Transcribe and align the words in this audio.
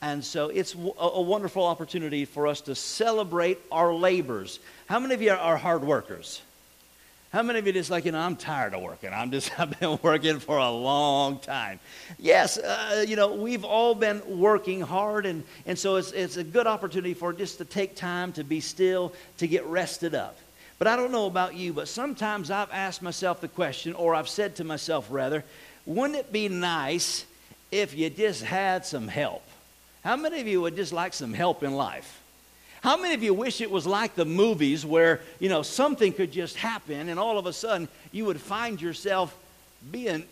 And 0.00 0.24
so 0.24 0.48
it's 0.48 0.74
a, 0.74 1.20
wonderful 1.20 1.64
opportunity 1.64 2.24
for 2.24 2.46
us 2.46 2.60
to 2.62 2.74
celebrate 2.74 3.58
our 3.72 3.92
labors. 3.92 4.60
How 4.86 5.00
many 5.00 5.14
of 5.14 5.22
you 5.22 5.32
are 5.32 5.56
hard 5.56 5.82
workers? 5.82 6.40
How 7.32 7.42
many 7.42 7.58
of 7.58 7.66
you 7.66 7.72
just 7.72 7.90
like, 7.90 8.06
you 8.06 8.12
know, 8.12 8.20
I'm 8.20 8.36
tired 8.36 8.72
of 8.74 8.80
working. 8.80 9.10
I'm 9.12 9.30
just, 9.30 9.50
I've 9.60 9.78
been 9.78 9.98
working 10.02 10.38
for 10.38 10.56
a 10.56 10.70
long 10.70 11.40
time. 11.40 11.80
Yes, 12.18 12.58
uh, 12.58 13.04
you 13.06 13.16
know, 13.16 13.34
we've 13.34 13.64
all 13.64 13.94
been 13.94 14.22
working 14.38 14.80
hard, 14.80 15.26
and, 15.26 15.42
and 15.66 15.78
so 15.78 15.96
it's, 15.96 16.12
it's 16.12 16.36
a 16.36 16.44
good 16.44 16.66
opportunity 16.66 17.12
for 17.12 17.32
just 17.32 17.58
to 17.58 17.64
take 17.64 17.96
time 17.96 18.32
to 18.34 18.44
be 18.44 18.60
still, 18.60 19.12
to 19.38 19.48
get 19.48 19.66
rested 19.66 20.14
up. 20.14 20.38
But 20.78 20.86
I 20.86 20.94
don't 20.94 21.10
know 21.10 21.26
about 21.26 21.54
you, 21.54 21.72
but 21.72 21.88
sometimes 21.88 22.52
I've 22.52 22.70
asked 22.70 23.02
myself 23.02 23.40
the 23.40 23.48
question, 23.48 23.94
or 23.94 24.14
I've 24.14 24.28
said 24.28 24.56
to 24.56 24.64
myself 24.64 25.08
rather, 25.10 25.44
wouldn't 25.84 26.18
it 26.18 26.32
be 26.32 26.48
nice 26.48 27.26
if 27.72 27.96
you 27.96 28.08
just 28.10 28.44
had 28.44 28.86
some 28.86 29.08
help? 29.08 29.42
How 30.08 30.16
many 30.16 30.40
of 30.40 30.48
you 30.48 30.62
would 30.62 30.74
just 30.74 30.94
like 30.94 31.12
some 31.12 31.34
help 31.34 31.62
in 31.62 31.74
life? 31.74 32.22
How 32.80 32.96
many 32.96 33.12
of 33.12 33.22
you 33.22 33.34
wish 33.34 33.60
it 33.60 33.70
was 33.70 33.86
like 33.86 34.14
the 34.14 34.24
movies 34.24 34.86
where, 34.86 35.20
you 35.38 35.50
know, 35.50 35.60
something 35.60 36.14
could 36.14 36.32
just 36.32 36.56
happen 36.56 37.10
and 37.10 37.20
all 37.20 37.38
of 37.38 37.44
a 37.44 37.52
sudden 37.52 37.88
you 38.10 38.24
would 38.24 38.40
find 38.40 38.80
yourself 38.80 39.36
being 39.90 40.24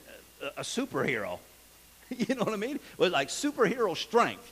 a, 0.57 0.63
superhero? 0.63 1.41
You 2.09 2.37
know 2.37 2.45
what 2.45 2.55
I 2.55 2.57
mean? 2.57 2.81
With 2.97 3.13
like 3.13 3.29
superhero 3.29 3.95
strength. 3.95 4.51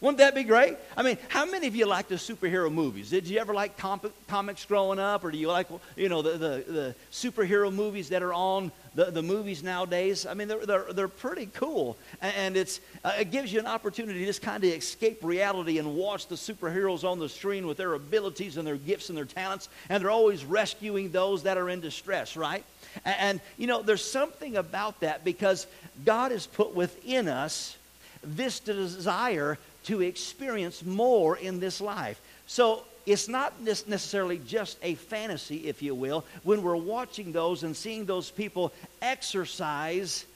Wouldn't 0.00 0.18
that 0.18 0.34
be 0.34 0.44
great? 0.44 0.78
I 0.96 1.02
mean, 1.02 1.18
how 1.28 1.44
many 1.44 1.66
of 1.66 1.76
you 1.76 1.84
like 1.84 2.08
the 2.08 2.14
superhero 2.14 2.72
movies? 2.72 3.10
Did 3.10 3.26
you 3.26 3.38
ever 3.38 3.52
like 3.52 3.76
comics 3.76 4.64
growing 4.64 4.98
up, 4.98 5.24
or 5.24 5.30
do 5.30 5.36
you 5.36 5.48
like, 5.48 5.66
you 5.94 6.08
know, 6.08 6.22
the, 6.22 6.30
the, 6.32 6.64
the 6.66 6.94
superhero 7.12 7.70
movies 7.70 8.08
that 8.08 8.22
are 8.22 8.32
on 8.32 8.72
the, 8.94 9.10
the 9.10 9.20
movies 9.20 9.62
nowadays? 9.62 10.24
I 10.24 10.32
mean, 10.32 10.48
they're, 10.48 10.64
they're, 10.64 10.92
they're 10.94 11.08
pretty 11.08 11.50
cool, 11.52 11.98
and 12.22 12.56
it's, 12.56 12.80
uh, 13.04 13.12
it 13.18 13.30
gives 13.30 13.52
you 13.52 13.60
an 13.60 13.66
opportunity 13.66 14.20
to 14.20 14.24
just 14.24 14.40
kind 14.40 14.64
of 14.64 14.70
escape 14.70 15.18
reality 15.22 15.78
and 15.78 15.94
watch 15.94 16.28
the 16.28 16.34
superheroes 16.34 17.04
on 17.04 17.18
the 17.18 17.28
screen 17.28 17.66
with 17.66 17.76
their 17.76 17.92
abilities 17.92 18.56
and 18.56 18.66
their 18.66 18.76
gifts 18.76 19.10
and 19.10 19.18
their 19.18 19.26
talents, 19.26 19.68
and 19.90 20.02
they're 20.02 20.10
always 20.10 20.46
rescuing 20.46 21.10
those 21.10 21.42
that 21.42 21.58
are 21.58 21.68
in 21.68 21.80
distress, 21.80 22.38
right? 22.38 22.64
And, 23.04 23.16
and 23.18 23.40
you 23.58 23.66
know, 23.66 23.82
there's 23.82 24.04
something 24.04 24.56
about 24.56 25.00
that 25.00 25.26
because 25.26 25.66
God 26.06 26.32
has 26.32 26.46
put 26.46 26.74
within 26.74 27.28
us 27.28 27.76
this 28.22 28.60
desire 28.60 29.58
to 29.84 30.02
experience 30.02 30.84
more 30.84 31.36
in 31.36 31.60
this 31.60 31.80
life. 31.80 32.20
So 32.46 32.84
it's 33.06 33.28
not 33.28 33.60
necessarily 33.62 34.38
just 34.38 34.78
a 34.82 34.94
fantasy, 34.94 35.68
if 35.68 35.82
you 35.82 35.94
will, 35.94 36.24
when 36.42 36.62
we're 36.62 36.76
watching 36.76 37.32
those 37.32 37.62
and 37.62 37.76
seeing 37.76 38.04
those 38.04 38.30
people 38.30 38.72
exercise 39.00 40.26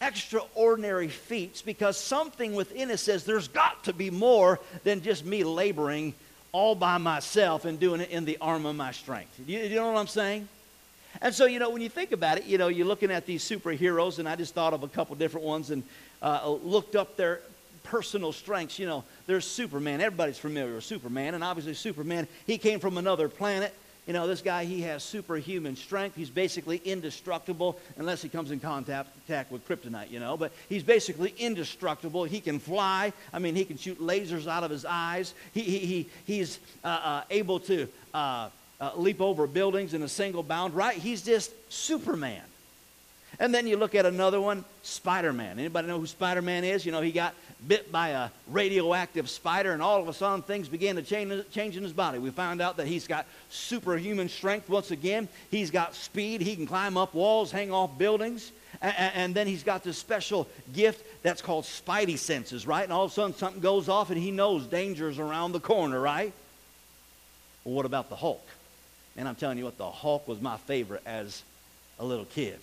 extraordinary 0.00 1.08
feats 1.08 1.62
because 1.62 1.96
something 1.96 2.54
within 2.54 2.90
us 2.90 3.02
says 3.02 3.24
there's 3.24 3.48
got 3.48 3.84
to 3.84 3.92
be 3.92 4.10
more 4.10 4.60
than 4.84 5.02
just 5.02 5.24
me 5.24 5.42
laboring 5.44 6.14
all 6.52 6.74
by 6.74 6.98
myself 6.98 7.64
and 7.64 7.80
doing 7.80 8.00
it 8.00 8.10
in 8.10 8.24
the 8.24 8.38
arm 8.40 8.64
of 8.64 8.76
my 8.76 8.92
strength. 8.92 9.38
You, 9.46 9.58
you 9.60 9.76
know 9.76 9.90
what 9.90 9.98
I'm 9.98 10.06
saying? 10.06 10.48
And 11.20 11.34
so, 11.34 11.46
you 11.46 11.58
know, 11.58 11.70
when 11.70 11.82
you 11.82 11.88
think 11.88 12.12
about 12.12 12.38
it, 12.38 12.44
you 12.44 12.58
know, 12.58 12.68
you're 12.68 12.86
looking 12.86 13.10
at 13.10 13.26
these 13.26 13.42
superheroes, 13.42 14.18
and 14.18 14.28
I 14.28 14.36
just 14.36 14.54
thought 14.54 14.72
of 14.72 14.82
a 14.82 14.88
couple 14.88 15.16
different 15.16 15.46
ones 15.46 15.70
and 15.70 15.82
uh, 16.22 16.48
looked 16.48 16.94
up 16.94 17.16
their 17.16 17.40
personal 17.88 18.32
strengths. 18.32 18.78
You 18.78 18.86
know, 18.86 19.04
there's 19.26 19.46
Superman. 19.46 20.00
Everybody's 20.00 20.38
familiar 20.38 20.74
with 20.74 20.84
Superman, 20.84 21.34
and 21.34 21.42
obviously 21.42 21.74
Superman, 21.74 22.28
he 22.46 22.58
came 22.58 22.80
from 22.80 22.98
another 22.98 23.28
planet. 23.28 23.74
You 24.06 24.14
know, 24.14 24.26
this 24.26 24.40
guy, 24.40 24.64
he 24.64 24.80
has 24.82 25.02
superhuman 25.02 25.76
strength. 25.76 26.16
He's 26.16 26.30
basically 26.30 26.80
indestructible 26.82 27.78
unless 27.98 28.22
he 28.22 28.30
comes 28.30 28.50
in 28.50 28.58
contact, 28.58 29.10
with 29.50 29.68
kryptonite, 29.68 30.10
you 30.10 30.18
know. 30.18 30.38
But 30.38 30.52
he's 30.70 30.82
basically 30.82 31.34
indestructible. 31.36 32.24
He 32.24 32.40
can 32.40 32.58
fly. 32.58 33.12
I 33.34 33.38
mean, 33.38 33.54
he 33.54 33.66
can 33.66 33.76
shoot 33.76 34.00
lasers 34.00 34.46
out 34.46 34.64
of 34.64 34.70
his 34.70 34.86
eyes. 34.86 35.34
He, 35.52 35.60
he, 35.60 35.78
he, 35.80 36.08
he's 36.24 36.58
uh, 36.82 36.86
uh, 36.88 37.22
able 37.28 37.60
to 37.60 37.86
uh, 38.14 38.48
uh 38.80 38.92
leap 38.96 39.20
over 39.20 39.46
buildings 39.46 39.92
in 39.92 40.02
a 40.02 40.08
single 40.08 40.42
bound, 40.42 40.74
right? 40.74 40.96
He's 40.96 41.20
just 41.20 41.52
Superman. 41.70 42.40
And 43.38 43.54
then 43.54 43.66
you 43.66 43.76
look 43.76 43.94
at 43.94 44.06
another 44.06 44.40
one, 44.40 44.64
Spider-Man. 44.82 45.58
Anybody 45.58 45.86
know 45.86 46.00
who 46.00 46.06
Spider-Man 46.06 46.64
is? 46.64 46.84
You 46.84 46.92
know, 46.92 47.02
he 47.02 47.12
got 47.12 47.34
bit 47.66 47.90
by 47.90 48.10
a 48.10 48.30
radioactive 48.46 49.28
spider, 49.28 49.72
and 49.72 49.82
all 49.82 50.00
of 50.00 50.08
a 50.08 50.12
sudden 50.12 50.42
things 50.42 50.68
began 50.68 50.96
to 50.96 51.02
change, 51.02 51.32
change 51.50 51.76
in 51.76 51.82
his 51.82 51.92
body. 51.92 52.18
We 52.18 52.30
found 52.30 52.60
out 52.60 52.76
that 52.76 52.86
he's 52.86 53.06
got 53.06 53.26
superhuman 53.50 54.28
strength 54.28 54.68
once 54.68 54.90
again. 54.90 55.28
He's 55.50 55.70
got 55.70 55.94
speed. 55.94 56.40
He 56.40 56.54
can 56.54 56.66
climb 56.66 56.96
up 56.96 57.14
walls, 57.14 57.50
hang 57.50 57.72
off 57.72 57.98
buildings. 57.98 58.52
And, 58.80 58.94
and 59.14 59.34
then 59.34 59.46
he's 59.46 59.62
got 59.62 59.82
this 59.82 59.98
special 59.98 60.46
gift 60.72 61.04
that's 61.22 61.42
called 61.42 61.64
spidey 61.64 62.18
senses, 62.18 62.66
right? 62.66 62.84
And 62.84 62.92
all 62.92 63.04
of 63.04 63.10
a 63.10 63.14
sudden 63.14 63.34
something 63.34 63.60
goes 63.60 63.88
off 63.88 64.10
and 64.10 64.18
he 64.18 64.30
knows 64.30 64.66
danger's 64.66 65.18
around 65.18 65.52
the 65.52 65.60
corner, 65.60 66.00
right? 66.00 66.32
Well, 67.64 67.74
what 67.74 67.86
about 67.86 68.08
the 68.08 68.16
Hulk? 68.16 68.46
And 69.16 69.26
I'm 69.26 69.34
telling 69.34 69.58
you 69.58 69.64
what, 69.64 69.78
the 69.78 69.90
Hulk 69.90 70.28
was 70.28 70.40
my 70.40 70.56
favorite 70.58 71.02
as 71.04 71.42
a 71.98 72.04
little 72.04 72.26
kid. 72.26 72.58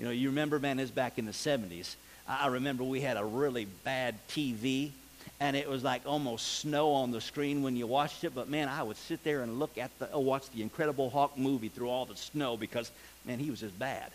You 0.00 0.06
know, 0.06 0.12
you 0.12 0.28
remember, 0.28 0.58
man, 0.58 0.78
this 0.78 0.90
back 0.90 1.18
in 1.18 1.26
the 1.26 1.32
70s. 1.32 1.94
I 2.28 2.48
remember 2.48 2.82
we 2.82 3.00
had 3.00 3.16
a 3.16 3.24
really 3.24 3.66
bad 3.84 4.16
TV, 4.28 4.90
and 5.38 5.56
it 5.56 5.68
was 5.68 5.84
like 5.84 6.02
almost 6.06 6.58
snow 6.58 6.92
on 6.92 7.12
the 7.12 7.20
screen 7.20 7.62
when 7.62 7.76
you 7.76 7.86
watched 7.86 8.24
it. 8.24 8.34
But 8.34 8.48
man, 8.48 8.68
I 8.68 8.82
would 8.82 8.96
sit 8.96 9.22
there 9.22 9.42
and 9.42 9.58
look 9.58 9.78
at 9.78 9.96
the, 9.98 10.14
uh, 10.14 10.18
watch 10.18 10.50
the 10.50 10.62
Incredible 10.62 11.10
Hulk 11.10 11.38
movie 11.38 11.68
through 11.68 11.88
all 11.88 12.04
the 12.04 12.16
snow 12.16 12.56
because, 12.56 12.90
man, 13.24 13.38
he 13.38 13.50
was 13.50 13.60
just 13.60 13.78
bad. 13.78 14.10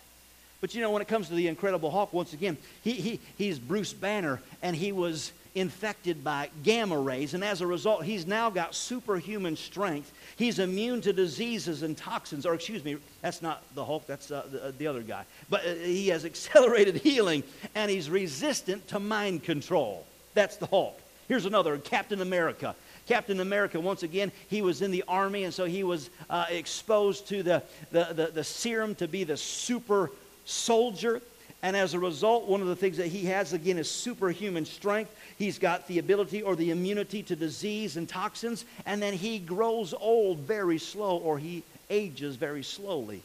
But 0.60 0.76
you 0.76 0.82
know, 0.82 0.92
when 0.92 1.02
it 1.02 1.08
comes 1.08 1.30
to 1.30 1.36
the 1.36 1.48
Incredible 1.48 1.90
Hulk, 1.90 2.12
once 2.14 2.34
again, 2.34 2.58
he, 2.84 2.94
he, 2.94 3.20
he's 3.38 3.58
Bruce 3.58 3.94
Banner, 3.94 4.42
and 4.62 4.76
he 4.76 4.92
was 4.92 5.32
infected 5.54 6.24
by 6.24 6.50
gamma 6.64 6.98
rays, 6.98 7.34
and 7.34 7.44
as 7.44 7.62
a 7.62 7.68
result, 7.68 8.04
he's 8.04 8.26
now 8.26 8.50
got 8.50 8.74
superhuman 8.74 9.58
strength. 9.58 10.12
He's 10.38 10.60
immune 10.60 11.02
to 11.02 11.14
diseases 11.14 11.84
and 11.84 11.98
toxins, 11.98 12.46
or 12.46 12.54
excuse 12.54 12.84
me, 12.84 12.98
that's 13.22 13.42
not 13.42 13.64
the 13.76 13.84
Hulk, 13.84 14.08
that's 14.08 14.32
uh, 14.32 14.46
the, 14.50 14.66
uh, 14.66 14.72
the, 14.78 14.88
other 14.88 15.02
guy. 15.02 15.26
But 15.50 15.66
uh, 15.66 15.74
he 15.74 16.08
has 16.10 16.24
accelerated 16.26 16.98
healing, 16.98 17.44
and 17.76 17.92
he's 17.92 18.10
resistant 18.10 18.88
to 18.90 19.00
mind 19.00 19.44
control. 19.44 20.06
That's 20.34 20.58
the 20.58 20.68
Hulk. 20.68 21.00
Here's 21.28 21.46
another 21.46 21.78
Captain 21.78 22.22
America. 22.22 22.76
Captain 23.08 23.40
America, 23.40 23.80
once 23.80 24.04
again, 24.04 24.32
he 24.48 24.62
was 24.62 24.82
in 24.82 24.92
the 24.92 25.04
army, 25.08 25.44
and 25.44 25.54
so 25.54 25.66
he 25.66 25.84
was 25.84 26.10
uh, 26.30 26.46
exposed 26.50 27.28
to 27.28 27.44
the, 27.44 27.64
the, 27.92 28.06
the, 28.14 28.28
the 28.28 28.44
serum 28.44 28.96
to 28.96 29.08
be 29.08 29.24
the 29.24 29.38
super 29.38 30.12
soldier. 30.46 31.22
And 31.64 31.78
as 31.78 31.94
a 31.94 32.00
result, 32.00 32.48
one 32.48 32.62
of 32.62 32.68
the 32.68 32.76
things 32.76 32.98
that 32.98 33.08
he 33.08 33.26
has, 33.26 33.54
again, 33.54 33.78
is 33.78 33.90
superhuman 33.90 34.66
strength. 34.66 35.16
He's 35.38 35.60
got 35.60 35.88
the 35.88 36.00
ability 36.00 36.42
or 36.42 36.56
the 36.56 36.72
immunity 36.72 37.22
to 37.24 37.36
disease 37.36 37.98
and 37.98 38.10
toxins. 38.10 38.66
And 38.86 39.02
then 39.02 39.14
he 39.14 39.38
grows 39.38 39.94
old 39.94 40.40
very 40.40 40.80
slow 40.80 41.18
or 41.18 41.38
he 41.38 41.64
ages 41.90 42.36
very 42.36 42.64
slowly. 42.64 43.22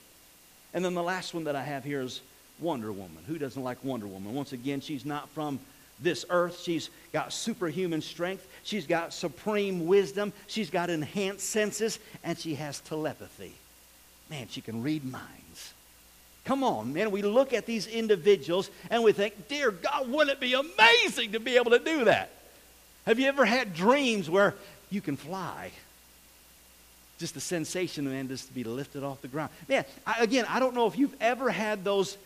And 0.75 0.85
then 0.85 0.95
the 0.95 1.03
last 1.03 1.33
one 1.33 1.45
that 1.45 1.57
I 1.57 1.63
have 1.63 1.85
here 1.85 2.03
is 2.03 2.21
Wonder 2.61 2.93
Woman. 2.93 3.25
Who 3.27 3.39
doesn't 3.39 3.63
like 3.63 3.83
Wonder 3.83 4.07
Woman? 4.07 4.35
Once 4.35 4.53
again, 4.53 4.83
she's 4.83 5.07
not 5.07 5.31
from 5.31 5.59
this 6.01 6.27
earth. 6.29 6.61
She's 6.61 6.91
got 7.15 7.33
superhuman 7.33 8.03
strength. 8.03 8.47
She's 8.65 8.87
got 8.87 9.15
supreme 9.15 9.87
wisdom. 9.87 10.35
She's 10.47 10.69
got 10.69 10.91
enhanced 10.91 11.49
senses. 11.49 11.99
And 12.23 12.39
she 12.39 12.57
has 12.57 12.81
telepathy. 12.81 13.55
Man, 14.29 14.49
she 14.51 14.61
can 14.61 14.83
read 14.83 15.05
minds. 15.05 15.73
Come 16.47 16.63
on, 16.63 16.93
man. 16.93 17.11
We 17.11 17.23
look 17.23 17.53
at 17.53 17.67
these 17.67 17.89
individuals 17.89 18.71
and 18.89 19.03
we 19.03 19.13
think, 19.13 19.49
dear 19.49 19.73
God, 19.73 20.09
wouldn't 20.09 20.31
it 20.31 20.41
be 20.41 20.55
amazing 20.55 21.33
to 21.33 21.41
be 21.41 21.57
able 21.57 21.73
to 21.73 21.81
do 21.81 22.05
that? 22.05 22.31
Have 23.05 23.19
you 23.19 23.27
ever 23.27 23.45
had 23.45 23.75
dreams 23.75 24.31
where 24.31 24.55
you 24.89 25.01
can 25.01 25.17
fly? 25.17 25.73
Just 27.19 27.35
the 27.35 27.41
sensation, 27.41 28.09
man, 28.09 28.29
just 28.29 28.47
to 28.47 28.55
be 28.55 28.63
lifted 28.63 29.03
off 29.03 29.21
the 29.23 29.29
ground. 29.29 29.51
Man, 29.69 29.85
I, 30.07 30.23
again, 30.23 30.47
I 30.49 30.61
don't 30.61 30.75
know 30.75 30.87
if 30.87 30.97
you've 30.97 31.17
ever 31.21 31.51
had 31.51 31.83
those 31.83 32.17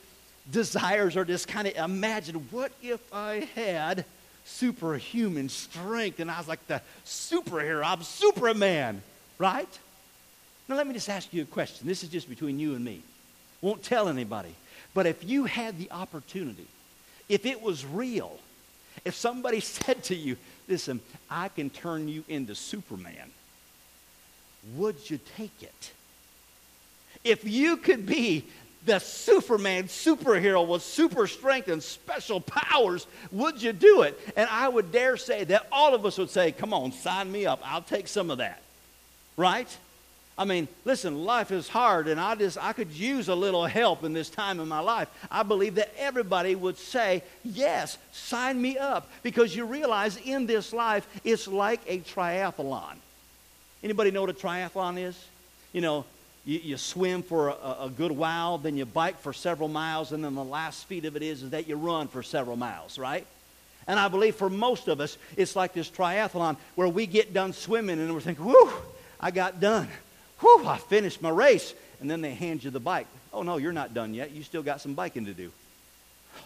desires 0.51 1.17
or 1.17 1.25
just 1.25 1.49
kind 1.49 1.67
of 1.67 1.75
imagine, 1.77 2.47
what 2.51 2.73
if 2.83 3.01
I 3.15 3.49
had 3.55 4.05
superhuman 4.45 5.49
strength 5.49 6.21
and 6.21 6.31
I 6.31 6.37
was 6.37 6.49
like 6.49 6.67
the 6.67 6.83
superhero? 7.07 7.83
I'm 7.85 8.03
Superman, 8.03 9.01
right? 9.39 9.79
Now, 10.69 10.77
let 10.77 10.87
me 10.87 10.93
just 10.93 11.09
ask 11.09 11.33
you 11.33 11.43
a 11.43 11.47
question. 11.47 11.87
This 11.87 12.03
is 12.03 12.11
just 12.11 12.29
between 12.29 12.59
you 12.59 12.75
and 12.75 12.85
me. 12.85 13.01
Won't 13.63 13.83
tell 13.83 14.09
anybody. 14.09 14.55
But 14.95 15.07
if 15.07 15.25
you 15.25 15.45
had 15.45 15.79
the 15.79 15.91
opportunity, 15.91 16.67
if 17.29 17.47
it 17.47 17.63
was 17.63 17.85
real, 17.85 18.39
if 19.05 19.15
somebody 19.15 19.61
said 19.61 20.03
to 20.05 20.15
you, 20.15 20.37
listen, 20.69 21.01
I 21.31 21.49
can 21.49 21.71
turn 21.71 22.09
you 22.09 22.25
into 22.29 22.55
Superman, 22.55 23.31
would 24.77 25.09
you 25.11 25.19
take 25.37 25.63
it? 25.63 25.93
If 27.25 27.45
you 27.45 27.77
could 27.77 28.07
be 28.07 28.45
the 28.87 28.99
Superman 28.99 29.85
superhero 29.85 30.67
with 30.67 30.83
super 30.83 31.27
strength 31.27 31.69
and 31.69 31.83
special 31.83 32.41
powers, 32.41 33.07
would 33.31 33.61
you 33.61 33.73
do 33.73 34.03
it? 34.03 34.19
And 34.37 34.49
I 34.51 34.69
would 34.69 34.91
dare 34.91 35.17
say 35.17 35.45
that 35.45 35.67
all 35.71 35.95
of 35.95 36.07
us 36.07 36.17
would 36.19 36.31
say, 36.31 36.53
Come 36.53 36.73
on, 36.73 36.93
sign 36.93 37.31
me 37.31 37.47
up. 37.47 37.61
I'll 37.65 37.83
take 37.83 38.09
some 38.09 38.31
of 38.31 38.39
that. 38.39 38.63
Right? 39.37 39.69
I 40.41 40.47
mean, 40.47 40.69
listen, 40.87 41.27
life 41.27 41.51
is 41.51 41.69
hard, 41.69 42.09
and 42.09 42.19
I 42.19 42.35
just 42.35 42.57
I 42.57 42.73
could 42.73 42.91
use 42.93 43.29
a 43.29 43.35
little 43.35 43.67
help 43.67 44.05
in 44.05 44.15
this 44.15 44.31
time 44.31 44.59
in 44.59 44.69
my 44.69 44.81
life. 44.81 45.09
I 45.31 45.43
believe 45.43 45.75
that 45.75 45.93
everybody 45.99 46.55
would 46.55 46.79
say, 46.79 47.23
Yes, 47.45 47.99
sign 48.11 48.61
me 48.61 48.79
up. 48.79 49.11
Because 49.23 49.55
you 49.55 49.67
realize 49.67 50.17
in 50.17 50.47
this 50.47 50.73
life, 50.73 51.07
it's 51.25 51.47
like 51.47 51.83
a 51.87 51.99
triathlon. 51.99 52.95
Anybody 53.85 54.13
know 54.13 54.23
what 54.23 54.31
a 54.31 54.33
triathlon 54.33 54.99
is? 54.99 55.27
You 55.75 55.83
know, 55.83 56.07
you, 56.47 56.59
you 56.61 56.77
swim 56.79 57.23
for 57.23 57.51
a, 57.51 57.77
a, 57.83 57.93
good 57.95 58.13
while, 58.13 58.57
then 58.57 58.79
you 58.79 58.87
bike 58.87 59.21
for 59.21 59.35
several 59.35 59.69
miles, 59.69 60.13
and 60.13 60.25
then 60.25 60.35
the 60.35 60.43
last 60.43 60.87
feat 60.87 61.05
of 61.05 61.17
it 61.17 61.23
is, 61.23 61.43
is 61.43 61.51
that 61.51 61.69
you 61.69 61.77
run 61.77 62.09
for 62.09 62.23
several 62.23 62.57
miles, 62.57 62.99
right? 62.99 63.27
And 63.87 64.01
I 64.01 64.09
believe 64.09 64.37
for 64.37 64.49
most 64.49 64.89
of 64.89 65.03
us, 65.03 65.19
it's 65.37 65.55
like 65.55 65.75
this 65.75 65.91
triathlon 65.91 66.57
where 66.77 66.89
we 66.89 67.05
get 67.05 67.35
done 67.35 67.53
swimming 67.53 68.01
and 68.01 68.15
we're 68.15 68.21
thinking, 68.23 68.47
whew, 68.47 68.73
I 69.21 69.33
got 69.33 69.61
done. 69.61 69.87
Whew, 70.41 70.67
I 70.67 70.79
finished 70.79 71.23
my 71.23 71.31
race. 71.31 71.75
And 72.01 72.11
then 72.11 72.21
they 72.21 72.35
hand 72.35 72.65
you 72.65 72.71
the 72.71 72.81
bike. 72.81 73.07
Oh, 73.33 73.43
no, 73.43 73.59
you're 73.59 73.73
not 73.73 73.95
done 73.95 74.15
yet. 74.15 74.31
You 74.31 74.43
still 74.43 74.63
got 74.63 74.81
some 74.81 74.95
biking 74.95 75.27
to 75.27 75.35
do. 75.35 75.53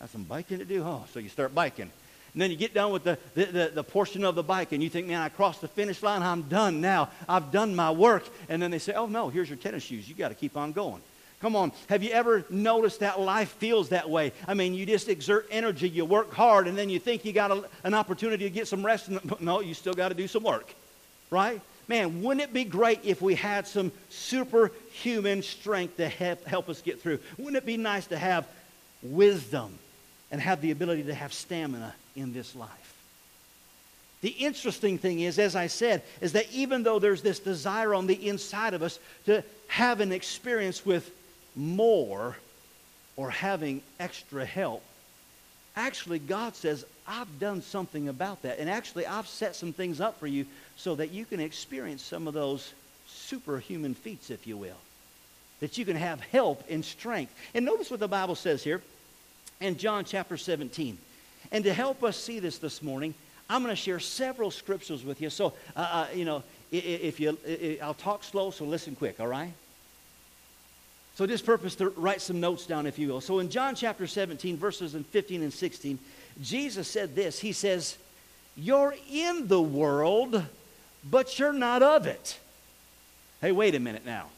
Got 0.00 0.10
some 0.10 0.24
biking 0.24 0.58
to 0.58 0.64
do? 0.64 0.82
Oh, 0.82 1.04
so 1.12 1.18
you 1.18 1.28
start 1.28 1.54
biking. 1.54 1.90
And 2.32 2.40
then 2.40 2.50
you 2.50 2.56
get 2.56 2.74
done 2.74 2.92
with 2.92 3.04
the, 3.04 3.18
the, 3.34 3.44
the, 3.46 3.70
the, 3.74 3.84
portion 3.84 4.24
of 4.24 4.36
the 4.36 4.42
bike 4.42 4.70
and 4.70 4.82
you 4.82 4.88
think, 4.88 5.08
man, 5.08 5.20
I 5.20 5.28
crossed 5.30 5.62
the 5.62 5.68
finish 5.68 6.00
line. 6.02 6.22
I'm 6.22 6.42
done 6.42 6.80
now. 6.80 7.10
I've 7.28 7.50
done 7.50 7.74
my 7.74 7.90
work. 7.90 8.24
And 8.48 8.62
then 8.62 8.70
they 8.70 8.78
say, 8.78 8.92
oh, 8.92 9.06
no, 9.06 9.30
here's 9.30 9.48
your 9.48 9.58
tennis 9.58 9.82
shoes. 9.82 10.08
You 10.08 10.14
got 10.14 10.28
to 10.28 10.34
keep 10.34 10.56
on 10.56 10.72
going. 10.72 11.02
Come 11.40 11.56
on. 11.56 11.72
Have 11.88 12.02
you 12.02 12.10
ever 12.10 12.44
noticed 12.50 13.00
that 13.00 13.18
life 13.18 13.50
feels 13.52 13.88
that 13.88 14.08
way? 14.08 14.32
I 14.46 14.54
mean, 14.54 14.74
you 14.74 14.86
just 14.86 15.08
exert 15.08 15.48
energy, 15.50 15.88
you 15.88 16.04
work 16.04 16.32
hard, 16.32 16.68
and 16.68 16.76
then 16.76 16.90
you 16.90 16.98
think 16.98 17.24
you 17.24 17.32
got 17.32 17.50
a, 17.50 17.64
an 17.82 17.94
opportunity 17.94 18.44
to 18.44 18.50
get 18.50 18.68
some 18.68 18.84
rest. 18.84 19.08
And, 19.08 19.20
no, 19.40 19.60
you 19.60 19.74
still 19.74 19.94
got 19.94 20.10
to 20.10 20.14
do 20.14 20.28
some 20.28 20.44
work. 20.44 20.72
Right? 21.30 21.60
Man, 21.90 22.22
wouldn't 22.22 22.40
it 22.48 22.52
be 22.52 22.62
great 22.62 23.00
if 23.02 23.20
we 23.20 23.34
had 23.34 23.66
some 23.66 23.90
superhuman 24.10 25.42
strength 25.42 25.96
to 25.96 26.08
help, 26.08 26.68
us 26.68 26.80
get 26.82 27.02
through? 27.02 27.18
Wouldn't 27.36 27.56
it 27.56 27.66
be 27.66 27.76
nice 27.76 28.06
to 28.06 28.16
have 28.16 28.46
wisdom 29.02 29.76
and 30.30 30.40
have 30.40 30.60
the 30.60 30.70
ability 30.70 31.02
to 31.02 31.14
have 31.14 31.32
stamina 31.32 31.92
in 32.14 32.32
this 32.32 32.54
life. 32.54 32.94
The 34.20 34.28
interesting 34.28 34.98
thing 34.98 35.18
is, 35.18 35.36
as 35.40 35.56
I 35.56 35.66
said, 35.66 36.02
is 36.20 36.34
that 36.34 36.46
even 36.52 36.84
though 36.84 37.00
there's 37.00 37.22
this 37.22 37.40
desire 37.40 37.92
on 37.92 38.06
the 38.06 38.28
inside 38.28 38.72
of 38.72 38.84
us 38.84 39.00
to 39.26 39.42
have 39.66 39.98
an 40.00 40.12
experience 40.12 40.86
with 40.86 41.10
more 41.56 42.36
or 43.16 43.30
having 43.30 43.82
extra 43.98 44.44
help, 44.44 44.84
actually 45.76 46.18
God 46.18 46.56
says, 46.56 46.84
I've 47.06 47.38
done 47.38 47.62
something 47.62 48.08
about 48.08 48.42
that. 48.42 48.58
And 48.58 48.70
actually, 48.70 49.06
I've 49.06 49.26
set 49.26 49.56
some 49.56 49.72
things 49.72 50.00
up 50.00 50.18
for 50.20 50.26
you 50.26 50.46
so 50.76 50.94
that 50.96 51.10
you 51.10 51.24
can 51.24 51.40
experience 51.40 52.02
some 52.02 52.28
of 52.28 52.34
those 52.34 52.72
superhuman 53.06 53.94
feats, 53.94 54.30
if 54.30 54.46
you 54.46 54.56
will. 54.56 54.76
That 55.60 55.76
you 55.76 55.84
can 55.84 55.96
have 55.96 56.20
help 56.20 56.64
and 56.70 56.84
strength. 56.84 57.34
And 57.54 57.64
notice 57.64 57.90
what 57.90 58.00
the 58.00 58.08
Bible 58.08 58.34
says 58.34 58.62
here 58.62 58.80
in 59.60 59.76
John 59.76 60.04
chapter 60.04 60.36
17. 60.36 60.96
And 61.52 61.64
to 61.64 61.72
help 61.72 62.04
us 62.04 62.16
see 62.16 62.38
this 62.38 62.58
this 62.58 62.82
morning, 62.82 63.14
I'm 63.48 63.62
going 63.62 63.74
to 63.74 63.80
share 63.80 63.98
several 63.98 64.50
scriptures 64.50 65.04
with 65.04 65.20
you. 65.20 65.28
So, 65.30 65.54
uh, 65.76 65.80
uh, 65.80 66.06
you 66.14 66.24
know, 66.24 66.44
if 66.70 67.18
you, 67.18 67.36
I'll 67.82 67.94
talk 67.94 68.22
slow, 68.22 68.52
so 68.52 68.64
listen 68.64 68.94
quick, 68.94 69.18
all 69.18 69.26
right? 69.26 69.52
So, 71.20 71.26
this 71.26 71.42
purpose 71.42 71.74
to 71.74 71.90
write 71.90 72.22
some 72.22 72.40
notes 72.40 72.64
down, 72.64 72.86
if 72.86 72.98
you 72.98 73.08
will. 73.08 73.20
So, 73.20 73.40
in 73.40 73.50
John 73.50 73.74
chapter 73.74 74.06
17, 74.06 74.56
verses 74.56 74.96
15 75.10 75.42
and 75.42 75.52
16, 75.52 75.98
Jesus 76.40 76.88
said 76.88 77.14
this 77.14 77.38
He 77.38 77.52
says, 77.52 77.98
You're 78.56 78.94
in 79.12 79.46
the 79.46 79.60
world, 79.60 80.42
but 81.04 81.38
you're 81.38 81.52
not 81.52 81.82
of 81.82 82.06
it. 82.06 82.38
Hey, 83.42 83.52
wait 83.52 83.74
a 83.74 83.80
minute 83.80 84.06
now. 84.06 84.28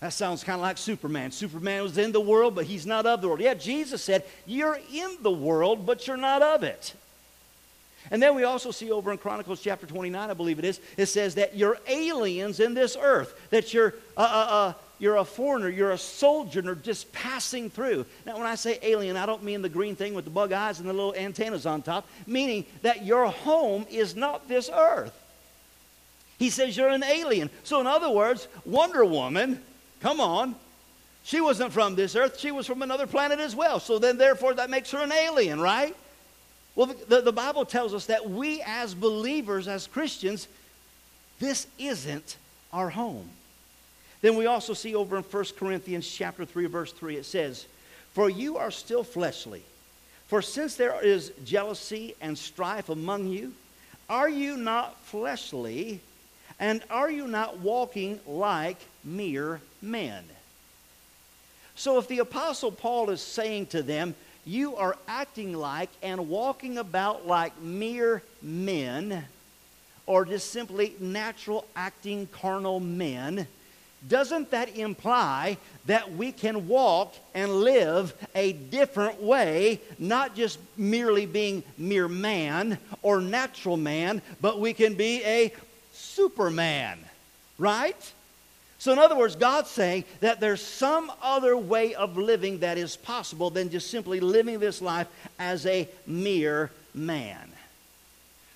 That 0.00 0.12
sounds 0.12 0.44
kind 0.44 0.56
of 0.56 0.60
like 0.60 0.76
Superman. 0.76 1.32
Superman 1.32 1.82
was 1.82 1.96
in 1.96 2.12
the 2.12 2.20
world, 2.20 2.54
but 2.54 2.66
he's 2.66 2.84
not 2.84 3.06
of 3.06 3.22
the 3.22 3.28
world. 3.28 3.40
Yeah, 3.40 3.54
Jesus 3.54 4.02
said, 4.02 4.24
You're 4.44 4.78
in 4.92 5.16
the 5.22 5.32
world, 5.32 5.86
but 5.86 6.06
you're 6.06 6.18
not 6.18 6.42
of 6.42 6.64
it. 6.64 6.92
And 8.10 8.22
then 8.22 8.34
we 8.34 8.44
also 8.44 8.72
see 8.72 8.90
over 8.90 9.10
in 9.10 9.16
Chronicles 9.16 9.62
chapter 9.62 9.86
29, 9.86 10.30
I 10.30 10.34
believe 10.34 10.58
it 10.58 10.66
is, 10.66 10.80
it 10.98 11.06
says 11.06 11.36
that 11.36 11.56
you're 11.56 11.78
aliens 11.86 12.60
in 12.60 12.74
this 12.74 12.94
earth, 13.00 13.34
that 13.48 13.72
you're, 13.72 13.94
uh, 14.18 14.20
uh, 14.20 14.46
uh, 14.50 14.72
you're 14.98 15.16
a 15.16 15.24
foreigner, 15.24 15.68
you're 15.68 15.90
a 15.90 15.98
sojourner 15.98 16.74
just 16.76 17.12
passing 17.12 17.70
through. 17.70 18.06
Now, 18.26 18.38
when 18.38 18.46
I 18.46 18.54
say 18.54 18.78
alien, 18.82 19.16
I 19.16 19.26
don't 19.26 19.42
mean 19.42 19.62
the 19.62 19.68
green 19.68 19.96
thing 19.96 20.14
with 20.14 20.24
the 20.24 20.30
bug 20.30 20.52
eyes 20.52 20.80
and 20.80 20.88
the 20.88 20.92
little 20.92 21.14
antennas 21.14 21.66
on 21.66 21.82
top, 21.82 22.06
meaning 22.26 22.64
that 22.82 23.04
your 23.04 23.26
home 23.26 23.86
is 23.90 24.16
not 24.16 24.48
this 24.48 24.70
earth. 24.72 25.12
He 26.38 26.50
says 26.50 26.76
you're 26.76 26.88
an 26.88 27.04
alien. 27.04 27.50
So, 27.62 27.80
in 27.80 27.86
other 27.86 28.10
words, 28.10 28.48
Wonder 28.64 29.04
Woman 29.04 29.60
Come 30.04 30.20
on. 30.20 30.54
She 31.22 31.40
wasn't 31.40 31.72
from 31.72 31.94
this 31.94 32.14
earth, 32.14 32.38
she 32.38 32.50
was 32.50 32.66
from 32.66 32.82
another 32.82 33.06
planet 33.06 33.40
as 33.40 33.56
well. 33.56 33.80
So 33.80 33.98
then, 33.98 34.18
therefore, 34.18 34.52
that 34.52 34.68
makes 34.68 34.90
her 34.90 34.98
an 34.98 35.12
alien, 35.12 35.58
right? 35.58 35.96
Well, 36.74 36.94
the, 37.08 37.22
the 37.22 37.32
Bible 37.32 37.64
tells 37.64 37.94
us 37.94 38.04
that 38.06 38.28
we 38.28 38.60
as 38.66 38.92
believers, 38.92 39.66
as 39.66 39.86
Christians, 39.86 40.46
this 41.40 41.66
isn't 41.78 42.36
our 42.70 42.90
home. 42.90 43.30
Then 44.24 44.36
we 44.36 44.46
also 44.46 44.72
see 44.72 44.94
over 44.94 45.18
in 45.18 45.22
1 45.22 45.44
Corinthians 45.58 46.08
chapter 46.10 46.46
3 46.46 46.64
verse 46.64 46.90
3 46.92 47.18
it 47.18 47.26
says, 47.26 47.66
"For 48.14 48.30
you 48.30 48.56
are 48.56 48.70
still 48.70 49.04
fleshly. 49.04 49.62
For 50.28 50.40
since 50.40 50.76
there 50.76 50.98
is 51.04 51.30
jealousy 51.44 52.16
and 52.22 52.38
strife 52.38 52.88
among 52.88 53.28
you, 53.28 53.52
are 54.08 54.30
you 54.30 54.56
not 54.56 54.98
fleshly 55.04 56.00
and 56.58 56.82
are 56.88 57.10
you 57.10 57.26
not 57.26 57.58
walking 57.58 58.18
like 58.26 58.78
mere 59.04 59.60
men? 59.82 60.24
So, 61.74 61.98
if 61.98 62.08
the 62.08 62.20
Apostle 62.20 62.72
Paul 62.72 63.10
is 63.10 63.20
saying 63.20 63.66
to 63.66 63.82
them, 63.82 64.14
You 64.46 64.74
are 64.76 64.96
acting 65.06 65.52
like 65.52 65.90
and 66.02 66.30
walking 66.30 66.78
about 66.78 67.26
like 67.26 67.60
mere 67.60 68.22
men, 68.40 69.26
or 70.06 70.24
just 70.24 70.50
simply 70.50 70.94
natural 70.98 71.66
acting 71.76 72.26
carnal 72.28 72.80
men, 72.80 73.48
doesn't 74.08 74.50
that 74.50 74.76
imply 74.76 75.56
that 75.86 76.12
we 76.12 76.32
can 76.32 76.68
walk 76.68 77.14
and 77.34 77.52
live 77.52 78.14
a 78.34 78.52
different 78.52 79.22
way, 79.22 79.80
not 79.98 80.34
just 80.34 80.58
merely 80.76 81.26
being 81.26 81.62
mere 81.76 82.08
man 82.08 82.78
or 83.02 83.20
natural 83.20 83.76
man, 83.76 84.22
but 84.40 84.60
we 84.60 84.72
can 84.72 84.94
be 84.94 85.22
a 85.24 85.52
Superman, 85.92 86.98
right? 87.58 88.12
So, 88.78 88.92
in 88.92 88.98
other 88.98 89.16
words, 89.16 89.36
God's 89.36 89.70
saying 89.70 90.04
that 90.20 90.40
there's 90.40 90.60
some 90.60 91.10
other 91.22 91.56
way 91.56 91.94
of 91.94 92.18
living 92.18 92.58
that 92.58 92.76
is 92.76 92.96
possible 92.96 93.48
than 93.48 93.70
just 93.70 93.90
simply 93.90 94.20
living 94.20 94.58
this 94.58 94.82
life 94.82 95.08
as 95.38 95.64
a 95.64 95.88
mere 96.06 96.70
man. 96.92 97.50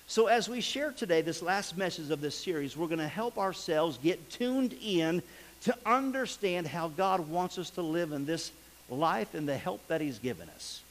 So, 0.05 0.27
as 0.27 0.49
we 0.49 0.61
share 0.61 0.91
today, 0.91 1.21
this 1.21 1.41
last 1.41 1.77
message 1.77 2.09
of 2.11 2.19
this 2.21 2.35
series, 2.35 2.75
we're 2.75 2.87
going 2.87 2.99
to 2.99 3.07
help 3.07 3.37
ourselves 3.37 3.97
get 3.97 4.29
tuned 4.29 4.75
in 4.83 5.21
to 5.63 5.75
understand 5.85 6.67
how 6.67 6.87
God 6.87 7.29
wants 7.29 7.57
us 7.57 7.69
to 7.71 7.81
live 7.81 8.11
in 8.11 8.25
this 8.25 8.51
life 8.89 9.33
and 9.33 9.47
the 9.47 9.57
help 9.57 9.85
that 9.87 10.01
He's 10.01 10.19
given 10.19 10.49
us. 10.49 10.81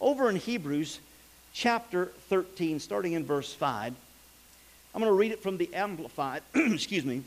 Over 0.00 0.30
in 0.30 0.36
Hebrews 0.36 1.00
chapter 1.52 2.06
13, 2.28 2.80
starting 2.80 3.12
in 3.12 3.24
verse 3.24 3.52
5, 3.52 3.94
I'm 4.94 5.00
going 5.00 5.10
to 5.10 5.16
read 5.16 5.32
it 5.32 5.42
from 5.42 5.58
the 5.58 5.72
Amplified, 5.74 6.42
excuse 6.54 7.04
me. 7.04 7.22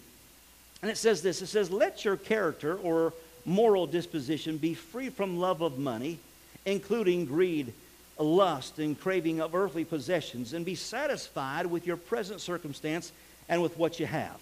And 0.81 0.89
it 0.89 0.97
says 0.97 1.21
this 1.21 1.41
it 1.41 1.47
says, 1.47 1.69
Let 1.69 2.03
your 2.03 2.17
character 2.17 2.75
or 2.75 3.13
moral 3.45 3.87
disposition 3.87 4.57
be 4.57 4.73
free 4.73 5.09
from 5.09 5.39
love 5.39 5.61
of 5.61 5.77
money, 5.77 6.19
including 6.65 7.25
greed, 7.25 7.73
lust, 8.17 8.79
and 8.79 8.99
craving 8.99 9.41
of 9.41 9.55
earthly 9.55 9.85
possessions, 9.85 10.53
and 10.53 10.65
be 10.65 10.75
satisfied 10.75 11.65
with 11.67 11.85
your 11.85 11.97
present 11.97 12.41
circumstance 12.41 13.11
and 13.47 13.61
with 13.61 13.77
what 13.77 13.99
you 13.99 14.05
have. 14.05 14.39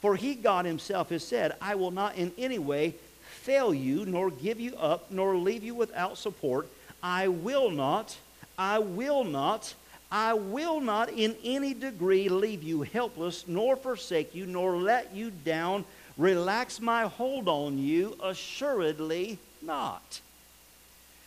For 0.00 0.16
he, 0.16 0.34
God 0.34 0.64
himself, 0.64 1.10
has 1.10 1.24
said, 1.24 1.56
I 1.60 1.74
will 1.74 1.90
not 1.90 2.16
in 2.16 2.32
any 2.38 2.58
way 2.58 2.94
fail 3.20 3.74
you, 3.74 4.06
nor 4.06 4.30
give 4.30 4.60
you 4.60 4.76
up, 4.76 5.10
nor 5.10 5.36
leave 5.36 5.64
you 5.64 5.74
without 5.74 6.18
support. 6.18 6.68
I 7.02 7.28
will 7.28 7.70
not, 7.70 8.16
I 8.56 8.78
will 8.78 9.24
not 9.24 9.74
I 10.10 10.32
will 10.32 10.80
not 10.80 11.10
in 11.10 11.36
any 11.44 11.74
degree 11.74 12.28
leave 12.28 12.62
you 12.62 12.82
helpless, 12.82 13.46
nor 13.46 13.76
forsake 13.76 14.34
you, 14.34 14.46
nor 14.46 14.76
let 14.76 15.14
you 15.14 15.30
down. 15.30 15.84
Relax 16.16 16.80
my 16.80 17.02
hold 17.02 17.46
on 17.46 17.78
you, 17.78 18.16
assuredly 18.22 19.38
not. 19.60 20.20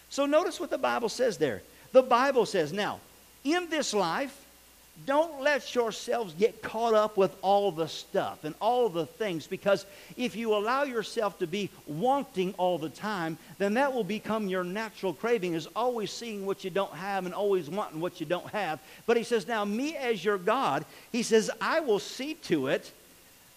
So 0.09 0.25
notice 0.25 0.59
what 0.59 0.71
the 0.71 0.77
Bible 0.77 1.09
says 1.09 1.37
there. 1.37 1.61
The 1.91 2.01
Bible 2.01 2.45
says, 2.45 2.73
now, 2.73 2.99
in 3.43 3.69
this 3.69 3.93
life, 3.93 4.40
Don't 5.05 5.41
let 5.41 5.73
yourselves 5.73 6.33
get 6.33 6.61
caught 6.61 6.93
up 6.93 7.17
with 7.17 7.35
all 7.41 7.71
the 7.71 7.87
stuff 7.87 8.43
and 8.43 8.53
all 8.59 8.89
the 8.89 9.05
things 9.05 9.47
because 9.47 9.85
if 10.17 10.35
you 10.35 10.53
allow 10.53 10.83
yourself 10.83 11.39
to 11.39 11.47
be 11.47 11.69
wanting 11.87 12.53
all 12.57 12.77
the 12.77 12.89
time, 12.89 13.37
then 13.57 13.73
that 13.75 13.93
will 13.93 14.03
become 14.03 14.47
your 14.47 14.63
natural 14.63 15.13
craving 15.13 15.53
is 15.53 15.67
always 15.75 16.11
seeing 16.11 16.45
what 16.45 16.63
you 16.63 16.69
don't 16.69 16.93
have 16.93 17.25
and 17.25 17.33
always 17.33 17.69
wanting 17.69 17.99
what 17.99 18.19
you 18.19 18.25
don't 18.25 18.49
have. 18.49 18.79
But 19.05 19.17
he 19.17 19.23
says, 19.23 19.47
Now, 19.47 19.65
me 19.65 19.95
as 19.95 20.23
your 20.23 20.37
God, 20.37 20.85
he 21.11 21.23
says, 21.23 21.49
I 21.59 21.79
will 21.79 21.99
see 21.99 22.33
to 22.45 22.67
it 22.67 22.91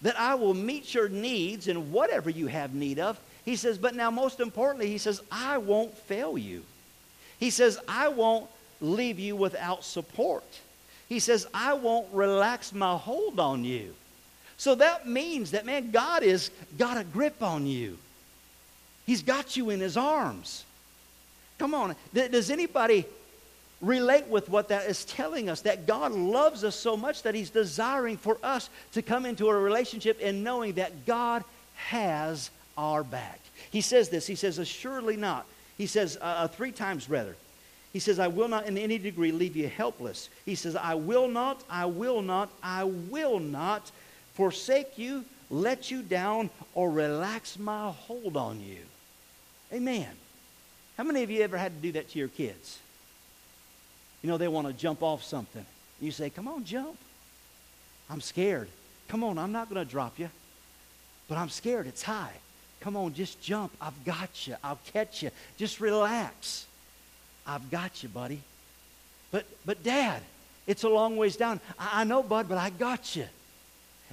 that 0.03 0.19
I 0.19 0.35
will 0.37 0.55
meet 0.55 0.95
your 0.95 1.09
needs 1.09 1.69
and 1.69 1.93
whatever 1.93 2.31
you 2.31 2.47
have 2.47 2.75
need 2.75 2.99
of. 2.99 3.19
He 3.45 3.57
says, 3.57 3.77
But 3.77 3.95
now, 3.95 4.11
most 4.11 4.41
importantly, 4.41 4.89
he 4.89 4.99
says, 4.99 5.21
I 5.31 5.59
won't 5.59 5.97
fail 5.97 6.39
you. 6.39 6.63
He 7.39 7.51
says, 7.51 7.79
I 7.89 8.09
won't 8.09 8.49
leave 8.81 9.19
you 9.19 9.37
without 9.37 9.85
support. 9.85 10.45
He 11.15 11.21
says, 11.21 11.47
I 11.55 11.75
won't 11.75 12.13
relax 12.13 12.73
my 12.73 12.97
hold 12.97 13.39
on 13.39 13.65
you. 13.65 13.95
So 14.57 14.75
that 14.75 15.07
means 15.07 15.53
that, 15.53 15.65
man, 15.65 15.93
God 15.93 16.25
has 16.25 16.51
got 16.77 16.97
a 16.97 17.05
grip 17.05 17.41
on 17.41 17.69
you. 17.69 17.99
He's 19.07 19.23
got 19.23 19.57
you 19.57 19.71
in 19.71 19.79
his 19.79 19.97
arms. 19.97 20.65
Come 21.57 21.73
on. 21.73 21.95
Does 22.13 22.51
anybody 22.51 23.07
relate 23.81 24.27
with 24.27 24.49
what 24.49 24.71
that 24.71 24.87
is 24.87 25.05
telling 25.05 25.49
us? 25.49 25.61
That 25.61 25.87
God 25.87 26.11
loves 26.11 26.65
us 26.65 26.75
so 26.75 26.97
much 26.97 27.23
that 27.23 27.37
he's 27.37 27.51
desiring 27.51 28.17
for 28.17 28.37
us 28.43 28.69
to 28.95 29.01
come 29.01 29.25
into 29.25 29.49
a 29.49 29.57
relationship 29.57 30.19
and 30.21 30.43
knowing 30.43 30.73
that 30.73 31.07
God 31.07 31.45
has 31.77 32.51
our 32.77 33.05
back. 33.05 33.39
He 33.71 33.83
says 33.83 34.09
this. 34.09 34.27
He 34.27 34.35
says, 34.35 34.59
Assuredly 34.59 35.17
not. 35.17 35.47
He 35.79 35.87
says 35.87 36.19
uh, 36.21 36.25
uh 36.25 36.49
three 36.49 36.73
times 36.73 37.09
rather. 37.09 37.37
He 37.95 38.01
says, 38.01 38.19
I 38.19 38.27
will 38.27 38.49
not 38.49 38.67
in 38.67 38.77
any 38.77 38.99
degree 38.99 39.31
leave 39.31 39.55
you 39.55 39.69
helpless. 39.69 40.29
He 40.45 40.57
says, 40.57 40.75
I 40.75 40.97
will 40.97 41.29
not, 41.29 41.63
I 41.71 41.87
will 41.87 42.23
not, 42.23 42.51
I 42.61 42.83
will 42.83 43.39
not 43.39 43.93
forsake 44.35 44.99
you, 44.99 45.25
let 45.49 45.93
you 45.93 46.03
down, 46.03 46.51
or 46.75 46.91
relax 46.91 47.57
my 47.57 47.93
hold 47.93 48.37
on 48.37 48.61
you. 48.61 48.81
Amen. 49.73 50.11
How 50.97 51.05
many 51.05 51.23
of 51.23 51.31
you 51.31 51.43
ever 51.43 51.57
had 51.57 51.73
to 51.73 51.79
do 51.81 51.93
that 51.93 52.11
to 52.11 52.19
your 52.19 52.27
kids? 52.27 52.81
You 54.23 54.29
know, 54.29 54.39
they 54.39 54.49
want 54.49 54.67
to 54.67 54.73
jump 54.73 55.01
off 55.01 55.23
something. 55.23 55.65
You 56.01 56.11
say, 56.11 56.31
Come 56.31 56.49
on, 56.49 56.65
jump. 56.65 56.99
I'm 58.11 58.21
scared. 58.21 58.69
Come 59.07 59.23
on, 59.23 59.39
I'm 59.39 59.53
not 59.53 59.71
going 59.71 59.85
to 59.85 59.89
drop 59.89 60.19
you. 60.19 60.31
But 61.29 61.39
I'm 61.39 61.49
scared. 61.49 61.87
It's 61.87 62.03
high. 62.03 62.33
Come 62.81 62.97
on, 62.97 63.15
just 63.15 63.41
jump. 63.41 63.71
I've 63.81 64.05
got 64.05 64.49
you. 64.49 64.57
I'll 64.65 64.81
catch 64.93 65.23
you. 65.23 65.31
Just 65.57 65.81
relax. 65.81 66.67
I've 67.47 67.71
got 67.71 68.03
you, 68.03 68.09
buddy. 68.09 68.41
But, 69.31 69.45
but 69.67 69.83
Dad, 69.83 70.23
it's 70.67 70.85
a 70.85 70.89
long 70.89 71.17
ways 71.17 71.37
down. 71.37 71.61
I, 71.79 72.01
I 72.01 72.05
know, 72.05 72.23
bud, 72.23 72.49
but 72.49 72.59
I 72.59 72.71
got 72.71 73.17
you. 73.17 73.27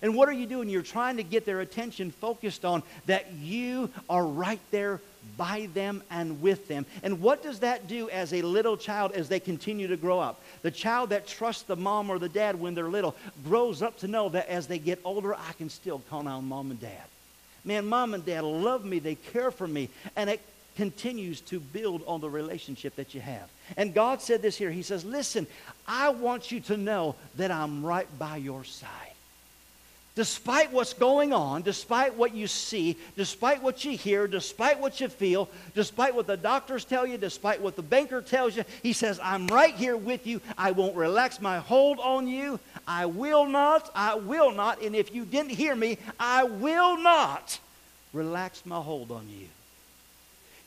And 0.01 0.15
what 0.15 0.27
are 0.29 0.33
you 0.33 0.47
doing? 0.47 0.69
You're 0.69 0.81
trying 0.81 1.17
to 1.17 1.23
get 1.23 1.45
their 1.45 1.59
attention 1.59 2.11
focused 2.11 2.65
on 2.65 2.81
that 3.05 3.31
you 3.33 3.89
are 4.09 4.25
right 4.25 4.59
there 4.71 4.99
by 5.37 5.69
them 5.73 6.01
and 6.09 6.41
with 6.41 6.67
them. 6.67 6.85
And 7.03 7.21
what 7.21 7.43
does 7.43 7.59
that 7.59 7.87
do 7.87 8.09
as 8.09 8.33
a 8.33 8.41
little 8.41 8.77
child 8.77 9.11
as 9.11 9.29
they 9.29 9.39
continue 9.39 9.87
to 9.87 9.97
grow 9.97 10.19
up? 10.19 10.41
The 10.63 10.71
child 10.71 11.09
that 11.09 11.27
trusts 11.27 11.63
the 11.63 11.75
mom 11.75 12.09
or 12.09 12.17
the 12.17 12.29
dad 12.29 12.59
when 12.59 12.73
they're 12.73 12.89
little 12.89 13.15
grows 13.45 13.81
up 13.81 13.99
to 13.99 14.07
know 14.07 14.29
that 14.29 14.49
as 14.49 14.65
they 14.65 14.79
get 14.79 14.99
older, 15.05 15.35
I 15.35 15.53
can 15.57 15.69
still 15.69 16.01
call 16.09 16.27
on 16.27 16.45
mom 16.45 16.71
and 16.71 16.79
dad. 16.79 17.03
Man, 17.63 17.85
mom 17.85 18.15
and 18.15 18.25
dad 18.25 18.43
love 18.43 18.83
me, 18.83 18.97
they 18.97 19.15
care 19.15 19.51
for 19.51 19.67
me, 19.67 19.89
and 20.15 20.31
it 20.31 20.41
continues 20.75 21.41
to 21.41 21.59
build 21.59 22.03
on 22.07 22.21
the 22.21 22.29
relationship 22.29 22.95
that 22.95 23.13
you 23.13 23.21
have. 23.21 23.49
And 23.77 23.93
God 23.93 24.21
said 24.21 24.41
this 24.41 24.57
here 24.57 24.71
He 24.71 24.83
says, 24.83 25.05
Listen, 25.05 25.47
I 25.87 26.09
want 26.09 26.51
you 26.51 26.59
to 26.61 26.77
know 26.77 27.15
that 27.35 27.51
I'm 27.51 27.85
right 27.85 28.07
by 28.17 28.37
your 28.37 28.63
side. 28.63 28.89
Despite 30.13 30.73
what's 30.73 30.93
going 30.93 31.31
on, 31.31 31.61
despite 31.61 32.15
what 32.15 32.35
you 32.35 32.45
see, 32.45 32.97
despite 33.15 33.63
what 33.63 33.85
you 33.85 33.97
hear, 33.97 34.27
despite 34.27 34.77
what 34.77 34.99
you 34.99 35.07
feel, 35.07 35.49
despite 35.73 36.13
what 36.13 36.27
the 36.27 36.35
doctors 36.35 36.83
tell 36.83 37.07
you, 37.07 37.17
despite 37.17 37.61
what 37.61 37.77
the 37.77 37.81
banker 37.81 38.21
tells 38.21 38.57
you, 38.57 38.65
he 38.83 38.91
says, 38.91 39.21
I'm 39.23 39.47
right 39.47 39.73
here 39.73 39.95
with 39.95 40.27
you. 40.27 40.41
I 40.57 40.71
won't 40.71 40.97
relax 40.97 41.39
my 41.39 41.59
hold 41.59 41.99
on 41.99 42.27
you. 42.27 42.59
I 42.85 43.05
will 43.05 43.45
not, 43.45 43.89
I 43.95 44.15
will 44.15 44.51
not. 44.51 44.81
And 44.81 44.97
if 44.97 45.15
you 45.15 45.23
didn't 45.23 45.51
hear 45.51 45.75
me, 45.75 45.97
I 46.19 46.43
will 46.43 46.97
not 46.97 47.57
relax 48.11 48.65
my 48.65 48.81
hold 48.81 49.11
on 49.11 49.29
you. 49.29 49.47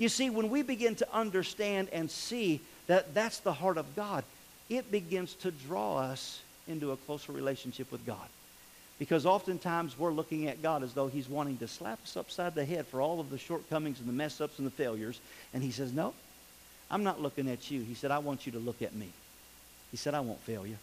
You 0.05 0.11
see, 0.11 0.29
when 0.29 0.51
we 0.51 0.61
begin 0.61 0.97
to 0.97 1.09
understand 1.15 1.89
and 1.91 2.11
see 2.11 2.61
that 2.89 3.15
that's 3.15 3.39
the 3.39 3.55
heart 3.55 3.79
of 3.79 3.97
God, 3.97 4.23
it 4.69 4.93
begins 4.93 5.33
to 5.37 5.51
draw 5.51 5.97
us 5.97 6.43
into 6.69 6.93
a 6.93 6.97
closer 6.99 7.33
relationship 7.33 7.91
with 7.91 8.05
God. 8.05 8.29
Because 8.99 9.25
oftentimes 9.25 9.99
we're 9.99 10.13
looking 10.13 10.47
at 10.47 10.61
God 10.61 10.83
as 10.83 10.93
though 10.93 11.07
He's 11.07 11.27
wanting 11.27 11.57
to 11.57 11.67
slap 11.67 12.03
us 12.03 12.19
upside 12.19 12.55
the 12.55 12.67
head 12.67 12.87
for 12.87 13.01
all 13.01 13.19
of 13.19 13.31
the 13.31 13.39
shortcomings 13.39 13.99
and 13.99 14.07
the 14.07 14.13
mess 14.13 14.43
ups 14.43 14.59
and 14.59 14.67
the 14.67 14.71
failures. 14.71 15.19
And 15.55 15.63
He 15.63 15.71
says, 15.71 15.91
No, 15.91 16.13
I'm 16.91 17.03
not 17.03 17.23
looking 17.23 17.49
at 17.49 17.71
you. 17.71 17.81
He 17.81 17.95
said, 17.95 18.11
I 18.11 18.19
want 18.19 18.45
you 18.45 18.53
to 18.53 18.59
look 18.59 18.83
at 18.83 18.95
me. 18.95 19.09
He 19.91 19.97
said, 19.97 20.13
I 20.13 20.21
won't 20.21 20.41
fail 20.41 20.67
you, 20.67 20.77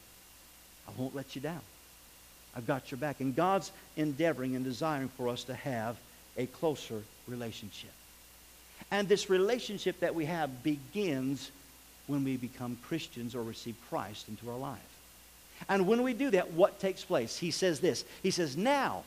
I 0.88 0.94
won't 0.98 1.16
let 1.16 1.36
you 1.36 1.42
down. 1.42 1.62
I've 2.58 2.66
got 2.66 2.90
your 2.90 2.98
back. 2.98 3.20
And 3.20 3.36
God's 3.36 3.72
endeavoring 3.96 4.56
and 4.56 4.66
desiring 4.66 5.10
for 5.10 5.30
us 5.30 5.44
to 5.44 5.54
have 5.54 5.96
a 6.38 6.48
closer 6.48 7.04
relationship. 7.28 7.92
And 8.90 9.08
this 9.08 9.30
relationship 9.30 10.00
that 10.00 10.16
we 10.16 10.26
have 10.26 10.64
begins 10.64 11.52
when 12.08 12.24
we 12.24 12.38
become 12.38 12.78
Christians 12.88 13.36
or 13.36 13.44
receive 13.44 13.76
Christ 13.90 14.28
into 14.28 14.50
our 14.50 14.58
life. 14.58 14.80
And 15.70 15.88
when 15.88 16.04
we 16.04 16.14
do 16.14 16.32
that, 16.32 16.54
what 16.54 16.80
takes 16.80 17.04
place? 17.04 17.38
He 17.38 17.52
says 17.52 17.80
this 17.80 18.04
He 18.24 18.32
says, 18.32 18.58
Now, 18.58 19.04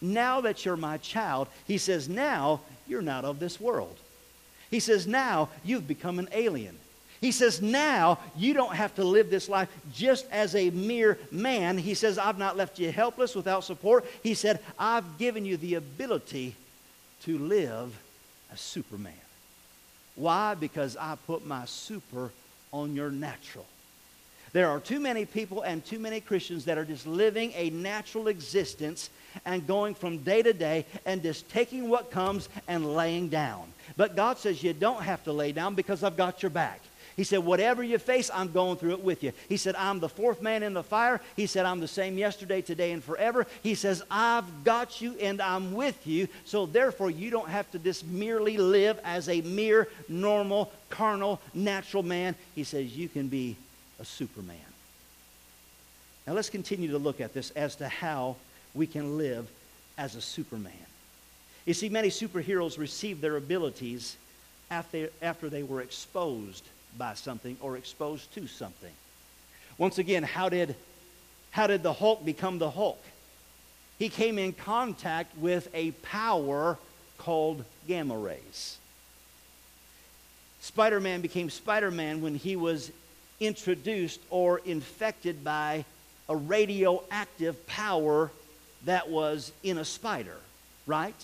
now 0.00 0.40
that 0.42 0.64
you're 0.64 0.76
my 0.76 0.98
child, 0.98 1.48
he 1.66 1.78
says, 1.78 2.08
Now 2.08 2.60
you're 2.86 3.02
not 3.02 3.24
of 3.24 3.38
this 3.38 3.60
world. 3.60 3.96
He 4.70 4.80
says, 4.80 5.06
Now 5.06 5.48
you've 5.64 5.88
become 5.88 6.18
an 6.18 6.28
alien. 6.32 6.76
He 7.20 7.32
says, 7.32 7.62
Now 7.62 8.18
you 8.36 8.52
don't 8.52 8.74
have 8.74 8.94
to 8.96 9.04
live 9.04 9.30
this 9.30 9.48
life 9.48 9.68
just 9.92 10.26
as 10.30 10.54
a 10.54 10.70
mere 10.70 11.18
man. 11.30 11.78
He 11.78 11.94
says, 11.94 12.18
I've 12.18 12.38
not 12.38 12.56
left 12.56 12.78
you 12.78 12.92
helpless 12.92 13.34
without 13.34 13.64
support. 13.64 14.04
He 14.22 14.34
said, 14.34 14.60
I've 14.78 15.18
given 15.18 15.44
you 15.44 15.56
the 15.56 15.74
ability 15.74 16.54
to 17.22 17.38
live 17.38 17.98
as 18.54 18.60
Superman. 18.60 19.12
Why? 20.14 20.54
Because 20.54 20.96
I 20.96 21.16
put 21.26 21.44
my 21.44 21.64
super 21.66 22.30
on 22.72 22.94
your 22.94 23.10
natural. 23.10 23.66
There 24.52 24.68
are 24.68 24.78
too 24.78 25.00
many 25.00 25.24
people 25.24 25.62
and 25.62 25.84
too 25.84 25.98
many 25.98 26.20
Christians 26.20 26.64
that 26.66 26.78
are 26.78 26.84
just 26.84 27.08
living 27.08 27.52
a 27.56 27.70
natural 27.70 28.28
existence 28.28 29.10
and 29.44 29.66
going 29.66 29.96
from 29.96 30.18
day 30.18 30.42
to 30.42 30.52
day 30.52 30.86
and 31.04 31.20
just 31.20 31.48
taking 31.48 31.88
what 31.88 32.12
comes 32.12 32.48
and 32.68 32.94
laying 32.94 33.28
down. 33.28 33.72
But 33.96 34.14
God 34.14 34.38
says 34.38 34.62
you 34.62 34.72
don't 34.72 35.02
have 35.02 35.24
to 35.24 35.32
lay 35.32 35.50
down 35.50 35.74
because 35.74 36.04
I've 36.04 36.16
got 36.16 36.40
your 36.40 36.50
back. 36.50 36.80
He 37.16 37.24
said, 37.24 37.38
Whatever 37.38 37.82
you 37.82 37.98
face, 37.98 38.30
I'm 38.32 38.50
going 38.50 38.76
through 38.76 38.92
it 38.92 39.04
with 39.04 39.22
you. 39.22 39.32
He 39.48 39.56
said, 39.56 39.76
I'm 39.76 40.00
the 40.00 40.08
fourth 40.08 40.42
man 40.42 40.62
in 40.62 40.74
the 40.74 40.82
fire. 40.82 41.20
He 41.36 41.46
said, 41.46 41.64
I'm 41.64 41.80
the 41.80 41.88
same 41.88 42.18
yesterday, 42.18 42.60
today, 42.60 42.92
and 42.92 43.02
forever. 43.02 43.46
He 43.62 43.74
says, 43.74 44.02
I've 44.10 44.64
got 44.64 45.00
you 45.00 45.14
and 45.20 45.40
I'm 45.40 45.74
with 45.74 46.06
you. 46.06 46.28
So 46.44 46.66
therefore, 46.66 47.10
you 47.10 47.30
don't 47.30 47.48
have 47.48 47.70
to 47.72 47.78
just 47.78 48.04
merely 48.06 48.56
live 48.56 48.98
as 49.04 49.28
a 49.28 49.40
mere, 49.42 49.88
normal, 50.08 50.72
carnal, 50.90 51.40
natural 51.52 52.02
man. 52.02 52.34
He 52.54 52.64
says, 52.64 52.96
You 52.96 53.08
can 53.08 53.28
be 53.28 53.56
a 54.00 54.04
superman. 54.04 54.56
Now 56.26 56.32
let's 56.32 56.50
continue 56.50 56.90
to 56.90 56.98
look 56.98 57.20
at 57.20 57.34
this 57.34 57.50
as 57.50 57.76
to 57.76 57.88
how 57.88 58.36
we 58.74 58.86
can 58.86 59.18
live 59.18 59.48
as 59.96 60.16
a 60.16 60.20
superman. 60.20 60.72
You 61.64 61.74
see, 61.74 61.88
many 61.88 62.08
superheroes 62.08 62.76
receive 62.76 63.20
their 63.20 63.36
abilities 63.36 64.16
after, 64.70 65.10
after 65.22 65.48
they 65.48 65.62
were 65.62 65.80
exposed 65.80 66.64
by 66.96 67.14
something 67.14 67.56
or 67.60 67.76
exposed 67.76 68.32
to 68.34 68.46
something. 68.46 68.92
Once 69.78 69.98
again, 69.98 70.22
how 70.22 70.48
did, 70.48 70.76
how 71.50 71.66
did 71.66 71.82
the 71.82 71.92
Hulk 71.92 72.24
become 72.24 72.58
the 72.58 72.70
Hulk? 72.70 73.02
He 73.98 74.08
came 74.08 74.38
in 74.38 74.52
contact 74.52 75.36
with 75.38 75.68
a 75.74 75.92
power 75.92 76.78
called 77.18 77.64
gamma 77.86 78.16
rays. 78.16 78.78
Spider 80.60 81.00
Man 81.00 81.20
became 81.20 81.50
Spider 81.50 81.90
Man 81.90 82.22
when 82.22 82.34
he 82.34 82.56
was 82.56 82.90
introduced 83.40 84.20
or 84.30 84.60
infected 84.64 85.44
by 85.44 85.84
a 86.28 86.36
radioactive 86.36 87.66
power 87.66 88.30
that 88.84 89.10
was 89.10 89.52
in 89.62 89.78
a 89.78 89.84
spider, 89.84 90.36
right? 90.86 91.14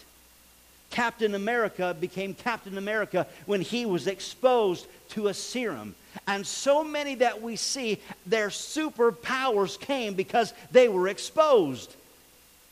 Captain 0.90 1.34
America 1.34 1.96
became 1.98 2.34
Captain 2.34 2.76
America 2.76 3.26
when 3.46 3.60
he 3.60 3.86
was 3.86 4.06
exposed 4.06 4.86
to 5.10 5.28
a 5.28 5.34
serum. 5.34 5.94
And 6.26 6.46
so 6.46 6.82
many 6.82 7.14
that 7.16 7.40
we 7.40 7.56
see, 7.56 8.00
their 8.26 8.48
superpowers 8.48 9.78
came 9.78 10.14
because 10.14 10.52
they 10.72 10.88
were 10.88 11.08
exposed 11.08 11.94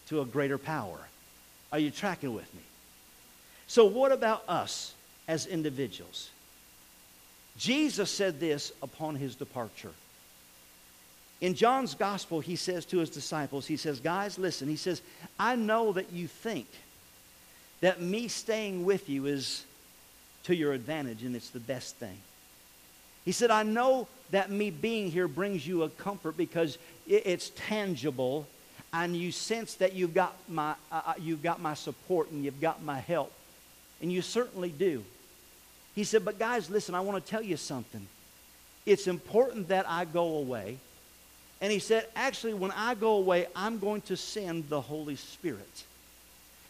to 0.08 0.20
a 0.20 0.25
greater 0.25 0.58
power. 0.58 0.98
Are 1.72 1.78
you 1.78 1.90
tracking 1.90 2.34
with 2.34 2.52
me? 2.54 2.62
So, 3.66 3.84
what 3.84 4.10
about 4.10 4.42
us 4.48 4.94
as 5.28 5.46
individuals? 5.46 6.30
Jesus 7.58 8.10
said 8.10 8.40
this 8.40 8.72
upon 8.82 9.16
his 9.16 9.34
departure 9.34 9.92
In 11.40 11.54
John's 11.54 11.94
gospel, 11.94 12.40
he 12.40 12.56
says 12.56 12.84
to 12.87 12.98
his 12.98 13.10
disciples, 13.10 13.66
he 13.66 13.76
says, 13.76 14.00
Guys, 14.00 14.38
listen, 14.38 14.68
he 14.68 14.76
says, 14.76 15.02
I 15.38 15.54
know 15.54 15.92
that 15.92 16.12
you 16.12 16.26
think 16.26 16.66
that 17.80 18.00
me 18.00 18.28
staying 18.28 18.85
with 18.85 19.08
you 19.08 19.26
is 19.26 19.64
to 20.44 20.54
your 20.54 20.73
advantage 20.73 21.23
and 21.23 21.37
it's 21.37 21.50
the 21.50 21.61
best 21.61 21.97
thing. 21.97 22.16
He 23.25 23.32
said, 23.32 23.50
I 23.50 23.62
know 23.62 24.08
that 24.30 24.50
me 24.50 24.70
being 24.70 25.11
here 25.11 25.28
brings 25.28 25.66
you 25.66 25.82
a 25.82 25.88
comfort 25.90 26.37
because 26.37 26.78
it's 27.06 27.50
tangible 27.54 28.47
and 28.92 29.14
you 29.16 29.32
sense 29.32 29.75
that 29.75 29.92
you've 29.92 30.14
got 30.14 30.35
my, 30.49 30.75
uh, 30.90 31.02
uh, 31.06 31.14
you've 31.18 31.42
got 31.42 31.61
my 31.61 31.75
support 31.75 32.30
and 32.30 32.44
you've 32.44 32.61
got 32.61 32.82
my 32.82 33.00
help. 33.00 33.32
And 34.00 34.12
you 34.12 34.23
certainly 34.23 34.70
do. 34.70 35.04
He 35.94 36.04
said, 36.04 36.25
But 36.25 36.38
guys, 36.38 36.70
listen, 36.70 36.94
I 36.94 37.00
want 37.00 37.23
to 37.23 37.30
tell 37.30 37.42
you 37.42 37.56
something. 37.56 38.06
It's 38.87 39.06
important 39.06 39.68
that 39.68 39.88
I 39.88 40.04
go 40.06 40.37
away. 40.37 40.78
And 41.61 41.73
he 41.73 41.80
said, 41.80 42.06
Actually, 42.16 42.54
when 42.54 42.70
I 42.70 42.94
go 42.94 43.16
away, 43.16 43.49
I'm 43.54 43.78
going 43.78 44.00
to 44.02 44.16
send 44.16 44.68
the 44.68 44.80
Holy 44.80 45.16
Spirit. 45.16 45.85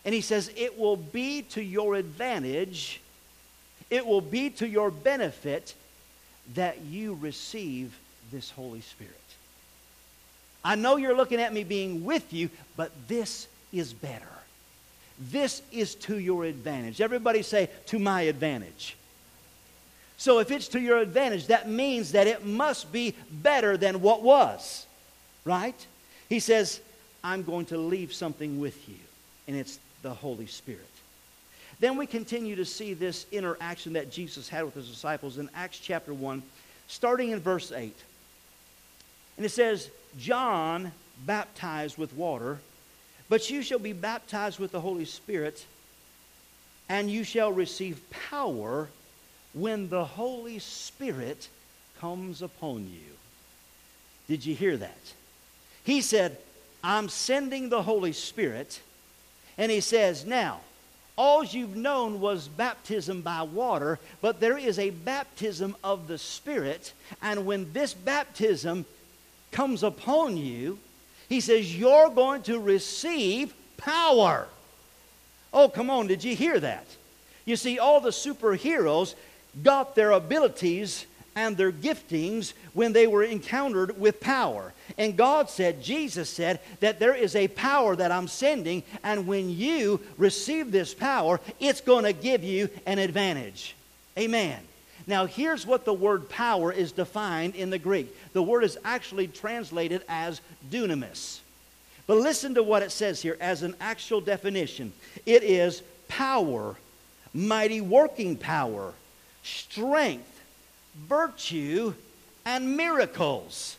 And 0.08 0.14
he 0.14 0.22
says, 0.22 0.50
It 0.56 0.78
will 0.78 0.96
be 0.96 1.42
to 1.50 1.62
your 1.62 1.94
advantage, 1.94 3.02
it 3.90 4.06
will 4.06 4.22
be 4.22 4.48
to 4.48 4.66
your 4.66 4.90
benefit 4.90 5.74
that 6.54 6.80
you 6.80 7.18
receive 7.20 7.94
this 8.32 8.50
Holy 8.50 8.80
Spirit. 8.80 9.12
I 10.64 10.76
know 10.76 10.96
you're 10.96 11.14
looking 11.14 11.42
at 11.42 11.52
me 11.52 11.62
being 11.62 12.06
with 12.06 12.32
you, 12.32 12.48
but 12.74 12.90
this 13.06 13.48
is 13.70 13.92
better. 13.92 14.24
This 15.18 15.60
is 15.72 15.94
to 15.96 16.18
your 16.18 16.46
advantage. 16.46 17.02
Everybody 17.02 17.42
say, 17.42 17.68
to 17.88 17.98
my 17.98 18.22
advantage. 18.22 18.96
So 20.16 20.38
if 20.38 20.50
it's 20.50 20.68
to 20.68 20.80
your 20.80 21.00
advantage, 21.00 21.48
that 21.48 21.68
means 21.68 22.12
that 22.12 22.26
it 22.26 22.46
must 22.46 22.90
be 22.92 23.14
better 23.30 23.76
than 23.76 24.00
what 24.00 24.22
was, 24.22 24.86
right? 25.44 25.76
He 26.30 26.40
says, 26.40 26.80
I'm 27.22 27.42
going 27.42 27.66
to 27.66 27.76
leave 27.76 28.14
something 28.14 28.58
with 28.58 28.88
you, 28.88 28.96
and 29.46 29.54
it's 29.54 29.78
the 30.02 30.12
Holy 30.12 30.46
Spirit. 30.46 30.86
Then 31.80 31.96
we 31.96 32.06
continue 32.06 32.56
to 32.56 32.64
see 32.64 32.94
this 32.94 33.26
interaction 33.30 33.92
that 33.92 34.10
Jesus 34.10 34.48
had 34.48 34.64
with 34.64 34.74
his 34.74 34.88
disciples 34.88 35.38
in 35.38 35.48
Acts 35.54 35.78
chapter 35.78 36.12
1, 36.12 36.42
starting 36.88 37.30
in 37.30 37.40
verse 37.40 37.70
8. 37.70 37.94
And 39.36 39.46
it 39.46 39.50
says, 39.50 39.88
John 40.18 40.92
baptized 41.24 41.98
with 41.98 42.12
water, 42.14 42.58
but 43.28 43.50
you 43.50 43.62
shall 43.62 43.78
be 43.78 43.92
baptized 43.92 44.58
with 44.58 44.72
the 44.72 44.80
Holy 44.80 45.04
Spirit, 45.04 45.64
and 46.88 47.10
you 47.10 47.22
shall 47.22 47.52
receive 47.52 48.00
power 48.30 48.88
when 49.52 49.88
the 49.88 50.04
Holy 50.04 50.58
Spirit 50.58 51.48
comes 52.00 52.42
upon 52.42 52.90
you. 52.90 53.14
Did 54.28 54.44
you 54.44 54.54
hear 54.54 54.76
that? 54.76 55.14
He 55.84 56.00
said, 56.00 56.36
I'm 56.82 57.08
sending 57.08 57.68
the 57.68 57.82
Holy 57.82 58.12
Spirit. 58.12 58.80
And 59.58 59.70
he 59.70 59.80
says, 59.80 60.24
Now, 60.24 60.60
all 61.16 61.42
you've 61.42 61.76
known 61.76 62.20
was 62.20 62.46
baptism 62.46 63.22
by 63.22 63.42
water, 63.42 63.98
but 64.22 64.38
there 64.38 64.56
is 64.56 64.78
a 64.78 64.90
baptism 64.90 65.74
of 65.82 66.06
the 66.06 66.16
Spirit. 66.16 66.92
And 67.20 67.44
when 67.44 67.72
this 67.72 67.92
baptism 67.92 68.86
comes 69.50 69.82
upon 69.82 70.36
you, 70.36 70.78
he 71.28 71.40
says, 71.40 71.76
You're 71.76 72.08
going 72.08 72.42
to 72.42 72.60
receive 72.60 73.52
power. 73.76 74.46
Oh, 75.52 75.68
come 75.68 75.90
on, 75.90 76.06
did 76.06 76.22
you 76.22 76.36
hear 76.36 76.60
that? 76.60 76.86
You 77.44 77.56
see, 77.56 77.78
all 77.78 78.00
the 78.00 78.10
superheroes 78.10 79.14
got 79.62 79.94
their 79.94 80.12
abilities 80.12 81.06
and 81.38 81.56
their 81.56 81.70
giftings 81.70 82.52
when 82.72 82.92
they 82.92 83.06
were 83.06 83.22
encountered 83.22 83.98
with 83.98 84.20
power. 84.20 84.72
And 84.98 85.16
God 85.16 85.48
said, 85.48 85.84
Jesus 85.84 86.28
said, 86.28 86.58
that 86.80 86.98
there 86.98 87.14
is 87.14 87.36
a 87.36 87.46
power 87.46 87.94
that 87.94 88.10
I'm 88.10 88.26
sending, 88.26 88.82
and 89.04 89.28
when 89.28 89.48
you 89.48 90.00
receive 90.16 90.72
this 90.72 90.94
power, 90.94 91.38
it's 91.60 91.80
going 91.80 92.04
to 92.04 92.12
give 92.12 92.42
you 92.42 92.68
an 92.86 92.98
advantage. 92.98 93.76
Amen. 94.18 94.58
Now, 95.06 95.26
here's 95.26 95.64
what 95.64 95.84
the 95.84 95.94
word 95.94 96.28
power 96.28 96.72
is 96.72 96.90
defined 96.90 97.54
in 97.54 97.70
the 97.70 97.78
Greek 97.78 98.12
the 98.32 98.42
word 98.42 98.64
is 98.64 98.76
actually 98.84 99.28
translated 99.28 100.02
as 100.08 100.40
dunamis. 100.70 101.38
But 102.08 102.16
listen 102.16 102.54
to 102.56 102.64
what 102.64 102.82
it 102.82 102.90
says 102.90 103.22
here 103.22 103.36
as 103.40 103.62
an 103.62 103.76
actual 103.80 104.20
definition 104.20 104.92
it 105.24 105.44
is 105.44 105.84
power, 106.08 106.74
mighty 107.32 107.80
working 107.80 108.36
power, 108.36 108.92
strength, 109.44 110.37
virtue, 111.06 111.94
and 112.44 112.76
miracles. 112.76 113.76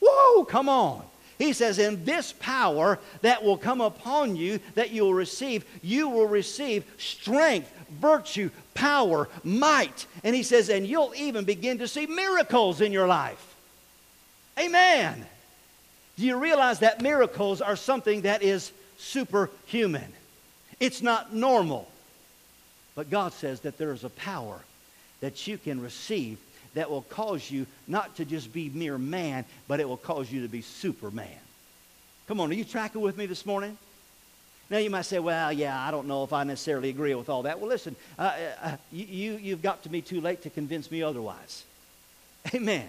Whoa, 0.00 0.44
come 0.44 0.68
on. 0.68 1.02
He 1.38 1.52
says, 1.52 1.78
In 1.78 2.04
this 2.04 2.32
power 2.32 2.98
that 3.22 3.42
will 3.42 3.56
come 3.56 3.80
upon 3.80 4.36
you, 4.36 4.60
that 4.74 4.90
you 4.90 5.02
will 5.02 5.14
receive, 5.14 5.64
you 5.82 6.08
will 6.08 6.28
receive 6.28 6.84
strength, 6.98 7.72
virtue, 8.00 8.50
power, 8.74 9.28
might. 9.42 10.06
And 10.22 10.36
he 10.36 10.44
says, 10.44 10.68
And 10.68 10.86
you'll 10.86 11.12
even 11.16 11.44
begin 11.44 11.78
to 11.78 11.88
see 11.88 12.06
miracles 12.06 12.80
in 12.80 12.92
your 12.92 13.08
life. 13.08 13.54
Amen. 14.58 15.26
Do 16.16 16.24
you 16.24 16.36
realize 16.36 16.80
that 16.80 17.00
miracles 17.00 17.60
are 17.60 17.76
something 17.76 18.22
that 18.22 18.42
is 18.42 18.70
superhuman? 18.98 20.12
It's 20.78 21.02
not 21.02 21.34
normal. 21.34 21.90
But 22.94 23.10
God 23.10 23.32
says 23.32 23.60
that 23.60 23.78
there 23.78 23.92
is 23.92 24.04
a 24.04 24.10
power 24.10 24.60
that 25.20 25.46
you 25.46 25.56
can 25.56 25.80
receive 25.80 26.38
that 26.74 26.90
will 26.90 27.02
cause 27.02 27.50
you 27.50 27.66
not 27.86 28.16
to 28.16 28.24
just 28.24 28.52
be 28.52 28.68
mere 28.70 28.98
man, 28.98 29.44
but 29.68 29.80
it 29.80 29.88
will 29.88 29.96
cause 29.96 30.30
you 30.30 30.42
to 30.42 30.48
be 30.48 30.62
Superman. 30.62 31.28
Come 32.28 32.40
on, 32.40 32.50
are 32.50 32.54
you 32.54 32.64
tracking 32.64 33.00
with 33.00 33.16
me 33.16 33.26
this 33.26 33.44
morning? 33.44 33.76
Now 34.70 34.78
you 34.78 34.88
might 34.88 35.02
say, 35.02 35.18
well, 35.18 35.52
yeah, 35.52 35.78
I 35.78 35.90
don't 35.90 36.06
know 36.06 36.24
if 36.24 36.32
I 36.32 36.44
necessarily 36.44 36.88
agree 36.88 37.14
with 37.14 37.28
all 37.28 37.42
that. 37.42 37.60
Well, 37.60 37.68
listen, 37.68 37.94
uh, 38.18 38.22
uh, 38.22 38.66
uh 38.68 38.76
you, 38.90 39.36
you've 39.36 39.60
got 39.60 39.82
to 39.82 39.90
be 39.90 40.00
too 40.00 40.20
late 40.20 40.42
to 40.42 40.50
convince 40.50 40.90
me 40.90 41.02
otherwise. 41.02 41.64
Amen. 42.54 42.88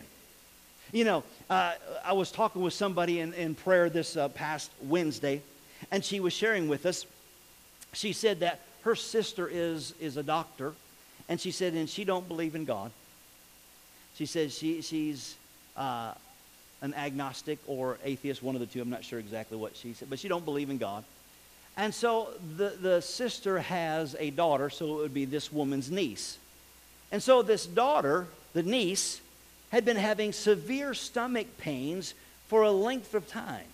You 0.93 1.03
know, 1.03 1.23
uh, 1.49 1.73
I 2.05 2.13
was 2.13 2.31
talking 2.31 2.61
with 2.61 2.73
somebody 2.73 3.19
in, 3.19 3.33
in 3.33 3.55
prayer 3.55 3.89
this 3.89 4.15
uh, 4.15 4.29
past 4.29 4.71
Wednesday, 4.81 5.41
and 5.91 6.05
she 6.05 6.19
was 6.19 6.31
sharing 6.31 6.69
with 6.69 6.85
us. 6.85 7.05
She 7.91 8.13
said 8.13 8.39
that 8.41 8.61
her 8.83 8.95
sister 8.95 9.49
is, 9.51 9.93
is 9.99 10.17
a 10.17 10.23
doctor, 10.23 10.73
and 11.27 11.41
she 11.41 11.51
said, 11.51 11.73
and 11.73 11.89
she 11.89 12.05
don't 12.05 12.27
believe 12.27 12.55
in 12.55 12.63
God. 12.65 12.91
She 14.15 14.25
says 14.25 14.57
she, 14.57 14.81
she's 14.81 15.35
uh, 15.75 16.13
an 16.81 16.93
agnostic 16.93 17.59
or 17.67 17.97
atheist, 18.03 18.43
one 18.43 18.55
of 18.55 18.61
the 18.61 18.67
two. 18.67 18.81
I'm 18.81 18.89
not 18.89 19.03
sure 19.03 19.19
exactly 19.19 19.57
what 19.57 19.75
she 19.75 19.93
said, 19.93 20.09
but 20.09 20.19
she 20.19 20.27
don't 20.27 20.45
believe 20.45 20.69
in 20.69 20.77
God. 20.77 21.03
And 21.75 21.93
so 21.93 22.29
the, 22.57 22.69
the 22.79 23.01
sister 23.01 23.59
has 23.59 24.15
a 24.19 24.29
daughter, 24.29 24.69
so 24.69 24.99
it 24.99 25.01
would 25.01 25.13
be 25.13 25.25
this 25.25 25.51
woman's 25.51 25.89
niece. 25.89 26.37
And 27.11 27.21
so 27.21 27.41
this 27.41 27.65
daughter, 27.65 28.27
the 28.53 28.63
niece, 28.63 29.21
had 29.71 29.85
been 29.85 29.97
having 29.97 30.33
severe 30.33 30.93
stomach 30.93 31.47
pains 31.57 32.13
for 32.47 32.61
a 32.61 32.71
length 32.71 33.15
of 33.15 33.27
time. 33.27 33.65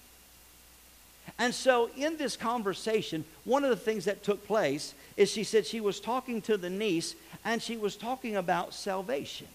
And 1.37 1.53
so, 1.53 1.89
in 1.95 2.17
this 2.17 2.35
conversation, 2.35 3.23
one 3.43 3.63
of 3.63 3.69
the 3.69 3.75
things 3.75 4.05
that 4.05 4.23
took 4.23 4.47
place 4.47 4.93
is 5.15 5.29
she 5.29 5.43
said 5.43 5.65
she 5.65 5.79
was 5.79 5.99
talking 5.99 6.41
to 6.43 6.57
the 6.57 6.69
niece 6.69 7.15
and 7.45 7.61
she 7.61 7.77
was 7.77 7.95
talking 7.95 8.35
about 8.35 8.73
salvation 8.73 9.47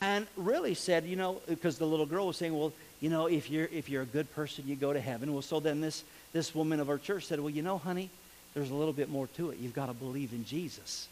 and 0.00 0.26
really 0.36 0.74
said, 0.74 1.04
you 1.04 1.16
know, 1.16 1.40
because 1.46 1.78
the 1.78 1.86
little 1.86 2.06
girl 2.06 2.26
was 2.26 2.36
saying, 2.36 2.56
well, 2.56 2.72
you 3.00 3.10
know, 3.10 3.26
if 3.26 3.50
you're 3.50 3.68
if 3.72 3.88
you're 3.88 4.02
a 4.02 4.06
good 4.06 4.32
person, 4.34 4.64
you 4.66 4.76
go 4.76 4.92
to 4.92 5.00
heaven. 5.00 5.32
Well, 5.32 5.42
so 5.42 5.60
then 5.60 5.80
this 5.80 6.04
this 6.32 6.54
woman 6.54 6.80
of 6.80 6.88
our 6.88 6.98
church 6.98 7.26
said, 7.26 7.40
well, 7.40 7.50
you 7.50 7.62
know, 7.62 7.78
honey, 7.78 8.10
there's 8.54 8.70
a 8.70 8.74
little 8.74 8.92
bit 8.92 9.10
more 9.10 9.26
to 9.36 9.50
it. 9.50 9.58
You've 9.58 9.74
got 9.74 9.86
to 9.86 9.94
believe 9.94 10.32
in 10.32 10.44
Jesus. 10.44 11.08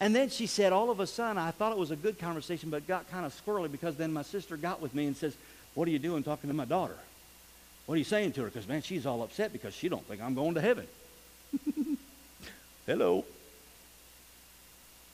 And 0.00 0.14
then 0.14 0.30
she 0.30 0.46
said, 0.46 0.72
all 0.72 0.90
of 0.90 1.00
a 1.00 1.06
sudden, 1.06 1.38
I 1.38 1.50
thought 1.50 1.72
it 1.72 1.78
was 1.78 1.90
a 1.90 1.96
good 1.96 2.18
conversation, 2.18 2.70
but 2.70 2.86
got 2.86 3.10
kind 3.10 3.26
of 3.26 3.34
squirrely 3.44 3.70
because 3.70 3.96
then 3.96 4.12
my 4.12 4.22
sister 4.22 4.56
got 4.56 4.80
with 4.80 4.94
me 4.94 5.06
and 5.06 5.16
says, 5.16 5.36
what 5.74 5.88
are 5.88 5.90
you 5.90 5.98
doing 5.98 6.22
talking 6.22 6.48
to 6.48 6.54
my 6.54 6.64
daughter? 6.64 6.96
What 7.86 7.96
are 7.96 7.98
you 7.98 8.04
saying 8.04 8.32
to 8.32 8.42
her? 8.42 8.46
Because, 8.46 8.68
man, 8.68 8.82
she's 8.82 9.06
all 9.06 9.22
upset 9.22 9.52
because 9.52 9.74
she 9.74 9.88
don't 9.88 10.06
think 10.06 10.22
I'm 10.22 10.34
going 10.34 10.54
to 10.54 10.60
heaven. 10.60 10.86
Hello. 12.86 13.24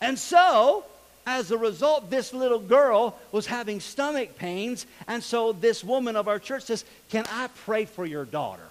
And 0.00 0.18
so 0.18 0.84
as 1.28 1.50
a 1.50 1.58
result, 1.58 2.08
this 2.08 2.32
little 2.32 2.58
girl 2.58 3.18
was 3.32 3.46
having 3.46 3.80
stomach 3.80 4.36
pains. 4.36 4.86
And 5.06 5.22
so 5.22 5.52
this 5.52 5.84
woman 5.84 6.16
of 6.16 6.26
our 6.26 6.38
church 6.38 6.64
says, 6.64 6.86
Can 7.10 7.26
I 7.30 7.48
pray 7.66 7.84
for 7.84 8.06
your 8.06 8.24
daughter? 8.24 8.66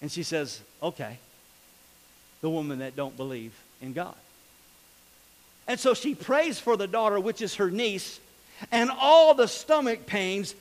And 0.00 0.10
she 0.12 0.22
says, 0.22 0.60
Okay. 0.80 1.18
The 2.40 2.50
woman 2.50 2.78
that 2.78 2.94
don't 2.94 3.16
believe 3.16 3.52
in 3.82 3.92
God. 3.94 4.14
And 5.66 5.80
so 5.80 5.92
she 5.92 6.14
prays 6.14 6.60
for 6.60 6.76
the 6.76 6.86
daughter, 6.86 7.18
which 7.18 7.42
is 7.42 7.56
her 7.56 7.70
niece, 7.70 8.20
and 8.70 8.88
all 8.88 9.34
the 9.34 9.48
stomach 9.48 10.06
pains 10.06 10.54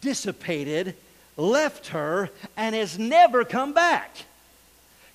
dissipated, 0.00 0.96
left 1.36 1.88
her, 1.88 2.30
and 2.56 2.74
has 2.74 2.98
never 2.98 3.44
come 3.44 3.72
back. 3.72 4.16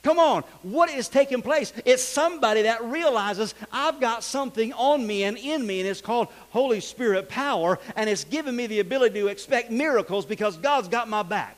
Come 0.04 0.20
on, 0.20 0.44
what 0.64 0.90
is 0.90 1.08
taking 1.08 1.42
place? 1.42 1.72
It's 1.86 2.04
somebody 2.04 2.64
that 2.64 2.84
realizes 2.84 3.56
I've 3.72 4.02
got 4.02 4.22
something 4.24 4.74
on 4.74 5.08
me 5.08 5.24
and 5.24 5.38
in 5.38 5.66
me, 5.66 5.80
and 5.80 5.88
it's 5.88 6.02
called 6.02 6.28
Holy 6.52 6.82
Spirit 6.82 7.30
power, 7.30 7.80
and 7.96 8.10
it's 8.10 8.26
given 8.26 8.54
me 8.54 8.68
the 8.68 8.82
ability 8.82 9.22
to 9.22 9.28
expect 9.28 9.72
miracles 9.72 10.26
because 10.26 10.58
God's 10.58 10.90
got 10.90 11.08
my 11.08 11.24
back. 11.24 11.58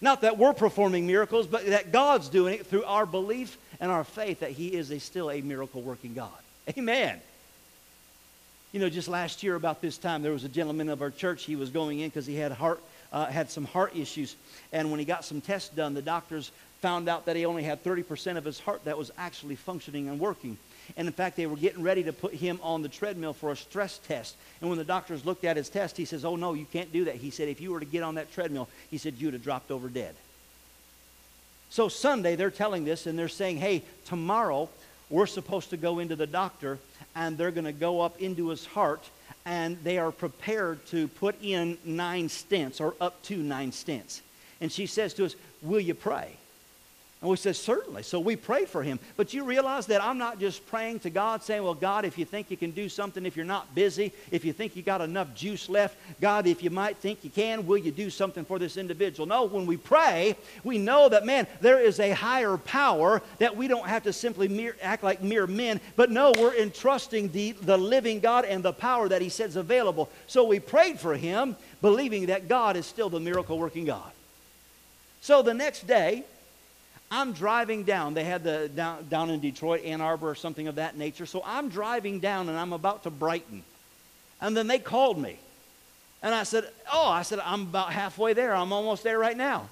Not 0.00 0.22
that 0.22 0.36
we're 0.36 0.54
performing 0.54 1.06
miracles, 1.06 1.46
but 1.46 1.66
that 1.66 1.92
God's 1.92 2.28
doing 2.28 2.54
it 2.54 2.66
through 2.66 2.84
our 2.84 3.06
belief 3.06 3.56
and 3.78 3.92
our 3.92 4.04
faith 4.04 4.40
that 4.40 4.50
He 4.50 4.74
is 4.74 4.90
a, 4.90 4.98
still 4.98 5.30
a 5.30 5.40
miracle 5.40 5.80
working 5.80 6.14
God. 6.14 6.32
Amen. 6.76 7.20
You 8.74 8.80
know, 8.80 8.88
just 8.90 9.06
last 9.06 9.44
year 9.44 9.54
about 9.54 9.80
this 9.80 9.98
time, 9.98 10.22
there 10.22 10.32
was 10.32 10.42
a 10.42 10.48
gentleman 10.48 10.88
of 10.88 11.00
our 11.00 11.12
church. 11.12 11.44
He 11.44 11.54
was 11.54 11.70
going 11.70 12.00
in 12.00 12.08
because 12.08 12.26
he 12.26 12.34
had 12.34 12.50
heart, 12.50 12.82
uh, 13.12 13.26
had 13.26 13.48
some 13.48 13.66
heart 13.66 13.94
issues, 13.94 14.34
and 14.72 14.90
when 14.90 14.98
he 14.98 15.06
got 15.06 15.24
some 15.24 15.40
tests 15.40 15.68
done, 15.68 15.94
the 15.94 16.02
doctors 16.02 16.50
found 16.80 17.08
out 17.08 17.26
that 17.26 17.36
he 17.36 17.46
only 17.46 17.62
had 17.62 17.84
30% 17.84 18.36
of 18.36 18.44
his 18.44 18.58
heart 18.58 18.84
that 18.86 18.98
was 18.98 19.12
actually 19.16 19.54
functioning 19.54 20.08
and 20.08 20.18
working. 20.18 20.58
And 20.96 21.06
in 21.06 21.14
fact, 21.14 21.36
they 21.36 21.46
were 21.46 21.56
getting 21.56 21.84
ready 21.84 22.02
to 22.02 22.12
put 22.12 22.34
him 22.34 22.58
on 22.64 22.82
the 22.82 22.88
treadmill 22.88 23.32
for 23.32 23.52
a 23.52 23.56
stress 23.56 23.98
test. 24.08 24.34
And 24.60 24.68
when 24.68 24.76
the 24.76 24.84
doctors 24.84 25.24
looked 25.24 25.44
at 25.44 25.56
his 25.56 25.68
test, 25.68 25.96
he 25.96 26.04
says, 26.04 26.24
Oh, 26.24 26.34
no, 26.34 26.54
you 26.54 26.66
can't 26.72 26.92
do 26.92 27.04
that. 27.04 27.14
He 27.14 27.30
said, 27.30 27.48
If 27.48 27.60
you 27.60 27.70
were 27.70 27.78
to 27.78 27.86
get 27.86 28.02
on 28.02 28.16
that 28.16 28.32
treadmill, 28.32 28.68
he 28.90 28.98
said, 28.98 29.14
you'd 29.18 29.34
have 29.34 29.44
dropped 29.44 29.70
over 29.70 29.86
dead. 29.86 30.16
So 31.70 31.88
Sunday, 31.88 32.34
they're 32.34 32.50
telling 32.50 32.84
this 32.84 33.06
and 33.06 33.16
they're 33.16 33.28
saying, 33.28 33.58
Hey, 33.58 33.84
tomorrow 34.04 34.68
we're 35.10 35.26
supposed 35.26 35.70
to 35.70 35.76
go 35.76 35.98
into 35.98 36.16
the 36.16 36.26
doctor 36.26 36.78
and 37.14 37.36
they're 37.36 37.50
going 37.50 37.64
to 37.64 37.72
go 37.72 38.00
up 38.00 38.20
into 38.20 38.48
his 38.48 38.64
heart 38.64 39.08
and 39.44 39.76
they 39.84 39.98
are 39.98 40.10
prepared 40.10 40.84
to 40.86 41.08
put 41.08 41.36
in 41.42 41.78
nine 41.84 42.28
stents 42.28 42.80
or 42.80 42.94
up 43.00 43.22
to 43.22 43.36
nine 43.36 43.70
stents. 43.70 44.20
And 44.60 44.72
she 44.72 44.86
says 44.86 45.14
to 45.14 45.26
us, 45.26 45.36
Will 45.62 45.80
you 45.80 45.94
pray? 45.94 46.36
And 47.24 47.30
we 47.30 47.38
said, 47.38 47.56
certainly. 47.56 48.02
So 48.02 48.20
we 48.20 48.36
prayed 48.36 48.68
for 48.68 48.82
him. 48.82 48.98
But 49.16 49.32
you 49.32 49.44
realize 49.44 49.86
that 49.86 50.04
I'm 50.04 50.18
not 50.18 50.38
just 50.38 50.66
praying 50.66 50.98
to 51.00 51.10
God 51.10 51.42
saying, 51.42 51.64
well, 51.64 51.72
God, 51.72 52.04
if 52.04 52.18
you 52.18 52.26
think 52.26 52.50
you 52.50 52.56
can 52.58 52.70
do 52.70 52.86
something, 52.86 53.24
if 53.24 53.34
you're 53.34 53.46
not 53.46 53.74
busy, 53.74 54.12
if 54.30 54.44
you 54.44 54.52
think 54.52 54.76
you 54.76 54.82
got 54.82 55.00
enough 55.00 55.34
juice 55.34 55.70
left, 55.70 55.96
God, 56.20 56.46
if 56.46 56.62
you 56.62 56.68
might 56.68 56.98
think 56.98 57.24
you 57.24 57.30
can, 57.30 57.66
will 57.66 57.78
you 57.78 57.92
do 57.92 58.10
something 58.10 58.44
for 58.44 58.58
this 58.58 58.76
individual? 58.76 59.26
No, 59.26 59.44
when 59.44 59.64
we 59.64 59.78
pray, 59.78 60.36
we 60.64 60.76
know 60.76 61.08
that, 61.08 61.24
man, 61.24 61.46
there 61.62 61.80
is 61.80 61.98
a 61.98 62.10
higher 62.10 62.58
power 62.58 63.22
that 63.38 63.56
we 63.56 63.68
don't 63.68 63.88
have 63.88 64.02
to 64.02 64.12
simply 64.12 64.46
mere, 64.46 64.76
act 64.82 65.02
like 65.02 65.22
mere 65.22 65.46
men, 65.46 65.80
but 65.96 66.10
no, 66.10 66.30
we're 66.38 66.54
entrusting 66.54 67.32
the, 67.32 67.52
the 67.52 67.78
living 67.78 68.20
God 68.20 68.44
and 68.44 68.62
the 68.62 68.74
power 68.74 69.08
that 69.08 69.22
he 69.22 69.30
says 69.30 69.56
available. 69.56 70.10
So 70.26 70.44
we 70.44 70.60
prayed 70.60 71.00
for 71.00 71.16
him, 71.16 71.56
believing 71.80 72.26
that 72.26 72.48
God 72.48 72.76
is 72.76 72.84
still 72.84 73.08
the 73.08 73.18
miracle 73.18 73.58
working 73.58 73.86
God. 73.86 74.12
So 75.22 75.40
the 75.40 75.54
next 75.54 75.86
day, 75.86 76.24
I'm 77.10 77.32
driving 77.32 77.84
down. 77.84 78.14
They 78.14 78.24
had 78.24 78.42
the 78.42 78.70
down, 78.74 79.06
down 79.08 79.30
in 79.30 79.40
Detroit, 79.40 79.84
Ann 79.84 80.00
Arbor, 80.00 80.30
or 80.30 80.34
something 80.34 80.68
of 80.68 80.76
that 80.76 80.96
nature. 80.96 81.26
So 81.26 81.42
I'm 81.44 81.68
driving 81.68 82.20
down 82.20 82.48
and 82.48 82.58
I'm 82.58 82.72
about 82.72 83.04
to 83.04 83.10
Brighton. 83.10 83.62
And 84.40 84.56
then 84.56 84.66
they 84.66 84.78
called 84.78 85.18
me. 85.18 85.38
And 86.22 86.34
I 86.34 86.42
said, 86.42 86.68
Oh, 86.92 87.08
I 87.08 87.22
said, 87.22 87.38
I'm 87.40 87.62
about 87.62 87.92
halfway 87.92 88.32
there. 88.32 88.54
I'm 88.54 88.72
almost 88.72 89.04
there 89.04 89.18
right 89.18 89.36
now. 89.36 89.68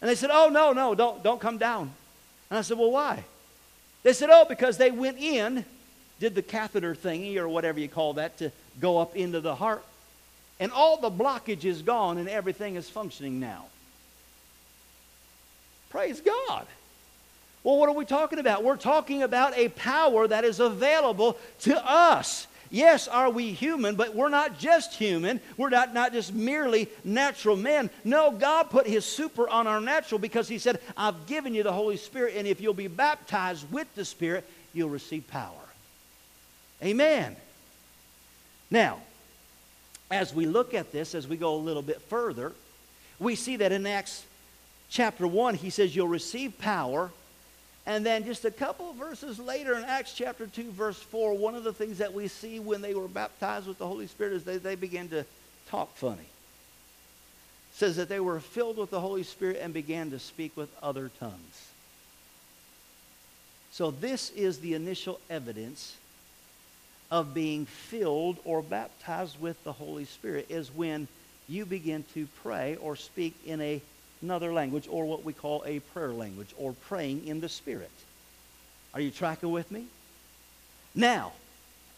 And 0.00 0.10
they 0.10 0.14
said, 0.14 0.30
Oh, 0.32 0.48
no, 0.48 0.72
no, 0.72 0.94
don't, 0.94 1.22
don't 1.22 1.40
come 1.40 1.58
down. 1.58 1.90
And 2.50 2.58
I 2.58 2.62
said, 2.62 2.78
Well, 2.78 2.90
why? 2.90 3.24
They 4.02 4.12
said, 4.12 4.28
Oh, 4.30 4.44
because 4.48 4.78
they 4.78 4.90
went 4.90 5.18
in, 5.18 5.64
did 6.20 6.34
the 6.34 6.42
catheter 6.42 6.94
thingy 6.94 7.36
or 7.36 7.48
whatever 7.48 7.80
you 7.80 7.88
call 7.88 8.14
that 8.14 8.38
to 8.38 8.52
go 8.80 8.98
up 8.98 9.16
into 9.16 9.40
the 9.40 9.54
heart. 9.54 9.84
And 10.60 10.72
all 10.72 10.98
the 10.98 11.10
blockage 11.10 11.64
is 11.64 11.82
gone 11.82 12.18
and 12.18 12.28
everything 12.28 12.76
is 12.76 12.88
functioning 12.88 13.40
now. 13.40 13.66
Praise 15.90 16.20
God. 16.20 16.66
Well, 17.62 17.78
what 17.78 17.88
are 17.88 17.94
we 17.94 18.04
talking 18.04 18.38
about? 18.38 18.62
We're 18.62 18.76
talking 18.76 19.22
about 19.22 19.56
a 19.56 19.68
power 19.70 20.28
that 20.28 20.44
is 20.44 20.60
available 20.60 21.36
to 21.62 21.84
us. 21.84 22.46
Yes, 22.70 23.08
are 23.08 23.30
we 23.30 23.52
human, 23.52 23.94
but 23.94 24.14
we're 24.14 24.28
not 24.28 24.58
just 24.58 24.94
human. 24.94 25.40
We're 25.56 25.70
not, 25.70 25.94
not 25.94 26.12
just 26.12 26.34
merely 26.34 26.88
natural 27.04 27.56
men. 27.56 27.90
No, 28.04 28.30
God 28.32 28.70
put 28.70 28.86
His 28.86 29.04
super 29.04 29.48
on 29.48 29.66
our 29.66 29.80
natural 29.80 30.18
because 30.18 30.48
He 30.48 30.58
said, 30.58 30.80
I've 30.96 31.26
given 31.26 31.54
you 31.54 31.62
the 31.62 31.72
Holy 31.72 31.96
Spirit, 31.96 32.34
and 32.36 32.46
if 32.46 32.60
you'll 32.60 32.74
be 32.74 32.88
baptized 32.88 33.70
with 33.72 33.92
the 33.94 34.04
Spirit, 34.04 34.44
you'll 34.72 34.90
receive 34.90 35.26
power. 35.28 35.52
Amen. 36.82 37.36
Now, 38.70 38.98
as 40.10 40.34
we 40.34 40.46
look 40.46 40.74
at 40.74 40.92
this, 40.92 41.14
as 41.14 41.26
we 41.26 41.36
go 41.36 41.54
a 41.54 41.56
little 41.56 41.82
bit 41.82 42.00
further, 42.02 42.52
we 43.18 43.34
see 43.34 43.56
that 43.56 43.72
in 43.72 43.86
Acts 43.86 44.24
chapter 44.90 45.26
1, 45.26 45.54
he 45.54 45.70
says, 45.70 45.94
You'll 45.94 46.08
receive 46.08 46.58
power. 46.58 47.10
And 47.86 48.04
then 48.04 48.24
just 48.24 48.44
a 48.44 48.50
couple 48.50 48.90
of 48.90 48.96
verses 48.96 49.38
later 49.38 49.76
in 49.76 49.84
Acts 49.84 50.12
chapter 50.12 50.46
2, 50.46 50.72
verse 50.72 51.00
4, 51.00 51.34
one 51.34 51.54
of 51.54 51.62
the 51.62 51.72
things 51.72 51.98
that 51.98 52.12
we 52.12 52.26
see 52.26 52.58
when 52.58 52.82
they 52.82 52.94
were 52.94 53.06
baptized 53.06 53.68
with 53.68 53.78
the 53.78 53.86
Holy 53.86 54.08
Spirit 54.08 54.32
is 54.32 54.44
they, 54.44 54.56
they 54.58 54.74
began 54.74 55.08
to 55.08 55.24
talk 55.68 55.94
funny. 55.94 56.18
It 56.18 57.78
says 57.78 57.96
that 57.96 58.08
they 58.08 58.18
were 58.18 58.40
filled 58.40 58.78
with 58.78 58.90
the 58.90 59.00
Holy 59.00 59.22
Spirit 59.22 59.58
and 59.62 59.72
began 59.72 60.10
to 60.10 60.18
speak 60.18 60.56
with 60.56 60.68
other 60.82 61.12
tongues. 61.20 61.70
So 63.70 63.92
this 63.92 64.30
is 64.30 64.58
the 64.58 64.74
initial 64.74 65.20
evidence 65.30 65.96
of 67.10 67.34
being 67.34 67.66
filled 67.66 68.38
or 68.44 68.62
baptized 68.62 69.40
with 69.40 69.62
the 69.64 69.72
Holy 69.72 70.06
Spirit 70.06 70.46
is 70.48 70.74
when 70.74 71.06
you 71.48 71.64
begin 71.66 72.04
to 72.14 72.26
pray 72.42 72.76
or 72.76 72.96
speak 72.96 73.34
in 73.46 73.60
a 73.60 73.80
another 74.22 74.52
language 74.52 74.88
or 74.90 75.04
what 75.04 75.24
we 75.24 75.32
call 75.32 75.62
a 75.66 75.80
prayer 75.80 76.12
language 76.12 76.54
or 76.58 76.72
praying 76.88 77.26
in 77.26 77.40
the 77.40 77.48
Spirit. 77.48 77.90
Are 78.94 79.00
you 79.00 79.10
tracking 79.10 79.50
with 79.50 79.70
me? 79.70 79.86
Now, 80.94 81.32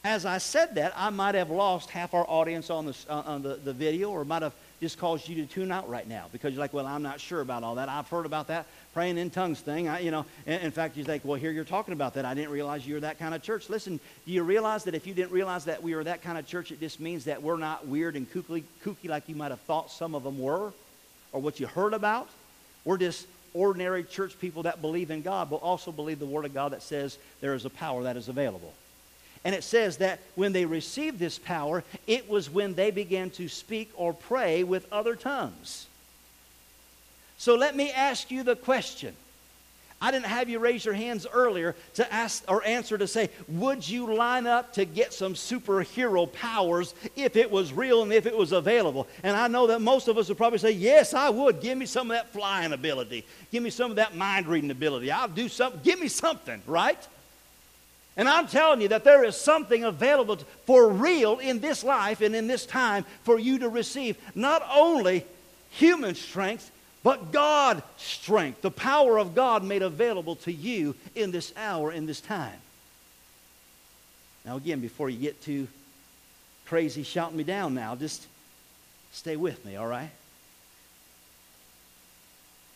as 0.05 0.25
I 0.25 0.39
said 0.39 0.75
that, 0.77 0.93
I 0.97 1.11
might 1.11 1.35
have 1.35 1.51
lost 1.51 1.91
half 1.91 2.15
our 2.15 2.25
audience 2.29 2.71
on 2.71 2.87
the, 2.87 2.97
uh, 3.09 3.23
on 3.27 3.43
the, 3.43 3.55
the 3.57 3.73
video 3.73 4.11
or 4.11 4.25
might 4.25 4.43
have 4.43 4.55
just 4.81 4.99
caused 4.99 5.29
you 5.29 5.35
to 5.45 5.47
tune 5.47 5.73
out 5.73 5.89
right 5.89 6.07
now 6.07 6.27
because 6.31 6.53
you're 6.53 6.61
like, 6.61 6.73
well, 6.73 6.87
I'm 6.87 7.03
not 7.03 7.21
sure 7.21 7.41
about 7.41 7.65
all 7.65 7.75
that. 7.77 7.89
I've 7.89 8.09
heard 8.09 8.27
about 8.27 8.47
that 8.47 8.67
praying 8.95 9.19
in 9.19 9.29
tongues 9.31 9.61
thing. 9.61 9.89
I, 9.89 10.01
you 10.01 10.11
know, 10.11 10.25
in, 10.47 10.61
in 10.61 10.71
fact, 10.71 10.97
you 10.97 11.05
think, 11.05 11.25
well, 11.25 11.39
here 11.39 11.51
you're 11.51 11.65
talking 11.65 11.93
about 11.93 12.15
that. 12.15 12.25
I 12.25 12.35
didn't 12.35 12.51
realize 12.51 12.87
you 12.87 12.95
were 12.95 13.01
that 13.01 13.19
kind 13.19 13.35
of 13.35 13.43
church. 13.43 13.69
Listen, 13.69 13.99
do 14.25 14.33
you 14.33 14.43
realize 14.45 14.85
that 14.85 14.95
if 14.95 15.07
you 15.07 15.15
didn't 15.15 15.33
realize 15.33 15.65
that 15.65 15.83
we 15.83 15.95
were 15.95 16.05
that 16.05 16.23
kind 16.23 16.39
of 16.39 16.47
church, 16.47 16.71
it 16.71 16.79
just 16.81 17.01
means 17.01 17.25
that 17.25 17.43
we're 17.43 17.57
not 17.57 17.87
weird 17.87 18.15
and 18.15 18.31
kooky, 18.33 18.63
kooky 18.85 19.09
like 19.09 19.29
you 19.29 19.35
might 19.35 19.51
have 19.51 19.61
thought 19.61 19.91
some 19.91 20.15
of 20.15 20.23
them 20.23 20.39
were? 20.39 20.73
Or 21.33 21.41
what 21.41 21.61
you 21.61 21.67
heard 21.67 21.95
about. 21.95 22.29
We're 22.85 22.99
just 22.99 23.27
ordinary 23.55 24.05
church 24.05 24.39
people 24.39 24.65
that 24.65 24.81
believe 24.81 25.11
in 25.11 25.23
God, 25.23 25.51
but 25.51 25.57
also 25.57 25.93
believe 25.93 26.19
the 26.19 26.27
Word 26.27 26.45
of 26.45 26.55
God 26.55 26.73
that 26.73 26.83
says 26.83 27.19
there 27.41 27.55
is 27.55 27.65
a 27.65 27.71
power 27.71 28.05
that 28.05 28.17
is 28.17 28.29
available. 28.29 28.73
And 29.45 29.55
it 29.55 29.65
says 29.65 29.99
that 29.99 30.21
when 30.35 30.53
they 30.53 30.65
received 30.65 31.19
this 31.19 31.39
power, 31.39 31.85
it 32.07 32.29
was 32.29 32.51
when 32.51 32.75
they 32.75 32.91
began 32.91 33.31
to 33.31 33.49
speak 33.49 33.91
or 33.97 34.13
pray 34.13 34.65
with 34.65 34.91
other 34.93 35.15
tongues. 35.15 35.87
So 37.39 37.55
let 37.55 37.77
me 37.77 37.91
ask 37.91 38.31
you 38.31 38.43
the 38.43 38.57
question 38.57 39.15
I 40.01 40.13
didn't 40.13 40.27
have 40.27 40.49
you 40.49 40.61
raise 40.61 40.85
your 40.85 40.95
hands 40.95 41.27
earlier 41.33 41.75
to 41.95 42.13
ask 42.13 42.45
or 42.49 42.65
answer 42.65 42.97
to 42.97 43.09
say, 43.09 43.31
would 43.49 43.89
you 43.89 44.15
line 44.15 44.47
up 44.47 44.75
to 44.75 44.85
get 44.85 45.13
some 45.13 45.35
superhero 45.35 46.33
powers 46.33 46.95
if 47.17 47.35
it 47.35 47.51
was 47.51 47.73
real 47.73 48.03
and 48.03 48.13
if 48.13 48.25
it 48.25 48.37
was 48.37 48.53
available? 48.53 49.09
And 49.25 49.37
I 49.37 49.49
know 49.49 49.67
that 49.67 49.81
most 49.81 50.07
of 50.07 50.17
us 50.17 50.29
would 50.29 50.39
probably 50.39 50.61
say, 50.61 50.71
yes, 50.71 51.15
I 51.15 51.31
would. 51.31 51.61
Give 51.61 51.77
me 51.77 51.85
some 51.85 52.13
of 52.13 52.17
that 52.17 52.33
flying 52.33 52.73
ability. 52.73 53.25
Give 53.51 53.61
me 53.61 53.71
some 53.71 53.91
of 53.91 53.97
that 53.97 54.15
mind 54.15 54.47
reading 54.47 54.71
ability. 54.71 55.11
I'll 55.11 55.27
do 55.27 55.49
something. 55.49 55.81
Give 55.83 55.99
me 55.99 56.07
something, 56.07 56.63
right? 56.67 57.05
And 58.17 58.29
I'm 58.29 58.47
telling 58.47 58.81
you 58.81 58.89
that 58.89 59.03
there 59.03 59.25
is 59.25 59.37
something 59.37 59.83
available 59.83 60.39
for 60.65 60.89
real 60.89 61.39
in 61.39 61.59
this 61.59 61.83
life 61.83 62.21
and 62.21 62.37
in 62.37 62.47
this 62.47 62.67
time 62.67 63.05
for 63.25 63.39
you 63.39 63.59
to 63.61 63.69
receive 63.69 64.17
not 64.37 64.65
only 64.73 65.25
human 65.71 66.15
strength, 66.15 66.71
but 67.09 67.33
God 67.33 67.83
strength, 67.97 68.61
the 68.61 68.71
power 68.71 69.19
of 69.19 69.35
God 69.35 69.65
made 69.65 69.81
available 69.81 70.37
to 70.37 70.53
you 70.53 70.95
in 71.15 71.31
this 71.31 71.55
hour, 71.57 71.91
in 71.91 72.05
this 72.05 72.21
time. 72.21 72.61
Now, 74.45 74.59
again, 74.59 74.81
before 74.81 75.09
you 75.09 75.19
get 75.19 75.41
too 75.41 75.69
crazy 76.67 77.03
shouting 77.03 77.39
me 77.39 77.45
down 77.45 77.73
now, 77.73 77.97
just 77.97 78.27
stay 79.11 79.37
with 79.37 79.65
me, 79.65 79.77
all 79.77 79.87
right? 79.87 80.11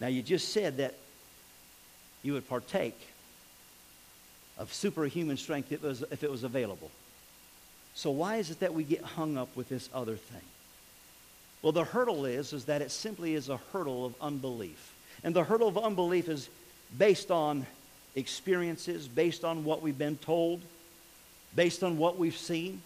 Now, 0.00 0.06
you 0.06 0.22
just 0.22 0.48
said 0.48 0.78
that 0.78 0.94
you 2.22 2.32
would 2.32 2.48
partake 2.48 2.98
of 4.56 4.72
superhuman 4.72 5.36
strength 5.36 5.72
if 5.72 5.84
it 5.84 5.86
was, 5.86 6.04
if 6.10 6.24
it 6.24 6.30
was 6.30 6.42
available. 6.42 6.90
So, 7.94 8.10
why 8.10 8.36
is 8.36 8.50
it 8.50 8.60
that 8.60 8.72
we 8.72 8.82
get 8.82 9.02
hung 9.02 9.36
up 9.36 9.54
with 9.54 9.68
this 9.68 9.90
other 9.92 10.16
thing? 10.16 10.51
Well, 11.62 11.72
the 11.72 11.84
hurdle 11.84 12.24
is, 12.24 12.52
is 12.52 12.64
that 12.64 12.82
it 12.82 12.90
simply 12.90 13.34
is 13.34 13.48
a 13.48 13.58
hurdle 13.72 14.04
of 14.04 14.14
unbelief. 14.20 14.94
And 15.22 15.34
the 15.34 15.44
hurdle 15.44 15.68
of 15.68 15.78
unbelief 15.78 16.28
is 16.28 16.48
based 16.98 17.30
on 17.30 17.66
experiences, 18.16 19.06
based 19.08 19.44
on 19.44 19.64
what 19.64 19.80
we've 19.80 19.96
been 19.96 20.16
told, 20.18 20.60
based 21.54 21.84
on 21.84 21.98
what 21.98 22.18
we've 22.18 22.36
seen. 22.36 22.82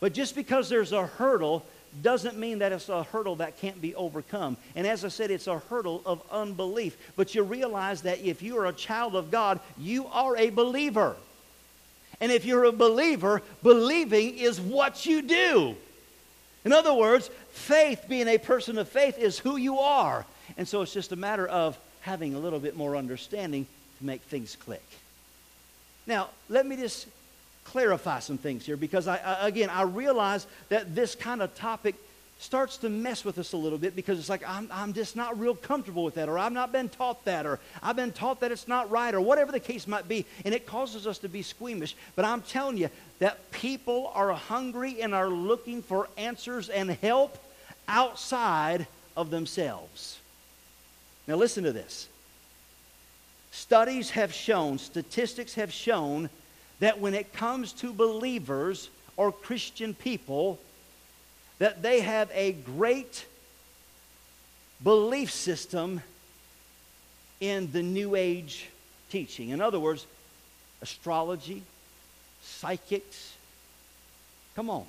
But 0.00 0.12
just 0.12 0.34
because 0.34 0.68
there's 0.68 0.92
a 0.92 1.06
hurdle 1.06 1.64
doesn't 2.02 2.36
mean 2.36 2.58
that 2.58 2.72
it's 2.72 2.90
a 2.90 3.04
hurdle 3.04 3.36
that 3.36 3.58
can't 3.58 3.80
be 3.80 3.94
overcome. 3.94 4.58
And 4.74 4.86
as 4.86 5.04
I 5.04 5.08
said, 5.08 5.30
it's 5.30 5.46
a 5.46 5.58
hurdle 5.58 6.02
of 6.04 6.20
unbelief. 6.30 6.96
But 7.16 7.34
you 7.34 7.42
realize 7.42 8.02
that 8.02 8.20
if 8.20 8.42
you 8.42 8.58
are 8.58 8.66
a 8.66 8.72
child 8.72 9.16
of 9.16 9.30
God, 9.30 9.60
you 9.78 10.06
are 10.08 10.36
a 10.36 10.50
believer. 10.50 11.16
And 12.20 12.30
if 12.30 12.44
you're 12.44 12.64
a 12.64 12.72
believer, 12.72 13.42
believing 13.62 14.36
is 14.36 14.60
what 14.60 15.06
you 15.06 15.22
do. 15.22 15.76
In 16.66 16.72
other 16.72 16.92
words, 16.92 17.30
faith, 17.52 18.06
being 18.08 18.26
a 18.26 18.38
person 18.38 18.76
of 18.76 18.88
faith, 18.88 19.18
is 19.18 19.38
who 19.38 19.56
you 19.56 19.78
are. 19.78 20.26
And 20.58 20.66
so 20.66 20.82
it's 20.82 20.92
just 20.92 21.12
a 21.12 21.16
matter 21.16 21.46
of 21.46 21.78
having 22.00 22.34
a 22.34 22.40
little 22.40 22.58
bit 22.58 22.76
more 22.76 22.96
understanding 22.96 23.66
to 23.98 24.04
make 24.04 24.20
things 24.22 24.56
click. 24.56 24.82
Now, 26.08 26.28
let 26.48 26.66
me 26.66 26.76
just 26.76 27.06
clarify 27.62 28.18
some 28.18 28.36
things 28.36 28.66
here 28.66 28.76
because 28.76 29.06
I, 29.06 29.16
I, 29.18 29.48
again 29.48 29.70
I 29.70 29.82
realize 29.82 30.46
that 30.68 30.94
this 30.94 31.14
kind 31.14 31.42
of 31.42 31.54
topic 31.56 31.96
starts 32.38 32.76
to 32.78 32.88
mess 32.88 33.24
with 33.24 33.38
us 33.38 33.54
a 33.54 33.56
little 33.56 33.78
bit 33.78 33.96
because 33.96 34.18
it's 34.18 34.28
like 34.28 34.46
I'm, 34.46 34.68
I'm 34.70 34.92
just 34.92 35.16
not 35.16 35.38
real 35.38 35.54
comfortable 35.54 36.04
with 36.04 36.14
that 36.14 36.28
or 36.28 36.38
I've 36.38 36.52
not 36.52 36.70
been 36.70 36.88
taught 36.88 37.24
that 37.24 37.46
or 37.46 37.58
I've 37.82 37.96
been 37.96 38.12
taught 38.12 38.40
that 38.40 38.52
it's 38.52 38.68
not 38.68 38.90
right 38.90 39.14
or 39.14 39.20
whatever 39.20 39.50
the 39.50 39.60
case 39.60 39.86
might 39.86 40.06
be 40.06 40.26
and 40.44 40.54
it 40.54 40.66
causes 40.66 41.06
us 41.06 41.18
to 41.18 41.28
be 41.28 41.42
squeamish 41.42 41.96
but 42.14 42.24
I'm 42.24 42.42
telling 42.42 42.76
you 42.76 42.88
that 43.18 43.50
people 43.50 44.10
are 44.14 44.32
hungry 44.32 45.00
and 45.00 45.14
are 45.14 45.28
looking 45.28 45.82
for 45.82 46.08
answers 46.16 46.68
and 46.68 46.90
help 46.90 47.38
outside 47.88 48.86
of 49.16 49.30
themselves. 49.30 50.18
Now 51.26 51.36
listen 51.36 51.64
to 51.64 51.72
this. 51.72 52.08
Studies 53.50 54.10
have 54.10 54.34
shown, 54.34 54.78
statistics 54.78 55.54
have 55.54 55.72
shown 55.72 56.28
that 56.80 57.00
when 57.00 57.14
it 57.14 57.32
comes 57.32 57.72
to 57.72 57.92
believers 57.92 58.90
or 59.16 59.32
Christian 59.32 59.94
people, 59.94 60.58
that 61.58 61.80
they 61.80 62.00
have 62.00 62.30
a 62.34 62.52
great 62.52 63.24
belief 64.82 65.30
system 65.30 66.02
in 67.40 67.72
the 67.72 67.82
New 67.82 68.14
Age 68.14 68.68
teaching. 69.10 69.50
In 69.50 69.62
other 69.62 69.80
words, 69.80 70.06
astrology, 70.82 71.62
psychics. 72.60 73.34
Come 74.54 74.70
on. 74.70 74.84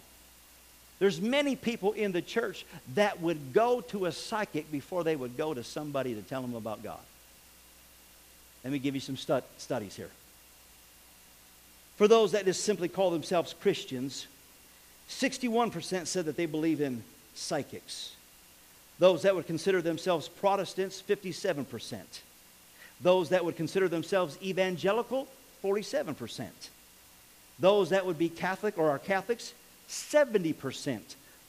There's 1.00 1.22
many 1.22 1.56
people 1.56 1.92
in 1.92 2.12
the 2.12 2.22
church 2.22 2.66
that 2.96 3.22
would 3.22 3.54
go 3.54 3.82
to 3.82 4.06
a 4.06 4.12
psychic 4.12 4.72
before 4.72 5.04
they 5.04 5.16
would 5.16 5.38
go 5.38 5.54
to 5.54 5.64
somebody 5.64 6.16
to 6.16 6.22
tell 6.22 6.42
them 6.42 6.56
about 6.56 6.84
God. 6.84 7.00
Let 8.64 8.74
me 8.74 8.80
give 8.80 8.96
you 8.96 9.02
some 9.02 9.18
stud- 9.18 9.44
studies 9.58 9.96
here. 9.96 10.10
For 11.98 12.08
those 12.08 12.32
that 12.32 12.46
just 12.46 12.64
simply 12.64 12.88
call 12.88 13.12
themselves 13.12 13.54
Christians, 13.62 14.28
61% 15.10 16.08
said 16.08 16.26
that 16.26 16.36
they 16.36 16.46
believe 16.46 16.82
in 16.82 17.04
psychics. 17.36 18.16
Those 19.00 19.22
that 19.22 19.36
would 19.36 19.46
consider 19.46 19.82
themselves 19.82 20.28
Protestants, 20.28 21.02
57%. 21.08 22.00
Those 23.02 23.30
that 23.30 23.46
would 23.46 23.56
consider 23.56 23.88
themselves 23.88 24.38
evangelical, 24.42 25.28
47%. 25.64 26.48
Those 27.60 27.90
that 27.90 28.06
would 28.06 28.18
be 28.18 28.30
Catholic 28.30 28.78
or 28.78 28.90
are 28.92 29.00
Catholics, 29.00 29.54
70% 29.90 31.00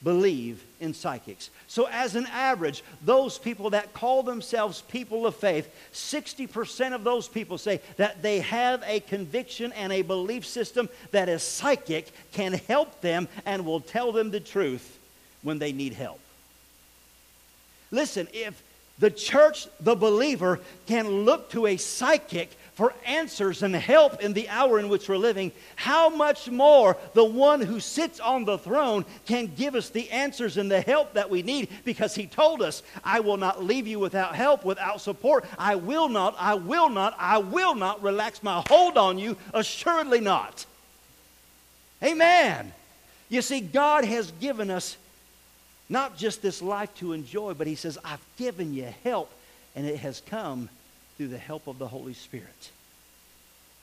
believe 0.03 0.63
in 0.81 0.95
psychics. 0.95 1.51
So, 1.67 1.89
as 1.91 2.15
an 2.15 2.27
average, 2.27 2.85
those 3.05 3.37
people 3.37 3.71
that 3.71 3.93
call 3.95 4.23
themselves 4.23 4.83
people 4.83 5.27
of 5.27 5.35
faith, 5.35 5.69
60% 5.93 6.95
of 6.95 7.05
those 7.05 7.27
people 7.27 7.59
say 7.59 7.81
that 7.97 8.23
they 8.23 8.41
have 8.41 8.83
a 8.87 9.01
conviction 9.01 9.73
and 9.73 9.93
a 9.93 10.03
belief 10.03 10.47
system 10.47 10.89
that 11.11 11.29
a 11.29 11.39
psychic 11.39 12.13
can 12.33 12.53
help 12.53 13.01
them 13.01 13.29
and 13.45 13.67
will 13.67 13.81
tell 13.81 14.13
them 14.13 14.31
the 14.31 14.41
truth 14.41 14.99
when 15.43 15.59
they 15.59 15.73
need 15.73 15.95
help. 15.95 16.21
Listen, 17.91 18.29
if 18.33 18.63
the 18.99 19.11
church, 19.11 19.67
the 19.81 19.97
believer, 19.97 20.61
can 20.87 21.09
look 21.09 21.51
to 21.51 21.67
a 21.67 21.77
psychic 21.77 22.57
for 22.79 22.95
answers 23.05 23.65
and 23.65 23.75
help 23.75 24.21
in 24.23 24.33
the 24.35 24.49
hour 24.49 24.79
in 24.79 24.89
which 24.89 25.09
we're 25.09 25.17
living, 25.17 25.51
how 25.75 26.09
much 26.09 26.49
more 26.49 26.97
the 27.13 27.25
one 27.25 27.61
who 27.61 27.81
sits 27.81 28.21
on 28.21 28.45
the 28.45 28.57
throne 28.57 29.05
can 29.27 29.53
give 29.57 29.75
us 29.75 29.91
the 29.91 30.09
answers 30.13 30.57
and 30.57 30.71
the 30.71 30.81
help 30.81 31.15
that 31.15 31.29
we 31.29 31.43
need 31.43 31.69
because 31.85 32.15
he 32.15 32.29
told 32.29 32.63
us, 32.63 32.85
I 33.03 33.19
will 33.19 33.37
not 33.37 33.65
leave 33.65 33.89
you 33.89 33.99
without 33.99 34.37
help, 34.37 34.65
without 34.65 35.01
support. 35.01 35.45
I 35.59 35.75
will 35.75 36.09
not, 36.09 36.37
I 36.39 36.55
will 36.55 36.89
not, 36.89 37.17
I 37.19 37.39
will 37.39 37.75
not 37.75 38.01
relax 38.01 38.45
my 38.45 38.63
hold 38.69 38.97
on 38.97 39.19
you, 39.19 39.37
assuredly 39.53 40.21
not. 40.21 40.65
Amen. 42.01 42.73
You 43.29 43.43
see, 43.43 43.61
God 43.61 44.05
has 44.05 44.31
given 44.41 44.71
us 44.71 44.97
not 45.89 46.17
just 46.17 46.43
this 46.43 46.63
life 46.63 46.95
to 46.99 47.13
enjoy, 47.13 47.55
but 47.55 47.67
He 47.67 47.75
says, 47.75 47.99
I've 48.05 48.25
given 48.37 48.73
you 48.73 48.87
help, 49.03 49.33
and 49.75 49.85
it 49.85 49.97
has 49.97 50.21
come 50.21 50.69
through 51.19 51.29
the 51.29 51.37
help 51.37 51.67
of 51.67 51.79
the 51.79 51.87
Holy 51.87 52.15
Spirit. 52.15 52.71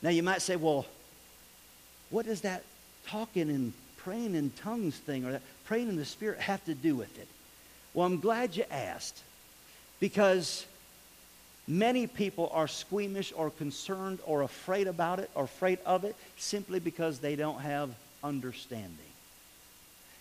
Now, 0.02 0.10
you 0.10 0.24
might 0.24 0.42
say, 0.42 0.56
well, 0.56 0.86
what 2.10 2.26
does 2.26 2.40
that 2.40 2.64
talking 3.06 3.50
and 3.50 3.72
praying 3.98 4.34
in 4.34 4.50
tongues 4.50 4.96
thing 4.96 5.24
or 5.24 5.32
that 5.32 5.42
praying 5.66 5.88
in 5.88 5.96
the 5.96 6.04
Spirit 6.04 6.40
have 6.40 6.64
to 6.64 6.74
do 6.74 6.96
with 6.96 7.16
it? 7.18 7.28
Well, 7.94 8.06
I'm 8.06 8.20
glad 8.20 8.56
you 8.56 8.64
asked 8.70 9.22
because 10.00 10.66
many 11.68 12.06
people 12.06 12.50
are 12.52 12.68
squeamish 12.68 13.32
or 13.36 13.50
concerned 13.50 14.18
or 14.26 14.42
afraid 14.42 14.86
about 14.86 15.18
it 15.18 15.30
or 15.34 15.44
afraid 15.44 15.78
of 15.84 16.04
it 16.04 16.16
simply 16.36 16.80
because 16.80 17.18
they 17.18 17.36
don't 17.36 17.60
have 17.60 17.90
understanding. 18.22 18.98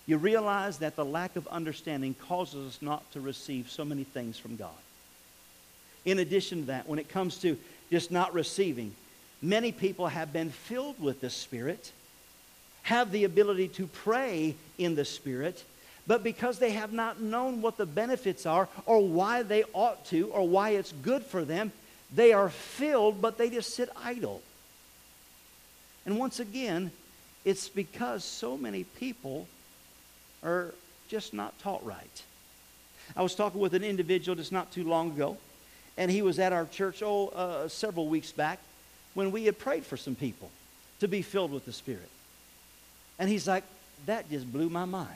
You 0.07 0.17
realize 0.17 0.79
that 0.79 0.95
the 0.95 1.05
lack 1.05 1.35
of 1.35 1.47
understanding 1.47 2.13
causes 2.13 2.75
us 2.75 2.81
not 2.81 3.09
to 3.13 3.21
receive 3.21 3.69
so 3.69 3.83
many 3.83 4.03
things 4.03 4.37
from 4.37 4.55
God. 4.55 4.71
In 6.05 6.19
addition 6.19 6.61
to 6.61 6.65
that, 6.67 6.87
when 6.87 6.99
it 6.99 7.09
comes 7.09 7.37
to 7.39 7.57
just 7.91 8.11
not 8.11 8.33
receiving, 8.33 8.93
many 9.41 9.71
people 9.71 10.07
have 10.07 10.31
been 10.31 10.51
filled 10.51 10.99
with 10.99 11.21
the 11.21 11.29
Spirit, 11.29 11.91
have 12.83 13.11
the 13.11 13.23
ability 13.23 13.67
to 13.69 13.87
pray 13.87 14.55
in 14.77 14.95
the 14.95 15.05
Spirit, 15.05 15.63
but 16.07 16.23
because 16.23 16.59
they 16.59 16.71
have 16.71 16.93
not 16.93 17.19
known 17.19 17.61
what 17.61 17.77
the 17.77 17.85
benefits 17.85 18.45
are 18.45 18.69
or 18.85 19.05
why 19.05 19.41
they 19.41 19.63
ought 19.73 20.05
to 20.05 20.29
or 20.29 20.47
why 20.47 20.71
it's 20.71 20.91
good 20.91 21.23
for 21.23 21.43
them, 21.43 21.71
they 22.13 22.31
are 22.33 22.49
filled, 22.49 23.21
but 23.21 23.37
they 23.37 23.49
just 23.49 23.73
sit 23.73 23.89
idle. 24.03 24.41
And 26.05 26.19
once 26.19 26.39
again, 26.39 26.91
it's 27.43 27.67
because 27.67 28.23
so 28.23 28.55
many 28.55 28.83
people 28.83 29.47
are 30.43 30.73
just 31.09 31.33
not 31.33 31.57
taught 31.59 31.83
right. 31.83 32.23
I 33.15 33.23
was 33.23 33.33
talking 33.33 33.59
with 33.59 33.73
an 33.73 33.83
individual 33.83 34.35
just 34.35 34.51
not 34.51 34.71
too 34.71 34.83
long 34.83 35.11
ago 35.11 35.37
and 35.97 36.11
he 36.11 36.21
was 36.21 36.39
at 36.39 36.53
our 36.53 36.65
church, 36.65 37.01
oh, 37.03 37.27
uh, 37.29 37.67
several 37.67 38.07
weeks 38.07 38.31
back 38.31 38.59
when 39.13 39.31
we 39.31 39.45
had 39.45 39.57
prayed 39.57 39.85
for 39.85 39.97
some 39.97 40.15
people 40.15 40.51
to 40.99 41.07
be 41.07 41.21
filled 41.21 41.51
with 41.51 41.65
the 41.65 41.73
Spirit. 41.73 42.09
And 43.17 43.29
he's 43.29 43.47
like, 43.47 43.63
that 44.05 44.29
just 44.29 44.51
blew 44.51 44.69
my 44.69 44.85
mind. 44.85 45.15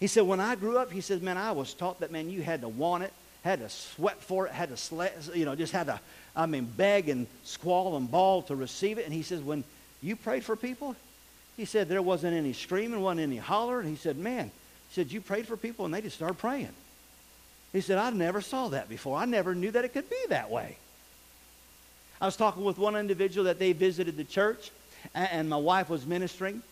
He 0.00 0.06
said, 0.06 0.22
when 0.22 0.40
I 0.40 0.56
grew 0.56 0.78
up, 0.78 0.90
he 0.90 1.00
said, 1.00 1.22
man, 1.22 1.36
I 1.36 1.52
was 1.52 1.74
taught 1.74 2.00
that, 2.00 2.10
man, 2.10 2.30
you 2.30 2.42
had 2.42 2.62
to 2.62 2.68
want 2.68 3.04
it, 3.04 3.12
had 3.44 3.60
to 3.60 3.68
sweat 3.68 4.20
for 4.20 4.46
it, 4.46 4.52
had 4.52 4.70
to, 4.70 4.76
sweat, 4.76 5.16
you 5.34 5.44
know, 5.44 5.54
just 5.54 5.72
had 5.72 5.86
to, 5.86 6.00
I 6.34 6.46
mean, 6.46 6.64
beg 6.64 7.08
and 7.08 7.26
squall 7.44 7.96
and 7.96 8.10
bawl 8.10 8.42
to 8.42 8.56
receive 8.56 8.98
it. 8.98 9.04
And 9.04 9.14
he 9.14 9.22
says, 9.22 9.42
when 9.42 9.62
you 10.02 10.16
prayed 10.16 10.44
for 10.44 10.56
people, 10.56 10.96
he 11.56 11.66
said, 11.66 11.88
there 11.88 12.02
wasn't 12.02 12.34
any 12.34 12.52
screaming, 12.52 13.00
wasn't 13.00 13.20
any 13.20 13.36
holler. 13.36 13.78
And 13.78 13.88
he 13.88 13.96
said, 13.96 14.16
man, 14.16 14.46
he 14.46 14.94
said, 14.94 15.12
you 15.12 15.20
prayed 15.20 15.46
for 15.46 15.56
people 15.56 15.84
and 15.84 15.92
they 15.94 16.00
just 16.00 16.16
started 16.16 16.38
praying. 16.38 16.70
He 17.72 17.80
said, 17.80 17.98
I 17.98 18.10
never 18.10 18.40
saw 18.40 18.68
that 18.68 18.88
before. 18.88 19.16
I 19.16 19.24
never 19.24 19.54
knew 19.54 19.70
that 19.70 19.84
it 19.84 19.92
could 19.92 20.08
be 20.10 20.16
that 20.28 20.50
way. 20.50 20.76
I 22.20 22.26
was 22.26 22.36
talking 22.36 22.64
with 22.64 22.78
one 22.78 22.96
individual 22.96 23.46
that 23.46 23.58
they 23.58 23.72
visited 23.72 24.16
the 24.16 24.24
church, 24.24 24.70
and 25.14 25.48
my 25.48 25.56
wife 25.56 25.88
was 25.88 26.06
ministering. 26.06 26.62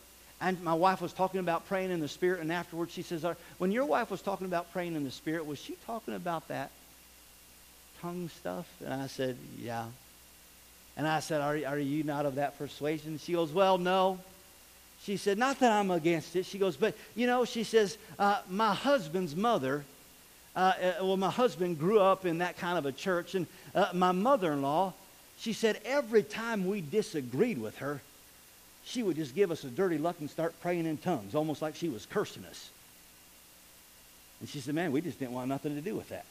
And 0.42 0.62
my 0.62 0.72
wife 0.72 1.02
was 1.02 1.12
talking 1.12 1.40
about 1.40 1.66
praying 1.68 1.90
in 1.90 2.00
the 2.00 2.08
Spirit, 2.08 2.40
and 2.40 2.50
afterwards 2.50 2.92
she 2.92 3.02
says, 3.02 3.24
When 3.58 3.72
your 3.72 3.84
wife 3.84 4.10
was 4.10 4.22
talking 4.22 4.46
about 4.46 4.72
praying 4.72 4.94
in 4.94 5.04
the 5.04 5.10
Spirit, 5.10 5.44
was 5.44 5.58
she 5.58 5.76
talking 5.86 6.14
about 6.14 6.48
that 6.48 6.70
tongue 8.00 8.30
stuff? 8.38 8.66
And 8.84 8.94
I 8.94 9.06
said, 9.06 9.36
Yeah. 9.58 9.86
And 10.96 11.06
I 11.06 11.20
said, 11.20 11.40
Are, 11.40 11.58
are 11.66 11.78
you 11.78 12.04
not 12.04 12.26
of 12.26 12.36
that 12.36 12.58
persuasion? 12.58 13.18
She 13.18 13.32
goes, 13.32 13.52
Well, 13.52 13.76
no. 13.76 14.18
She 15.02 15.18
said, 15.18 15.36
Not 15.36 15.60
that 15.60 15.72
I'm 15.72 15.90
against 15.90 16.34
it. 16.36 16.46
She 16.46 16.58
goes, 16.58 16.76
But, 16.76 16.96
you 17.14 17.26
know, 17.26 17.44
she 17.44 17.64
says, 17.64 17.98
uh, 18.18 18.40
My 18.48 18.74
husband's 18.74 19.36
mother 19.36 19.84
uh, 20.56 20.58
uh, 20.58 20.92
well, 21.00 21.16
my 21.16 21.30
husband 21.30 21.78
grew 21.78 22.00
up 22.00 22.26
in 22.26 22.38
that 22.38 22.56
kind 22.58 22.76
of 22.76 22.86
a 22.86 22.92
church, 22.92 23.34
and 23.34 23.46
uh, 23.74 23.88
my 23.92 24.12
mother 24.12 24.52
in 24.52 24.62
law, 24.62 24.92
she 25.38 25.52
said 25.52 25.80
every 25.84 26.22
time 26.22 26.66
we 26.66 26.80
disagreed 26.80 27.58
with 27.58 27.78
her, 27.78 28.00
she 28.84 29.02
would 29.02 29.16
just 29.16 29.34
give 29.34 29.50
us 29.50 29.62
a 29.64 29.68
dirty 29.68 29.98
look 29.98 30.18
and 30.20 30.28
start 30.28 30.54
praying 30.60 30.86
in 30.86 30.96
tongues, 30.96 31.34
almost 31.34 31.62
like 31.62 31.76
she 31.76 31.88
was 31.88 32.06
cursing 32.06 32.44
us. 32.44 32.70
And 34.40 34.48
she 34.48 34.60
said, 34.60 34.74
Man, 34.74 34.90
we 34.90 35.00
just 35.00 35.18
didn't 35.18 35.32
want 35.32 35.48
nothing 35.48 35.74
to 35.76 35.80
do 35.80 35.94
with 35.94 36.08
that. 36.08 36.24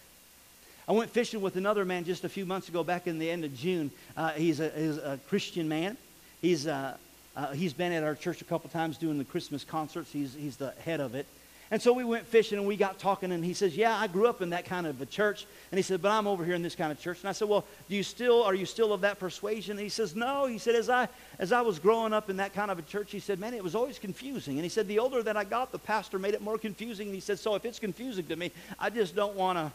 I 0.87 0.91
went 0.91 1.11
fishing 1.11 1.41
with 1.41 1.55
another 1.55 1.85
man 1.85 2.03
just 2.03 2.23
a 2.23 2.29
few 2.29 2.45
months 2.45 2.67
ago, 2.67 2.83
back 2.83 3.05
in 3.05 3.19
the 3.19 3.29
end 3.29 3.45
of 3.45 3.55
June. 3.55 3.91
Uh, 4.17 4.31
he's, 4.31 4.59
a, 4.59 4.69
he's, 4.71 4.97
a, 4.97 5.19
Christian 5.29 5.69
man. 5.69 5.95
He's, 6.41 6.65
uh, 6.65 6.97
uh, 7.35 7.51
he's 7.51 7.73
been 7.73 7.91
at 7.91 8.03
our 8.03 8.15
church 8.15 8.41
a 8.41 8.45
couple 8.45 8.71
times 8.71 8.97
doing 8.97 9.19
the 9.19 9.23
Christmas 9.23 9.63
concerts. 9.63 10.11
He's, 10.11 10.33
he's 10.33 10.57
the 10.57 10.71
head 10.83 10.99
of 10.99 11.13
it. 11.13 11.27
And 11.71 11.79
so 11.79 11.93
we 11.93 12.03
went 12.03 12.25
fishing 12.25 12.57
and 12.57 12.67
we 12.67 12.75
got 12.75 12.97
talking, 12.97 13.31
and 13.31 13.45
he 13.45 13.53
says, 13.53 13.77
Yeah, 13.77 13.95
I 13.95 14.07
grew 14.07 14.27
up 14.27 14.41
in 14.41 14.49
that 14.49 14.65
kind 14.65 14.87
of 14.87 14.99
a 15.01 15.05
church. 15.05 15.45
And 15.71 15.77
he 15.77 15.83
said, 15.83 16.01
But 16.01 16.09
I'm 16.09 16.25
over 16.25 16.43
here 16.43 16.55
in 16.55 16.63
this 16.63 16.75
kind 16.75 16.91
of 16.91 16.99
church. 16.99 17.19
And 17.19 17.29
I 17.29 17.31
said, 17.31 17.47
Well, 17.47 17.63
do 17.87 17.95
you 17.95 18.01
still 18.01 18.43
are 18.43 18.55
you 18.55 18.65
still 18.65 18.91
of 18.91 19.01
that 19.01 19.19
persuasion? 19.19 19.73
And 19.73 19.81
he 19.81 19.89
says, 19.89 20.15
No. 20.15 20.47
He 20.47 20.57
said, 20.57 20.73
As 20.75 20.89
I 20.89 21.07
as 21.37 21.51
I 21.51 21.61
was 21.61 21.77
growing 21.77 22.11
up 22.11 22.29
in 22.29 22.37
that 22.37 22.53
kind 22.53 22.71
of 22.71 22.79
a 22.79 22.81
church, 22.81 23.11
he 23.11 23.19
said, 23.19 23.39
Man, 23.39 23.53
it 23.53 23.63
was 23.63 23.75
always 23.75 23.99
confusing. 23.99 24.55
And 24.55 24.63
he 24.63 24.69
said, 24.69 24.87
The 24.87 24.97
older 24.97 25.21
that 25.21 25.37
I 25.37 25.43
got, 25.43 25.71
the 25.71 25.77
pastor 25.77 26.17
made 26.17 26.33
it 26.33 26.41
more 26.41 26.57
confusing. 26.57 27.07
And 27.07 27.15
he 27.15 27.21
said, 27.21 27.37
So 27.37 27.53
if 27.53 27.65
it's 27.65 27.79
confusing 27.79 28.25
to 28.27 28.35
me, 28.35 28.51
I 28.79 28.89
just 28.89 29.15
don't 29.15 29.35
want 29.35 29.59
to 29.59 29.71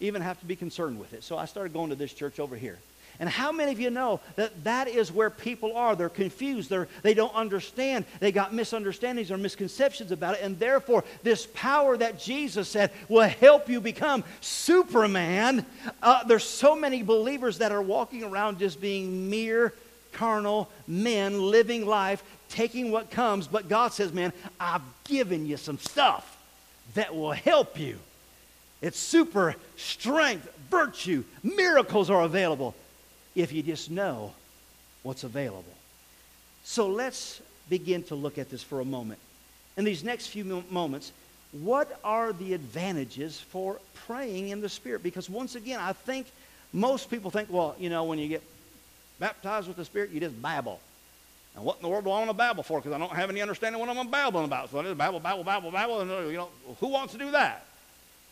even 0.00 0.22
have 0.22 0.40
to 0.40 0.46
be 0.46 0.56
concerned 0.56 0.98
with 0.98 1.12
it. 1.12 1.22
So 1.22 1.38
I 1.38 1.44
started 1.44 1.72
going 1.72 1.90
to 1.90 1.96
this 1.96 2.12
church 2.12 2.40
over 2.40 2.56
here. 2.56 2.78
And 3.20 3.28
how 3.28 3.50
many 3.50 3.72
of 3.72 3.80
you 3.80 3.90
know 3.90 4.20
that 4.36 4.62
that 4.64 4.86
is 4.86 5.10
where 5.10 5.28
people 5.28 5.76
are? 5.76 5.96
They're 5.96 6.08
confused. 6.08 6.70
They're, 6.70 6.86
they 7.02 7.14
don't 7.14 7.34
understand. 7.34 8.04
They 8.20 8.30
got 8.30 8.54
misunderstandings 8.54 9.32
or 9.32 9.38
misconceptions 9.38 10.12
about 10.12 10.34
it. 10.34 10.42
And 10.42 10.56
therefore, 10.58 11.02
this 11.24 11.48
power 11.52 11.96
that 11.96 12.20
Jesus 12.20 12.68
said 12.68 12.92
will 13.08 13.28
help 13.28 13.68
you 13.68 13.80
become 13.80 14.22
Superman. 14.40 15.66
Uh, 16.00 16.22
there's 16.24 16.44
so 16.44 16.76
many 16.76 17.02
believers 17.02 17.58
that 17.58 17.72
are 17.72 17.82
walking 17.82 18.22
around 18.22 18.60
just 18.60 18.80
being 18.80 19.28
mere 19.28 19.74
carnal 20.12 20.70
men 20.86 21.40
living 21.42 21.86
life, 21.86 22.22
taking 22.48 22.92
what 22.92 23.10
comes. 23.10 23.48
But 23.48 23.68
God 23.68 23.92
says, 23.92 24.12
man, 24.12 24.32
I've 24.60 24.82
given 25.04 25.44
you 25.44 25.56
some 25.56 25.78
stuff 25.78 26.36
that 26.94 27.16
will 27.16 27.32
help 27.32 27.80
you. 27.80 27.98
It's 28.80 28.98
super 28.98 29.56
strength, 29.76 30.48
virtue, 30.70 31.24
miracles 31.42 32.10
are 32.10 32.22
available 32.22 32.76
if 33.38 33.52
you 33.52 33.62
just 33.62 33.88
know 33.88 34.32
what's 35.04 35.22
available. 35.22 35.64
So 36.64 36.88
let's 36.88 37.40
begin 37.70 38.02
to 38.04 38.16
look 38.16 38.36
at 38.36 38.50
this 38.50 38.62
for 38.62 38.80
a 38.80 38.84
moment. 38.84 39.20
In 39.76 39.84
these 39.84 40.02
next 40.02 40.26
few 40.26 40.64
moments, 40.70 41.12
what 41.52 42.00
are 42.02 42.32
the 42.32 42.52
advantages 42.52 43.38
for 43.38 43.78
praying 44.06 44.48
in 44.48 44.60
the 44.60 44.68
Spirit? 44.68 45.04
Because 45.04 45.30
once 45.30 45.54
again, 45.54 45.78
I 45.78 45.92
think 45.92 46.26
most 46.72 47.10
people 47.10 47.30
think, 47.30 47.48
well, 47.50 47.76
you 47.78 47.88
know, 47.88 48.04
when 48.04 48.18
you 48.18 48.26
get 48.26 48.42
baptized 49.20 49.68
with 49.68 49.76
the 49.76 49.84
Spirit, 49.84 50.10
you 50.10 50.18
just 50.18 50.40
babble. 50.42 50.80
And 51.54 51.64
what 51.64 51.76
in 51.76 51.82
the 51.82 51.88
world 51.88 52.04
do 52.04 52.10
I 52.10 52.18
want 52.18 52.30
to 52.30 52.34
babble 52.34 52.64
for? 52.64 52.80
Because 52.80 52.92
I 52.92 52.98
don't 52.98 53.12
have 53.12 53.30
any 53.30 53.40
understanding 53.40 53.80
what 53.80 53.88
I'm 53.88 54.10
babbling 54.10 54.46
about. 54.46 54.70
So 54.70 54.80
I 54.80 54.82
just 54.82 54.98
babble, 54.98 55.20
babble, 55.20 55.44
babble, 55.44 55.70
babble. 55.70 56.00
And, 56.00 56.10
you 56.30 56.36
know, 56.36 56.48
who 56.80 56.88
wants 56.88 57.12
to 57.12 57.18
do 57.18 57.30
that? 57.30 57.64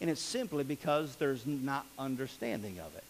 And 0.01 0.11
it's 0.11 0.21
simply 0.21 0.65
because 0.65 1.15
there's 1.15 1.47
not 1.47 1.87
understanding 1.97 2.81
of 2.81 2.95
it. 2.97 3.05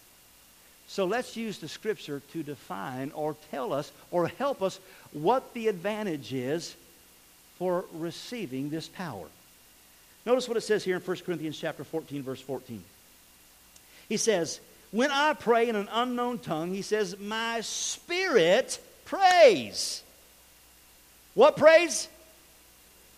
So 0.89 1.05
let's 1.05 1.37
use 1.37 1.59
the 1.59 1.69
scripture 1.69 2.23
to 2.33 2.43
define 2.43 3.11
or 3.15 3.37
tell 3.51 3.73
us 3.73 3.91
or 4.11 4.29
help 4.29 4.63
us 4.63 4.79
what 5.13 5.53
the 5.53 5.69
advantage 5.69 6.33
is 6.33 6.77
for 7.59 7.85
receiving 7.93 8.71
this 8.71 8.89
power. 8.89 9.27
Notice 10.25 10.49
what 10.49 10.57
it 10.57 10.63
says 10.63 10.85
here 10.85 10.97
in 10.97 11.03
1 11.03 11.17
Corinthians 11.19 11.59
chapter 11.59 11.85
14 11.85 12.23
verse 12.23 12.41
14. 12.41 12.83
He 14.09 14.17
says, 14.17 14.61
"When 14.93 15.11
I 15.11 15.33
pray 15.33 15.69
in 15.69 15.77
an 15.77 15.89
unknown 15.91 16.39
tongue, 16.39 16.73
he 16.73 16.83
says, 16.83 17.19
my 17.19 17.61
spirit 17.63 18.79
prays." 19.05 20.03
What 21.35 21.57
prays? 21.57 22.09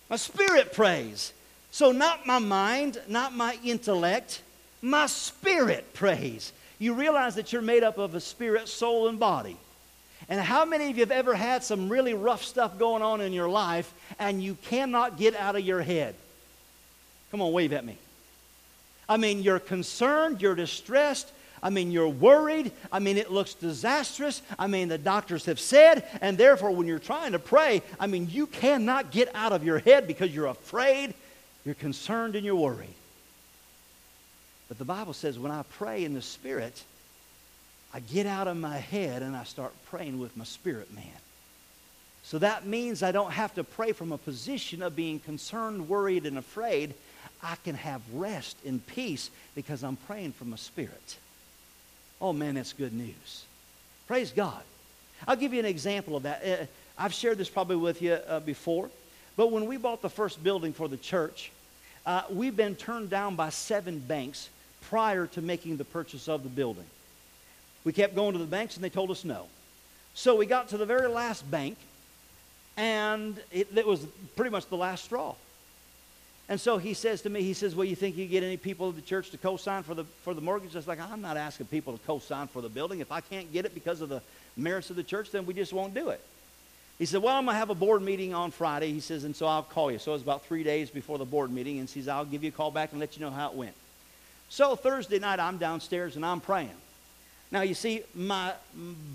My 0.09 0.17
spirit 0.17 0.73
prays. 0.73 1.33
So 1.71 1.93
not 1.93 2.27
my 2.27 2.39
mind, 2.39 3.01
not 3.07 3.35
my 3.35 3.59
intellect, 3.63 4.41
my 4.81 5.07
spirit 5.07 5.93
prays 5.93 6.53
you 6.79 6.95
realize 6.95 7.35
that 7.37 7.53
you're 7.53 7.63
made 7.63 7.83
up 7.83 7.99
of 7.99 8.15
a 8.15 8.21
spirit, 8.21 8.69
soul, 8.69 9.09
and 9.09 9.19
body. 9.19 9.57
And 10.29 10.41
how 10.41 10.65
many 10.65 10.91
of 10.91 10.97
you 10.97 11.03
have 11.03 11.11
ever 11.11 11.35
had 11.35 11.65
some 11.65 11.89
really 11.89 12.15
rough 12.15 12.45
stuff 12.45 12.79
going 12.79 13.03
on 13.03 13.21
in 13.21 13.33
your 13.33 13.49
life 13.49 13.93
and 14.19 14.43
you 14.43 14.57
cannot 14.63 15.17
get 15.17 15.35
out 15.35 15.57
of 15.57 15.63
your 15.63 15.81
head? 15.81 16.15
Come 17.31 17.41
on, 17.41 17.53
wave 17.53 17.73
at 17.73 17.85
me. 17.85 17.97
I 19.09 19.17
mean, 19.17 19.43
you're 19.43 19.59
concerned, 19.59 20.43
you're 20.43 20.55
distressed, 20.55 21.33
I 21.63 21.71
mean, 21.71 21.91
you're 21.91 22.09
worried. 22.09 22.73
I 22.93 22.99
mean, 22.99 23.17
it 23.17 23.31
looks 23.31 23.55
disastrous. 23.55 24.43
I 24.59 24.67
mean, 24.67 24.89
the 24.89 24.99
doctors 24.99 25.47
have 25.47 25.61
said, 25.61 26.05
and 26.21 26.39
therefore, 26.39 26.71
when 26.71 26.87
you're 26.87 26.99
trying 26.99 27.33
to 27.33 27.39
pray, 27.39 27.83
I 27.99 28.07
mean, 28.07 28.29
you 28.31 28.47
cannot 28.47 29.11
get 29.11 29.35
out 29.35 29.53
of 29.53 29.65
your 29.65 29.79
head 29.79 30.07
because 30.07 30.35
you're 30.35 30.47
afraid, 30.47 31.15
you're 31.65 31.75
concerned, 31.75 32.37
and 32.37 32.45
you're 32.45 32.57
worried. 32.57 32.95
But 34.69 34.79
the 34.79 34.85
Bible 34.85 35.15
says 35.15 35.39
when 35.39 35.53
I 35.53 35.63
pray 35.63 36.05
in 36.05 36.15
the 36.15 36.23
Spirit, 36.23 36.83
I 37.93 38.01
get 38.01 38.27
out 38.27 38.49
of 38.49 38.57
my 38.57 38.77
head 38.77 39.23
and 39.23 39.35
I 39.35 39.45
start 39.45 39.73
praying 39.87 40.19
with 40.19 40.37
my 40.37 40.45
spirit 40.45 40.95
man. 40.95 41.05
So 42.23 42.39
that 42.41 42.67
means 42.67 43.03
I 43.03 43.13
don't 43.13 43.31
have 43.31 43.55
to 43.55 43.65
pray 43.65 43.93
from 43.93 44.13
a 44.13 44.19
position 44.19 44.83
of 44.83 44.95
being 44.95 45.19
concerned, 45.19 45.89
worried, 45.89 46.27
and 46.27 46.37
afraid. 46.37 46.93
I 47.43 47.57
can 47.65 47.75
have 47.77 48.03
rest 48.13 48.57
and 48.67 48.87
peace 48.87 49.31
because 49.55 49.83
I'm 49.83 49.97
praying 49.97 50.33
from 50.33 50.53
a 50.53 50.59
spirit. 50.59 51.17
Oh 52.21 52.35
man, 52.35 52.57
that's 52.57 52.75
good 52.75 52.93
news. 52.93 53.45
Praise 54.07 54.33
God. 54.33 54.63
I'll 55.27 55.37
give 55.37 55.55
you 55.55 55.61
an 55.61 55.67
example 55.67 56.17
of 56.17 56.25
that. 56.25 56.45
Uh, 56.45 56.67
I've 56.99 57.15
shared 57.15 57.39
this 57.39 57.49
probably 57.49 57.77
with 57.77 58.03
you 58.03 58.13
uh, 58.13 58.41
before, 58.41 58.91
but 59.37 59.51
when 59.51 59.67
we 59.67 59.77
bought 59.77 60.03
the 60.03 60.11
first 60.11 60.43
building 60.43 60.73
for 60.73 60.89
the 60.89 60.97
church, 60.97 61.51
uh, 62.05 62.23
we've 62.31 62.57
been 62.57 62.75
turned 62.75 63.09
down 63.09 63.37
by 63.37 63.49
seven 63.49 64.01
banks 64.01 64.51
prior 64.89 65.27
to 65.29 65.43
making 65.43 65.77
the 65.77 65.85
purchase 65.85 66.29
of 66.29 66.43
the 66.43 66.49
building. 66.49 66.85
We 67.85 67.93
kept 67.93 68.15
going 68.15 68.33
to 68.33 68.39
the 68.39 68.45
banks 68.45 68.77
and 68.77 68.85
they 68.85 68.91
told 68.91 69.11
us 69.11 69.25
no. 69.25 69.47
So 70.15 70.35
we 70.35 70.47
got 70.47 70.69
to 70.71 70.77
the 70.77 70.87
very 70.87 71.09
last 71.09 71.49
bank 71.51 71.77
and 72.77 73.39
it, 73.51 73.69
it 73.77 73.87
was 73.87 74.07
pretty 74.37 74.51
much 74.51 74.67
the 74.67 74.77
last 74.77 75.05
straw. 75.05 75.35
And 76.49 76.59
so 76.59 76.79
he 76.79 76.95
says 76.95 77.23
to 77.23 77.31
me, 77.31 77.43
he 77.43 77.53
says, 77.53 77.75
Well, 77.75 77.85
you 77.85 77.97
think 77.97 78.17
you 78.17 78.27
get 78.27 78.43
any 78.43 78.57
people 78.57 78.89
at 78.89 78.97
the 78.97 79.03
church 79.03 79.31
to 79.31 79.39
co 79.39 79.59
sign 79.59 79.83
for 79.83 79.95
the, 79.95 80.05
for 80.23 80.33
the 80.33 80.41
mortgage? 80.41 80.75
I 80.75 80.79
was 80.79 80.89
like, 80.89 81.01
I'm 81.01 81.21
not 81.21 81.37
asking 81.37 81.67
people 81.67 81.93
to 81.93 82.07
co 82.07 82.21
sign 82.21 82.47
for 82.47 82.63
the 82.63 82.71
building. 82.71 83.01
If 83.01 83.13
I 83.13 83.21
can't 83.21 83.53
get 83.53 83.67
it 83.67 83.75
because 83.75 84.01
of 84.01 84.09
the 84.09 84.23
merits 84.57 84.89
of 84.89 84.97
the 84.97 85.03
church, 85.03 85.31
then 85.31 85.45
we 85.45 85.53
just 85.53 85.75
won't 85.75 85.93
do 85.93 86.09
it. 86.09 86.21
He 86.99 87.05
said, 87.05 87.23
Well, 87.23 87.37
I'm 87.37 87.45
going 87.45 87.55
to 87.55 87.59
have 87.59 87.69
a 87.69 87.75
board 87.75 88.01
meeting 88.01 88.33
on 88.33 88.51
Friday. 88.51 88.93
He 88.93 89.01
says, 89.01 89.25
And 89.25 89.37
so 89.37 89.47
I'll 89.47 89.63
call 89.63 89.91
you. 89.91 89.99
So 89.99 90.13
it 90.13 90.15
was 90.15 90.23
about 90.23 90.47
three 90.47 90.63
days 90.63 90.89
before 90.89 91.19
the 91.19 91.27
board 91.27 91.51
meeting. 91.51 91.79
And 91.81 91.89
he 91.89 92.01
says, 92.01 92.09
I'll 92.09 92.25
give 92.25 92.43
you 92.43 92.49
a 92.49 92.53
call 92.53 92.71
back 92.71 92.93
and 92.93 93.01
let 93.01 93.17
you 93.17 93.25
know 93.25 93.31
how 93.31 93.51
it 93.51 93.55
went. 93.55 93.75
So 94.49 94.77
Thursday 94.77 95.19
night, 95.19 95.41
I'm 95.41 95.59
downstairs 95.59 96.17
and 96.17 96.25
I'm 96.25 96.41
praying. 96.41 96.71
Now, 97.51 97.63
you 97.63 97.75
see, 97.75 98.03
my 98.15 98.53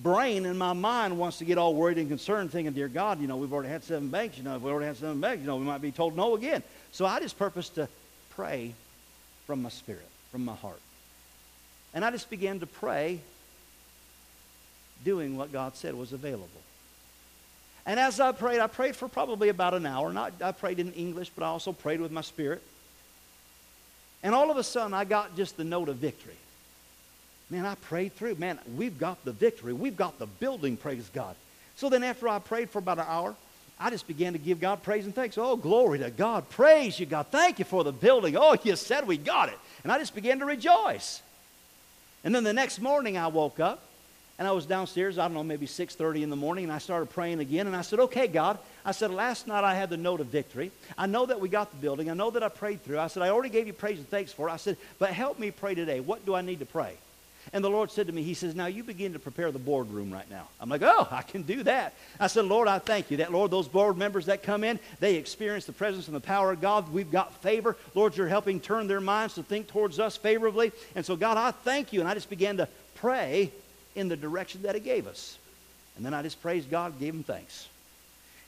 brain 0.01 0.45
and 0.45 0.57
my 0.57 0.73
mind 0.73 1.19
wants 1.19 1.37
to 1.37 1.45
get 1.45 1.59
all 1.59 1.75
worried 1.75 1.99
and 1.99 2.09
concerned, 2.09 2.51
thinking, 2.51 2.73
Dear 2.73 2.87
God, 2.87 3.21
you 3.21 3.27
know, 3.27 3.37
we've 3.37 3.53
already 3.53 3.69
had 3.69 3.83
seven 3.83 4.09
banks. 4.09 4.37
You 4.37 4.43
know, 4.43 4.55
if 4.55 4.61
we 4.61 4.71
already 4.71 4.87
had 4.87 4.97
seven 4.97 5.21
banks, 5.21 5.41
you 5.41 5.47
know, 5.47 5.57
we 5.57 5.65
might 5.65 5.81
be 5.81 5.91
told 5.91 6.15
no 6.15 6.35
again. 6.35 6.63
So 6.91 7.05
I 7.05 7.19
just 7.19 7.37
purposed 7.37 7.75
to 7.75 7.87
pray 8.31 8.73
from 9.45 9.61
my 9.61 9.69
spirit, 9.69 10.07
from 10.31 10.45
my 10.45 10.55
heart. 10.55 10.79
And 11.93 12.03
I 12.03 12.09
just 12.09 12.29
began 12.31 12.59
to 12.61 12.65
pray, 12.65 13.19
doing 15.05 15.37
what 15.37 15.51
God 15.51 15.75
said 15.75 15.93
was 15.93 16.11
available. 16.11 16.49
And 17.85 17.99
as 17.99 18.19
I 18.19 18.31
prayed, 18.31 18.59
I 18.59 18.67
prayed 18.67 18.95
for 18.95 19.07
probably 19.07 19.49
about 19.49 19.75
an 19.75 19.85
hour. 19.85 20.11
Not, 20.11 20.33
I 20.41 20.53
prayed 20.53 20.79
in 20.79 20.93
English, 20.93 21.29
but 21.35 21.43
I 21.43 21.47
also 21.47 21.71
prayed 21.71 22.01
with 22.01 22.11
my 22.11 22.21
spirit. 22.21 22.63
And 24.23 24.33
all 24.33 24.49
of 24.49 24.57
a 24.57 24.63
sudden, 24.63 24.93
I 24.93 25.03
got 25.03 25.35
just 25.35 25.57
the 25.57 25.63
note 25.63 25.89
of 25.89 25.97
victory. 25.97 26.33
Man, 27.49 27.65
I 27.65 27.75
prayed 27.75 28.15
through. 28.15 28.35
Man, 28.35 28.57
we've 28.75 28.97
got 28.97 29.23
the 29.25 29.33
victory. 29.33 29.73
We've 29.73 29.97
got 29.97 30.17
the 30.17 30.25
building, 30.25 30.77
praise 30.77 31.09
God. 31.13 31.35
So 31.75 31.89
then, 31.89 32.03
after 32.03 32.27
I 32.29 32.39
prayed 32.39 32.69
for 32.69 32.79
about 32.79 32.99
an 32.99 33.05
hour, 33.07 33.35
I 33.79 33.89
just 33.89 34.07
began 34.07 34.33
to 34.33 34.39
give 34.39 34.61
God 34.61 34.81
praise 34.81 35.05
and 35.05 35.13
thanks. 35.13 35.37
Oh, 35.37 35.57
glory 35.57 35.99
to 35.99 36.09
God. 36.09 36.49
Praise 36.49 36.99
you, 36.99 37.05
God. 37.05 37.27
Thank 37.31 37.59
you 37.59 37.65
for 37.65 37.83
the 37.83 37.91
building. 37.91 38.37
Oh, 38.37 38.55
you 38.63 38.75
said 38.75 39.05
we 39.05 39.17
got 39.17 39.49
it. 39.49 39.59
And 39.83 39.91
I 39.91 39.97
just 39.97 40.15
began 40.15 40.39
to 40.39 40.45
rejoice. 40.45 41.21
And 42.23 42.33
then 42.33 42.43
the 42.43 42.53
next 42.53 42.79
morning, 42.79 43.17
I 43.17 43.27
woke 43.27 43.59
up 43.59 43.81
and 44.39 44.47
I 44.47 44.51
was 44.51 44.65
downstairs, 44.65 45.19
I 45.19 45.25
don't 45.25 45.35
know, 45.35 45.43
maybe 45.43 45.67
6.30 45.67 46.23
in 46.23 46.29
the 46.29 46.35
morning, 46.35 46.63
and 46.65 46.73
I 46.73 46.79
started 46.79 47.09
praying 47.11 47.39
again. 47.39 47.67
And 47.67 47.75
I 47.75 47.81
said, 47.81 47.99
okay, 47.99 48.27
God. 48.27 48.57
I 48.83 48.91
said, 48.91 49.11
last 49.11 49.47
night 49.47 49.63
I 49.63 49.75
had 49.75 49.89
the 49.89 49.97
note 49.97 50.21
of 50.21 50.27
victory. 50.27 50.71
I 50.97 51.05
know 51.05 51.25
that 51.27 51.39
we 51.39 51.49
got 51.49 51.69
the 51.69 51.77
building. 51.77 52.09
I 52.09 52.15
know 52.15 52.31
that 52.31 52.41
I 52.41 52.49
prayed 52.49 52.83
through. 52.83 52.99
I 52.99 53.07
said, 53.07 53.21
I 53.21 53.29
already 53.29 53.49
gave 53.49 53.67
you 53.67 53.73
praise 53.73 53.99
and 53.99 54.09
thanks 54.09 54.33
for 54.33 54.49
it. 54.49 54.51
I 54.51 54.57
said, 54.57 54.77
but 54.97 55.11
help 55.11 55.37
me 55.37 55.51
pray 55.51 55.75
today. 55.75 55.99
What 55.99 56.25
do 56.25 56.33
I 56.33 56.41
need 56.41 56.59
to 56.59 56.65
pray? 56.65 56.95
And 57.51 57.63
the 57.63 57.69
Lord 57.69 57.91
said 57.91 58.07
to 58.07 58.13
me, 58.13 58.23
He 58.23 58.35
says, 58.35 58.55
Now 58.55 58.67
you 58.67 58.83
begin 58.83 59.13
to 59.13 59.19
prepare 59.19 59.51
the 59.51 59.59
boardroom 59.59 60.11
right 60.11 60.29
now. 60.29 60.47
I'm 60.61 60.69
like, 60.69 60.81
Oh, 60.81 61.07
I 61.11 61.23
can 61.23 61.41
do 61.41 61.63
that. 61.63 61.93
I 62.19 62.27
said, 62.27 62.45
Lord, 62.45 62.69
I 62.69 62.79
thank 62.79 63.11
you 63.11 63.17
that, 63.17 63.33
Lord, 63.33 63.51
those 63.51 63.67
board 63.67 63.97
members 63.97 64.27
that 64.27 64.43
come 64.43 64.63
in, 64.63 64.79
they 65.01 65.15
experience 65.15 65.65
the 65.65 65.73
presence 65.73 66.07
and 66.07 66.15
the 66.15 66.21
power 66.21 66.53
of 66.53 66.61
God. 66.61 66.91
We've 66.93 67.11
got 67.11 67.33
favor. 67.41 67.75
Lord, 67.95 68.15
you're 68.15 68.29
helping 68.29 68.61
turn 68.61 68.87
their 68.87 69.01
minds 69.01 69.35
to 69.35 69.43
think 69.43 69.67
towards 69.67 69.99
us 69.99 70.15
favorably. 70.15 70.71
And 70.95 71.05
so, 71.05 71.17
God, 71.17 71.37
I 71.37 71.51
thank 71.51 71.91
you. 71.91 71.99
And 71.99 72.07
I 72.07 72.13
just 72.13 72.29
began 72.29 72.57
to 72.57 72.69
pray 72.95 73.51
in 73.95 74.07
the 74.07 74.17
direction 74.17 74.61
that 74.63 74.75
He 74.75 74.81
gave 74.81 75.07
us. 75.07 75.37
And 75.95 76.05
then 76.05 76.13
I 76.13 76.21
just 76.21 76.41
praised 76.41 76.69
God, 76.69 76.99
gave 76.99 77.13
Him 77.13 77.23
thanks. 77.23 77.67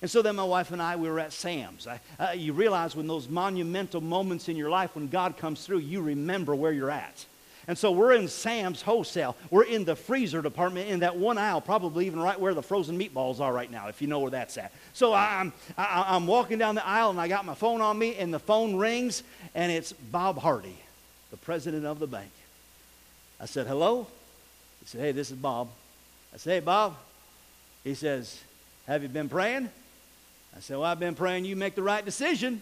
And 0.02 0.12
so 0.12 0.22
then 0.22 0.36
my 0.36 0.44
wife 0.44 0.72
and 0.72 0.82
I, 0.82 0.96
we 0.96 1.10
were 1.10 1.20
at 1.20 1.34
Sam's. 1.34 1.88
I, 1.88 2.00
uh, 2.20 2.32
you 2.32 2.54
realize 2.54 2.96
when 2.96 3.08
those 3.08 3.30
monumental 3.30 4.02
moments 4.02 4.50
in 4.50 4.58
your 4.58 4.70
life, 4.70 4.96
when 4.96 5.08
God 5.08 5.38
comes 5.38 5.66
through, 5.66 5.80
you 5.80 6.02
remember 6.02 6.54
where 6.54 6.72
you're 6.72 6.92
at. 6.92 7.26
And 7.68 7.78
so 7.78 7.92
we're 7.92 8.14
in 8.14 8.28
Sam's 8.28 8.82
wholesale. 8.84 9.36
We're 9.50 9.64
in 9.64 9.86
the 9.86 9.96
freezer 9.96 10.42
department 10.42 10.90
in 10.90 11.00
that 11.00 11.16
one 11.16 11.38
aisle, 11.38 11.62
probably 11.62 12.06
even 12.06 12.20
right 12.20 12.40
where 12.40 12.54
the 12.54 12.62
frozen 12.62 13.00
meatballs 13.00 13.40
are 13.40 13.52
right 13.52 13.72
now, 13.72 13.88
if 13.88 14.02
you 14.02 14.08
know 14.08 14.20
where 14.20 14.30
that's 14.30 14.58
at. 14.58 14.72
So 14.94 15.14
I'm, 15.14 15.52
I, 15.78 16.06
I'm 16.10 16.28
walking 16.28 16.60
down 16.60 16.76
the 16.76 16.86
aisle 16.86 17.10
and 17.10 17.20
I 17.20 17.28
got 17.28 17.44
my 17.46 17.56
phone 17.56 17.82
on 17.82 17.98
me, 17.98 18.16
and 18.16 18.32
the 18.34 18.40
phone 18.40 18.76
rings, 18.76 19.24
and 19.56 19.72
it's 19.72 19.94
Bob 19.94 20.38
Hardy, 20.38 20.78
the 21.32 21.38
president 21.38 21.86
of 21.86 21.98
the 21.98 22.08
bank. 22.08 22.32
I 23.40 23.46
said, 23.46 23.66
Hello? 23.66 24.08
He 24.86 24.90
said, 24.90 25.02
Hey, 25.02 25.12
this 25.12 25.32
is 25.32 25.38
Bob. 25.38 25.70
I 26.34 26.38
said, 26.38 26.52
Hey, 26.52 26.60
Bob. 26.60 26.96
He 27.84 27.96
says, 27.96 28.40
Have 28.86 29.02
you 29.02 29.10
been 29.10 29.30
praying? 29.30 29.70
I 30.56 30.60
said, 30.60 30.78
Well, 30.78 30.86
I've 30.86 31.00
been 31.00 31.16
praying 31.16 31.46
you 31.46 31.56
make 31.56 31.74
the 31.74 31.84
right 31.84 32.06
decision. 32.06 32.62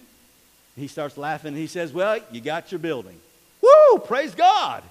He 0.77 0.87
starts 0.87 1.17
laughing 1.17 1.53
he 1.53 1.67
says, 1.67 1.91
Well, 1.91 2.19
you 2.31 2.39
got 2.39 2.71
your 2.71 2.79
building. 2.79 3.19
Woo! 3.61 3.99
Praise 3.99 4.33
God. 4.33 4.83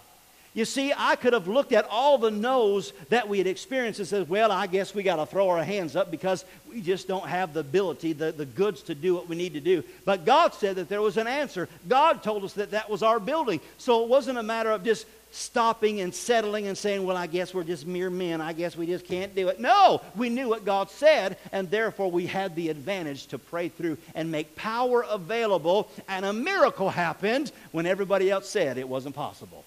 You 0.55 0.67
see, 0.67 0.93
I 0.95 1.17
could 1.17 1.33
have 1.33 1.49
looked 1.49 1.73
at 1.73 1.87
all 1.89 2.19
the 2.19 2.31
no's 2.31 2.93
that 3.09 3.27
we 3.27 3.39
had 3.39 3.47
experienced 3.47 4.01
and 4.01 4.09
said, 4.09 4.29
well, 4.29 4.53
I 4.53 4.67
guess 4.67 4.95
we 4.95 5.03
got 5.03 5.17
to 5.17 5.25
throw 5.25 5.49
our 5.49 5.65
hands 5.65 5.97
up 5.97 6.11
because 6.11 6.45
we 6.69 6.83
just 6.83 7.09
don't 7.09 7.27
have 7.27 7.55
the 7.55 7.61
ability, 7.61 8.13
the, 8.13 8.33
the 8.33 8.45
goods 8.45 8.83
to 8.83 8.95
do 8.95 9.15
what 9.15 9.31
we 9.31 9.37
need 9.37 9.55
to 9.55 9.61
do. 9.61 9.83
But 10.05 10.27
God 10.27 10.53
said 10.53 10.77
that 10.77 10.91
there 10.91 11.01
was 11.01 11.17
an 11.17 11.27
answer. 11.27 11.71
God 11.89 12.23
told 12.23 12.45
us 12.45 12.53
that 12.55 12.73
that 12.73 12.91
was 12.91 13.03
our 13.03 13.19
building. 13.19 13.61
So 13.79 14.03
it 14.03 14.11
wasn't 14.11 14.37
a 14.37 14.43
matter 14.43 14.71
of 14.71 14.85
just 14.85 15.07
stopping 15.33 16.01
and 16.01 16.15
settling 16.15 16.69
and 16.69 16.77
saying, 16.79 17.05
well, 17.05 17.17
I 17.17 17.27
guess 17.27 17.53
we're 17.53 17.65
just 17.65 17.87
mere 17.87 18.11
men. 18.11 18.41
I 18.41 18.53
guess 18.53 18.77
we 18.77 18.87
just 18.87 19.07
can't 19.07 19.35
do 19.35 19.49
it. 19.49 19.59
No, 19.59 20.03
we 20.15 20.29
knew 20.29 20.49
what 20.49 20.65
God 20.65 20.91
said, 20.91 21.39
and 21.51 21.71
therefore 21.71 22.11
we 22.11 22.27
had 22.27 22.55
the 22.55 22.69
advantage 22.69 23.27
to 23.29 23.39
pray 23.39 23.69
through 23.69 23.99
and 24.15 24.31
make 24.31 24.55
power 24.55 25.05
available, 25.09 25.91
and 26.09 26.25
a 26.25 26.33
miracle 26.33 26.91
happened 26.91 27.51
when 27.73 27.87
everybody 27.87 28.31
else 28.31 28.49
said 28.49 28.79
it 28.79 28.89
wasn't 28.89 29.15
possible. 29.15 29.65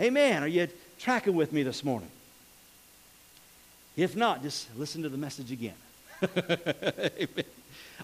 Amen. 0.00 0.42
Are 0.42 0.48
you 0.48 0.68
tracking 0.98 1.34
with 1.34 1.52
me 1.52 1.64
this 1.64 1.84
morning? 1.84 2.10
If 3.96 4.14
not, 4.14 4.42
just 4.42 4.68
listen 4.76 5.02
to 5.02 5.08
the 5.08 5.18
message 5.18 5.50
again. 5.50 5.74
Amen. 6.22 7.44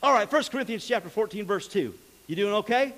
All 0.03 0.13
right, 0.13 0.31
1 0.31 0.43
Corinthians 0.51 0.85
chapter 0.85 1.09
14, 1.09 1.47
verse 1.47 1.69
2. 1.69 1.95
You 2.27 2.37
doing 2.37 2.55
okay? 2.55 2.93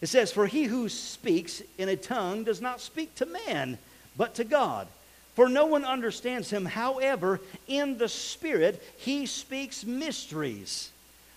It 0.00 0.08
says, 0.08 0.32
For 0.32 0.46
he 0.46 0.64
who 0.64 0.88
speaks 0.88 1.62
in 1.78 1.88
a 1.88 1.96
tongue 1.96 2.44
does 2.44 2.60
not 2.60 2.80
speak 2.80 3.14
to 3.16 3.26
man, 3.26 3.78
but 4.16 4.34
to 4.36 4.44
God. 4.44 4.86
For 5.34 5.48
no 5.48 5.66
one 5.66 5.84
understands 5.84 6.50
him. 6.50 6.64
However, 6.64 7.40
in 7.68 7.98
the 7.98 8.08
Spirit, 8.08 8.82
he 8.98 9.26
speaks 9.26 9.84
mysteries. 9.84 10.90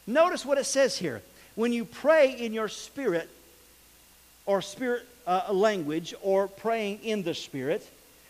Notice 0.08 0.46
what 0.46 0.58
it 0.58 0.66
says 0.66 0.98
here. 0.98 1.22
When 1.56 1.72
you 1.72 1.86
pray 1.86 2.32
in 2.32 2.54
your 2.54 2.68
spirit, 2.68 3.30
or 4.46 4.62
spirit 4.62 5.08
uh, 5.26 5.52
language 5.52 6.14
or 6.22 6.48
praying 6.48 7.00
in 7.04 7.24
the 7.24 7.34
Spirit, 7.34 7.88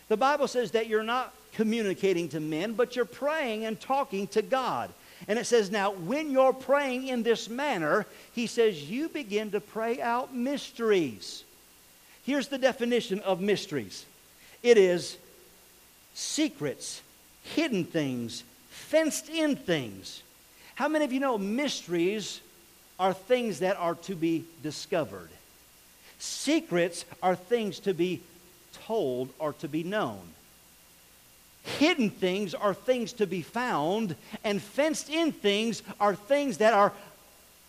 the 0.09 0.17
Bible 0.17 0.47
says 0.47 0.71
that 0.71 0.87
you're 0.87 1.03
not 1.03 1.33
communicating 1.53 2.29
to 2.29 2.39
men, 2.39 2.73
but 2.73 2.95
you're 2.95 3.05
praying 3.05 3.65
and 3.65 3.79
talking 3.79 4.27
to 4.27 4.41
God. 4.41 4.91
And 5.27 5.39
it 5.39 5.45
says, 5.45 5.71
now, 5.71 5.91
when 5.91 6.31
you're 6.31 6.53
praying 6.53 7.07
in 7.07 7.23
this 7.23 7.49
manner, 7.49 8.05
he 8.33 8.47
says, 8.47 8.89
you 8.89 9.09
begin 9.09 9.51
to 9.51 9.61
pray 9.61 10.01
out 10.01 10.35
mysteries. 10.35 11.43
Here's 12.23 12.47
the 12.47 12.57
definition 12.57 13.19
of 13.19 13.41
mysteries 13.41 14.05
it 14.61 14.77
is 14.77 15.17
secrets, 16.13 17.01
hidden 17.43 17.83
things, 17.83 18.43
fenced 18.69 19.29
in 19.29 19.55
things. 19.55 20.23
How 20.75 20.87
many 20.87 21.05
of 21.05 21.13
you 21.13 21.19
know 21.19 21.37
mysteries 21.37 22.41
are 22.99 23.13
things 23.13 23.59
that 23.59 23.77
are 23.77 23.95
to 23.95 24.15
be 24.15 24.45
discovered? 24.61 25.29
Secrets 26.19 27.05
are 27.21 27.35
things 27.35 27.79
to 27.79 27.93
be 27.93 28.21
told 28.85 29.29
or 29.39 29.53
to 29.53 29.67
be 29.67 29.83
known. 29.83 30.21
Hidden 31.63 32.09
things 32.09 32.53
are 32.53 32.73
things 32.73 33.13
to 33.13 33.27
be 33.27 33.41
found, 33.41 34.15
and 34.43 34.61
fenced 34.61 35.09
in 35.09 35.31
things 35.31 35.81
are 35.99 36.13
things 36.13 36.57
that 36.57 36.73
are 36.73 36.91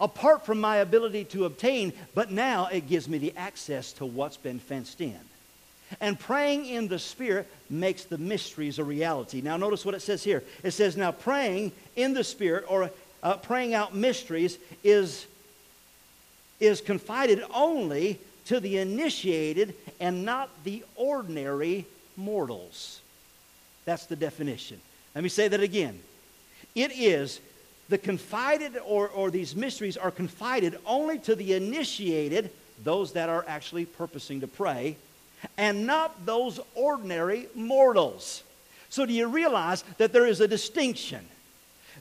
apart 0.01 0.45
from 0.45 0.61
my 0.61 0.77
ability 0.79 1.25
to 1.25 1.45
obtain, 1.45 1.93
but 2.15 2.31
now 2.31 2.67
it 2.67 2.89
gives 2.89 3.09
me 3.09 3.19
the 3.19 3.33
access 3.37 3.93
to 3.95 4.05
what's 4.05 4.37
been 4.37 4.59
fenced 4.59 5.01
in. 5.01 5.19
And 6.01 6.19
praying 6.19 6.67
in 6.67 6.89
the 6.89 6.99
Spirit 6.99 7.49
makes 7.71 8.05
the 8.05 8.19
mysteries 8.19 8.79
a 8.79 8.85
reality. 8.85 9.41
Now, 9.41 9.57
notice 9.57 9.85
what 9.85 9.95
it 9.95 10.03
says 10.03 10.25
here. 10.25 10.43
It 10.65 10.73
says, 10.73 10.97
Now, 10.97 11.13
praying 11.13 11.73
in 11.95 12.15
the 12.15 12.25
Spirit 12.25 12.65
or 12.69 12.91
uh, 13.23 13.37
praying 13.37 13.75
out 13.75 13.95
mysteries 13.95 14.59
is, 14.83 15.27
is 16.59 16.81
confided 16.81 17.45
only 17.55 18.19
to 18.47 18.59
the 18.59 18.79
initiated 18.79 19.75
and 20.01 20.25
not 20.25 20.51
the 20.65 20.85
ordinary 20.97 21.87
mortals. 22.17 23.01
That's 23.85 24.07
the 24.07 24.17
definition. 24.17 24.81
Let 25.15 25.23
me 25.23 25.31
say 25.31 25.49
that 25.49 25.61
again. 25.61 26.01
It 26.75 26.93
is 26.93 27.41
the 27.89 27.99
confided, 27.99 28.79
or, 28.85 29.09
or 29.09 29.31
these 29.31 29.55
mysteries 29.55 29.97
are 29.97 30.11
confided 30.11 30.79
only 30.87 31.19
to 31.21 31.35
the 31.35 31.53
initiated, 31.53 32.51
those 32.83 33.13
that 33.13 33.29
are 33.29 33.45
actually 33.47 33.85
purposing 33.85 34.41
to 34.41 34.47
pray, 34.47 34.97
and 35.57 35.87
not 35.87 36.25
those 36.25 36.59
ordinary 36.75 37.49
mortals. 37.55 38.43
So, 38.89 39.05
do 39.05 39.13
you 39.13 39.29
realize 39.29 39.85
that 39.99 40.13
there 40.13 40.27
is 40.27 40.41
a 40.41 40.49
distinction? 40.49 41.27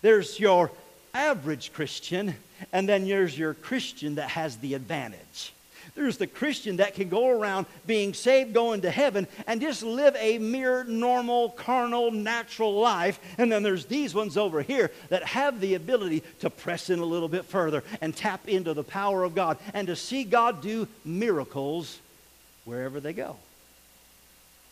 There's 0.02 0.40
your 0.40 0.72
average 1.14 1.74
Christian, 1.74 2.36
and 2.72 2.88
then 2.88 3.06
there's 3.06 3.38
your 3.38 3.54
Christian 3.54 4.16
that 4.16 4.30
has 4.30 4.58
the 4.58 4.74
advantage. 4.74 5.54
There's 5.96 6.18
the 6.18 6.28
Christian 6.28 6.78
that 6.78 6.96
can 6.96 7.10
go 7.10 7.30
around 7.30 7.66
being 7.86 8.14
saved, 8.14 8.54
going 8.54 8.82
to 8.82 8.92
heaven, 8.92 9.28
and 9.48 9.62
just 9.62 9.84
live 9.84 10.16
a 10.20 10.38
mere 10.38 10.84
normal, 10.84 11.50
carnal, 11.50 12.12
natural 12.12 12.74
life. 12.74 13.20
And 13.38 13.52
then 13.52 13.64
there's 13.64 13.86
these 13.86 14.14
ones 14.14 14.38
over 14.38 14.62
here 14.62 14.92
that 15.10 15.24
have 15.24 15.60
the 15.60 15.76
ability 15.76 16.24
to 16.40 16.50
press 16.50 16.90
in 16.90 17.00
a 17.00 17.06
little 17.06 17.30
bit 17.30 17.46
further 17.46 17.84
and 18.02 18.16
tap 18.16 18.48
into 18.48 18.74
the 18.74 18.84
power 18.84 19.24
of 19.24 19.36
God 19.36 19.58
and 19.74 19.88
to 19.88 19.96
see 19.96 20.24
God 20.24 20.62
do 20.62 20.88
miracles 21.06 22.00
wherever 22.66 23.00
they 23.00 23.14
go. 23.14 23.36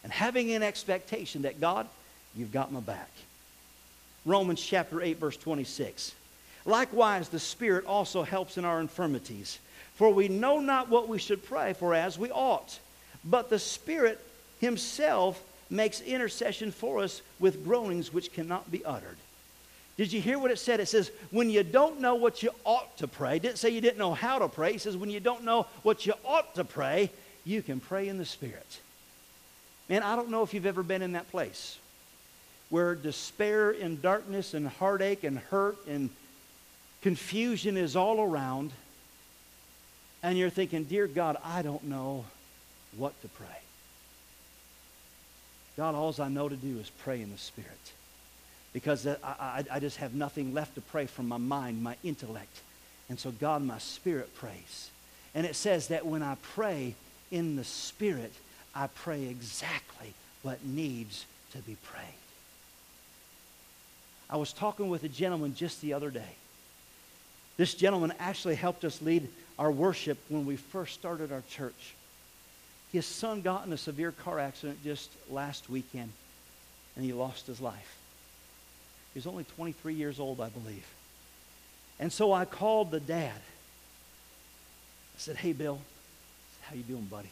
And 0.04 0.12
having 0.12 0.52
an 0.52 0.64
expectation 0.64 1.44
that 1.44 1.62
God, 1.62 1.88
you've 2.36 2.52
got 2.52 2.72
my 2.72 2.80
back. 2.80 3.10
Romans 4.26 4.62
chapter 4.62 5.02
8, 5.02 5.18
verse 5.18 5.38
26. 5.38 6.16
Likewise, 6.66 7.30
the 7.30 7.40
Spirit 7.40 7.86
also 7.86 8.24
helps 8.24 8.58
in 8.58 8.66
our 8.66 8.80
infirmities 8.80 9.60
for 9.96 10.14
we 10.14 10.28
know 10.28 10.60
not 10.60 10.90
what 10.90 11.08
we 11.08 11.20
should 11.20 11.44
pray 11.46 11.74
for 11.74 11.94
as 11.94 12.18
we 12.18 12.32
ought. 12.32 12.80
But 13.24 13.50
the 13.50 13.60
Spirit 13.60 14.20
Himself 14.60 15.42
makes 15.70 16.02
intercession 16.02 16.72
for 16.72 17.00
us 17.00 17.22
with 17.40 17.64
groanings 17.64 18.14
which 18.14 18.34
cannot 18.34 18.72
be 18.72 18.84
uttered. 18.84 19.18
Did 19.98 20.12
you 20.12 20.22
hear 20.22 20.40
what 20.40 20.52
it 20.52 20.60
said? 20.60 20.80
It 20.80 20.88
says, 20.88 21.12
when 21.30 21.50
you 21.50 21.64
don't 21.64 22.00
know 22.00 22.16
what 22.16 22.42
you 22.42 22.52
ought 22.66 22.98
to 22.98 23.08
pray, 23.08 23.36
it 23.36 23.42
didn't 23.42 23.58
say 23.58 23.70
you 23.70 23.82
didn't 23.82 24.00
know 24.00 24.14
how 24.14 24.40
to 24.40 24.48
pray. 24.48 24.74
It 24.74 24.82
says, 24.82 24.98
when 24.98 25.10
you 25.10 25.20
don't 25.20 25.44
know 25.44 25.68
what 25.84 26.06
you 26.06 26.14
ought 26.26 26.56
to 26.56 26.64
pray, 26.64 27.12
you 27.46 27.62
can 27.62 27.80
pray 27.80 28.08
in 28.08 28.18
the 28.18 28.26
Spirit. 28.26 28.80
Man, 29.90 30.04
I 30.04 30.16
don't 30.16 30.30
know 30.30 30.44
if 30.44 30.54
you've 30.54 30.66
ever 30.66 30.84
been 30.84 31.02
in 31.02 31.12
that 31.12 31.30
place 31.30 31.78
where 32.70 32.96
despair 32.96 33.72
and 33.72 34.02
darkness 34.02 34.54
and 34.54 34.68
heartache 34.68 35.24
and 35.24 35.38
hurt 35.38 35.78
and 35.88 36.10
confusion 37.02 37.76
is 37.78 37.96
all 37.96 38.22
around 38.22 38.72
and 40.24 40.38
you're 40.38 40.50
thinking, 40.50 40.84
Dear 40.84 41.08
God, 41.08 41.38
I 41.44 41.62
don't 41.62 41.84
know 41.86 42.26
what 42.98 43.20
to 43.22 43.28
pray. 43.30 43.48
God, 45.78 45.96
all 45.96 46.14
I 46.20 46.28
know 46.28 46.50
to 46.50 46.56
do 46.56 46.78
is 46.80 46.90
pray 47.04 47.22
in 47.22 47.32
the 47.32 47.38
Spirit. 47.38 47.94
Because 48.74 49.08
I, 49.08 49.18
I, 49.24 49.64
I, 49.72 49.80
just 49.80 49.98
have 49.98 50.14
nothing 50.14 50.54
left 50.54 50.76
to 50.76 50.82
pray 50.82 51.06
from 51.06 51.28
my 51.28 51.38
mind, 51.38 51.84
my 51.84 51.96
intellect. 52.04 52.62
And 53.10 53.20
so, 53.20 53.32
God, 53.32 53.62
my 53.64 53.80
spirit 53.80 54.34
prays. 54.36 54.90
And 55.36 55.46
it 55.46 55.56
says 55.56 55.90
that 55.90 56.06
when 56.06 56.24
I 56.24 56.38
pray 56.56 56.96
in 57.32 57.58
the 57.58 57.64
Spirit, 57.66 58.32
I 58.74 58.88
pray 58.88 59.28
exactly 59.28 60.14
what 60.44 60.64
needs 60.64 61.26
to 61.52 61.58
be 61.60 61.76
prayed. 61.84 62.06
I 64.30 64.38
was 64.38 64.54
talking 64.54 64.90
with 64.90 65.04
a 65.04 65.10
gentleman 65.10 65.54
just 65.54 65.82
the 65.82 65.94
other 65.94 66.10
day. 66.10 66.36
This 67.58 67.74
gentleman 67.74 68.14
actually 68.18 68.56
helped 68.56 68.86
us 68.86 69.02
lead 69.02 69.28
our 69.62 69.72
worship 69.72 70.18
when 70.28 70.48
we 70.48 70.56
first 70.56 70.96
started 70.96 71.32
our 71.32 71.44
church. 71.48 71.94
His 72.92 73.06
son 73.06 73.42
got 73.42 73.64
in 73.68 73.72
a 73.72 73.78
severe 73.78 74.12
car 74.12 74.40
accident 74.40 74.84
just 74.84 75.12
last 75.30 75.70
weekend, 75.70 76.12
and 76.96 77.06
he 77.06 77.14
lost 77.14 77.46
his 77.46 77.62
life. 77.62 77.96
He 79.14 79.20
was 79.20 79.28
only 79.28 79.44
23 79.44 79.94
years 79.94 80.20
old, 80.20 80.42
I 80.42 80.50
believe. 80.50 80.88
And 82.00 82.12
so 82.12 82.34
I 82.34 82.46
called 82.46 82.90
the 82.90 83.00
dad. 83.00 83.36
I 83.36 85.18
said, 85.18 85.36
"Hey, 85.36 85.54
Bill, 85.54 85.80
how 86.64 86.76
you 86.76 86.82
doing, 86.82 87.06
buddy?" 87.06 87.30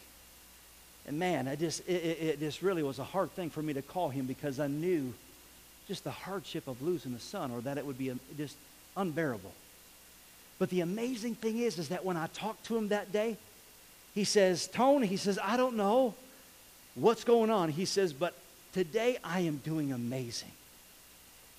And 1.08 1.18
man, 1.18 1.48
I 1.48 1.56
just 1.56 1.80
it, 1.88 1.92
it, 1.92 2.38
just 2.38 2.62
really 2.62 2.84
was 2.84 3.00
a 3.00 3.04
hard 3.04 3.32
thing 3.32 3.50
for 3.50 3.60
me 3.60 3.72
to 3.72 3.82
call 3.82 4.08
him 4.08 4.26
because 4.26 4.60
I 4.60 4.68
knew 4.68 5.12
just 5.88 6.04
the 6.04 6.12
hardship 6.12 6.68
of 6.68 6.80
losing 6.80 7.12
a 7.14 7.18
son, 7.18 7.50
or 7.50 7.60
that 7.62 7.76
it 7.76 7.84
would 7.84 7.98
be 7.98 8.12
just 8.36 8.56
unbearable. 8.96 9.52
But 10.60 10.68
the 10.68 10.82
amazing 10.82 11.36
thing 11.36 11.58
is, 11.58 11.78
is 11.78 11.88
that 11.88 12.04
when 12.04 12.18
I 12.18 12.26
talked 12.28 12.66
to 12.66 12.76
him 12.76 12.88
that 12.88 13.10
day, 13.10 13.36
He 14.14 14.24
says, 14.24 14.68
Tony, 14.68 15.06
he 15.06 15.16
says, 15.16 15.38
I 15.42 15.56
don't 15.56 15.76
know 15.76 16.14
what's 16.94 17.24
going 17.24 17.50
on. 17.50 17.70
He 17.70 17.86
says, 17.86 18.12
but 18.12 18.34
today 18.72 19.16
I 19.24 19.40
am 19.40 19.56
doing 19.56 19.92
amazing. 19.92 20.52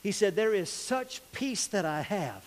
He 0.04 0.12
said, 0.12 0.36
There 0.36 0.54
is 0.54 0.70
such 0.70 1.22
peace 1.32 1.68
that 1.68 1.84
I 1.84 2.02
have. 2.02 2.43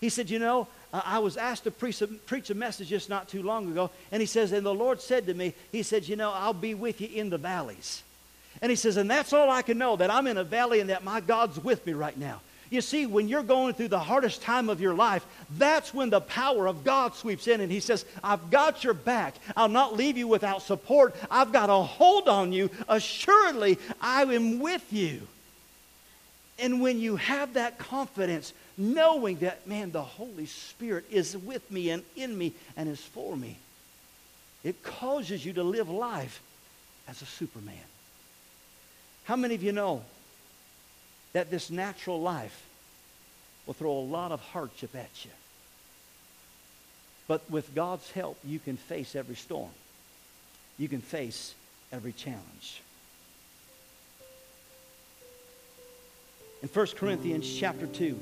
He 0.00 0.08
said, 0.08 0.30
You 0.30 0.38
know, 0.38 0.68
I 0.92 1.18
was 1.18 1.36
asked 1.36 1.64
to 1.64 1.70
preach 1.70 2.00
a, 2.00 2.06
preach 2.06 2.48
a 2.50 2.54
message 2.54 2.88
just 2.88 3.10
not 3.10 3.28
too 3.28 3.42
long 3.42 3.70
ago, 3.70 3.90
and 4.10 4.20
he 4.22 4.26
says, 4.26 4.52
And 4.52 4.64
the 4.64 4.74
Lord 4.74 5.00
said 5.00 5.26
to 5.26 5.34
me, 5.34 5.54
He 5.70 5.82
said, 5.82 6.08
You 6.08 6.16
know, 6.16 6.32
I'll 6.32 6.54
be 6.54 6.74
with 6.74 7.00
you 7.00 7.08
in 7.12 7.30
the 7.30 7.38
valleys. 7.38 8.02
And 8.62 8.70
he 8.70 8.76
says, 8.76 8.96
And 8.96 9.10
that's 9.10 9.32
all 9.32 9.50
I 9.50 9.62
can 9.62 9.76
know, 9.76 9.96
that 9.96 10.10
I'm 10.10 10.26
in 10.26 10.38
a 10.38 10.44
valley 10.44 10.80
and 10.80 10.90
that 10.90 11.04
my 11.04 11.20
God's 11.20 11.62
with 11.62 11.84
me 11.86 11.92
right 11.92 12.16
now. 12.16 12.40
You 12.70 12.80
see, 12.80 13.06
when 13.06 13.28
you're 13.28 13.42
going 13.42 13.74
through 13.74 13.88
the 13.88 13.98
hardest 13.98 14.42
time 14.42 14.68
of 14.68 14.80
your 14.80 14.94
life, 14.94 15.24
that's 15.56 15.94
when 15.94 16.10
the 16.10 16.20
power 16.20 16.66
of 16.66 16.84
God 16.84 17.14
sweeps 17.14 17.46
in 17.46 17.60
and 17.60 17.72
He 17.72 17.80
says, 17.80 18.04
I've 18.22 18.50
got 18.50 18.84
your 18.84 18.94
back. 18.94 19.36
I'll 19.56 19.68
not 19.68 19.96
leave 19.96 20.18
you 20.18 20.28
without 20.28 20.62
support. 20.62 21.16
I've 21.30 21.52
got 21.52 21.70
a 21.70 21.82
hold 21.82 22.28
on 22.28 22.52
you. 22.52 22.70
Assuredly, 22.88 23.78
I 24.00 24.22
am 24.22 24.60
with 24.60 24.92
you. 24.92 25.26
And 26.58 26.82
when 26.82 26.98
you 26.98 27.16
have 27.16 27.54
that 27.54 27.78
confidence, 27.78 28.52
knowing 28.76 29.38
that, 29.38 29.66
man, 29.66 29.92
the 29.92 30.02
Holy 30.02 30.46
Spirit 30.46 31.04
is 31.10 31.36
with 31.36 31.70
me 31.70 31.90
and 31.90 32.02
in 32.16 32.36
me 32.36 32.52
and 32.76 32.88
is 32.88 33.00
for 33.00 33.36
me, 33.36 33.56
it 34.64 34.82
causes 34.82 35.44
you 35.44 35.52
to 35.54 35.62
live 35.62 35.88
life 35.88 36.42
as 37.06 37.22
a 37.22 37.26
superman. 37.26 37.76
How 39.24 39.36
many 39.36 39.54
of 39.54 39.62
you 39.62 39.72
know 39.72 40.02
that 41.32 41.50
this 41.50 41.70
natural 41.70 42.20
life 42.20 42.66
will 43.66 43.74
throw 43.74 43.92
a 43.92 44.00
lot 44.00 44.32
of 44.32 44.40
hardship 44.40 44.94
at 44.94 45.24
you? 45.24 45.30
But 47.26 47.48
with 47.50 47.74
God's 47.74 48.10
help, 48.12 48.38
you 48.44 48.58
can 48.58 48.76
face 48.76 49.14
every 49.14 49.36
storm. 49.36 49.70
You 50.78 50.88
can 50.88 51.00
face 51.00 51.54
every 51.92 52.12
challenge. 52.12 52.82
in 56.62 56.68
1 56.68 56.86
Corinthians 56.96 57.52
chapter 57.56 57.86
2, 57.86 58.18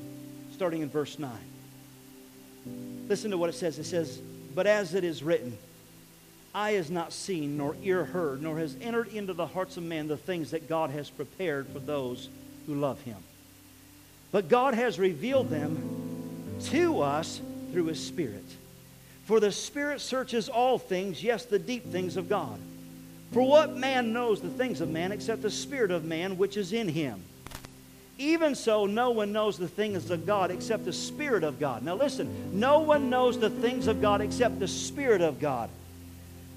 starting 0.53 0.83
in 0.83 0.89
verse 0.89 1.19
9. 1.19 1.31
Listen 3.09 3.31
to 3.31 3.39
what 3.39 3.49
it 3.49 3.55
says. 3.55 3.79
It 3.79 3.85
says, 3.85 4.21
But 4.55 4.67
as 4.67 4.95
it 4.95 5.05
is 5.05 5.23
written, 5.23 5.57
eye 6.55 6.73
has 6.73 6.91
not 6.91 7.13
seen, 7.13 7.57
nor 7.57 7.77
ear 7.83 8.05
heard, 8.05 8.43
nor 8.43 8.59
has 8.59 8.77
entered 8.81 9.09
into 9.09 9.33
the 9.33 9.47
hearts 9.47 9.77
of 9.77 9.85
men 9.85 10.09
the 10.09 10.17
things 10.17 10.51
that 10.51 10.69
God 10.69 10.91
has 10.91 11.09
prepared 11.09 11.67
for 11.69 11.79
those 11.79 12.29
who 12.67 12.75
love 12.75 13.01
him. 13.03 13.17
But 14.33 14.49
God 14.49 14.75
has 14.75 14.99
revealed 14.99 15.51
them 15.51 16.59
to 16.65 17.01
us 17.01 17.41
through 17.73 17.87
his 17.87 18.05
Spirit. 18.05 18.45
For 19.25 19.41
the 19.41 19.53
Spirit 19.53 20.01
searches 20.01 20.49
all 20.49 20.79
things, 20.79 21.23
yes, 21.23 21.45
the 21.45 21.59
deep 21.59 21.91
things 21.91 22.17
of 22.17 22.29
God. 22.29 22.61
For 23.33 23.43
what 23.43 23.77
man 23.77 24.13
knows 24.13 24.41
the 24.41 24.49
things 24.49 24.81
of 24.81 24.89
man 24.89 25.13
except 25.13 25.43
the 25.43 25.51
Spirit 25.51 25.91
of 25.91 26.05
man 26.05 26.39
which 26.39 26.57
is 26.57 26.73
in 26.73 26.89
him? 26.89 27.23
Even 28.19 28.55
so, 28.55 28.87
no 28.87 29.11
one 29.11 29.33
knows 29.33 29.59
the 29.59 29.69
things 29.69 30.11
of 30.11 30.27
God 30.27 30.51
except 30.51 30.85
the 30.85 30.93
Spirit 30.93 31.45
of 31.45 31.61
God. 31.61 31.83
Now, 31.83 31.97
listen, 31.97 32.59
no 32.59 32.81
one 32.81 33.11
knows 33.11 33.39
the 33.39 33.51
things 33.51 33.89
of 33.89 34.01
God 34.01 34.21
except 34.23 34.59
the 34.59 34.69
Spirit 34.69 35.21
of 35.21 35.39
God. 35.39 35.69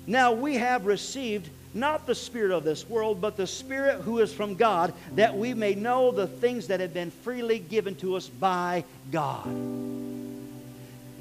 Now, 0.07 0.31
we 0.31 0.55
have 0.55 0.85
received 0.85 1.49
not 1.73 2.07
the 2.07 2.15
Spirit 2.15 2.51
of 2.51 2.63
this 2.63 2.87
world, 2.89 3.21
but 3.21 3.37
the 3.37 3.47
Spirit 3.47 4.01
who 4.01 4.19
is 4.19 4.33
from 4.33 4.55
God, 4.55 4.93
that 5.15 5.37
we 5.37 5.53
may 5.53 5.75
know 5.75 6.11
the 6.11 6.27
things 6.27 6.67
that 6.67 6.79
have 6.79 6.93
been 6.93 7.11
freely 7.11 7.59
given 7.59 7.95
to 7.95 8.15
us 8.15 8.27
by 8.27 8.83
God. 9.11 9.47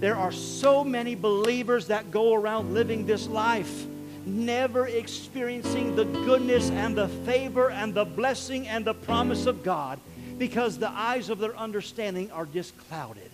There 0.00 0.16
are 0.16 0.32
so 0.32 0.84
many 0.84 1.14
believers 1.14 1.88
that 1.88 2.10
go 2.10 2.34
around 2.34 2.72
living 2.72 3.04
this 3.04 3.26
life 3.26 3.86
never 4.24 4.86
experiencing 4.86 5.96
the 5.96 6.04
goodness 6.04 6.70
and 6.70 6.96
the 6.96 7.08
favor 7.08 7.70
and 7.70 7.94
the 7.94 8.04
blessing 8.04 8.68
and 8.68 8.84
the 8.84 8.94
promise 8.94 9.46
of 9.46 9.64
God 9.64 9.98
because 10.38 10.78
the 10.78 10.90
eyes 10.90 11.30
of 11.30 11.38
their 11.38 11.56
understanding 11.56 12.30
are 12.30 12.44
disclouded. 12.44 13.30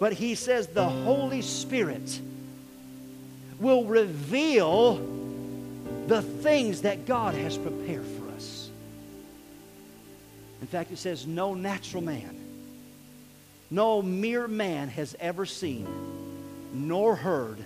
But 0.00 0.14
he 0.14 0.34
says 0.34 0.66
the 0.66 0.88
Holy 0.88 1.42
Spirit 1.42 2.20
will 3.60 3.84
reveal 3.84 4.96
the 6.06 6.22
things 6.22 6.82
that 6.82 7.06
God 7.06 7.34
has 7.34 7.56
prepared 7.56 8.06
for 8.06 8.28
us. 8.30 8.70
In 10.60 10.66
fact, 10.66 10.92
it 10.92 10.98
says, 10.98 11.26
No 11.26 11.54
natural 11.54 12.02
man, 12.02 12.38
no 13.70 14.02
mere 14.02 14.48
man 14.48 14.88
has 14.88 15.16
ever 15.20 15.46
seen, 15.46 15.86
nor 16.72 17.16
heard, 17.16 17.58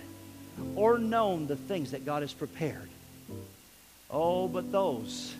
or 0.75 0.97
known 0.97 1.47
the 1.47 1.55
things 1.55 1.91
that 1.91 2.05
God 2.05 2.21
has 2.21 2.33
prepared. 2.33 2.89
Oh, 4.09 4.47
but 4.47 4.71
those 4.71 5.33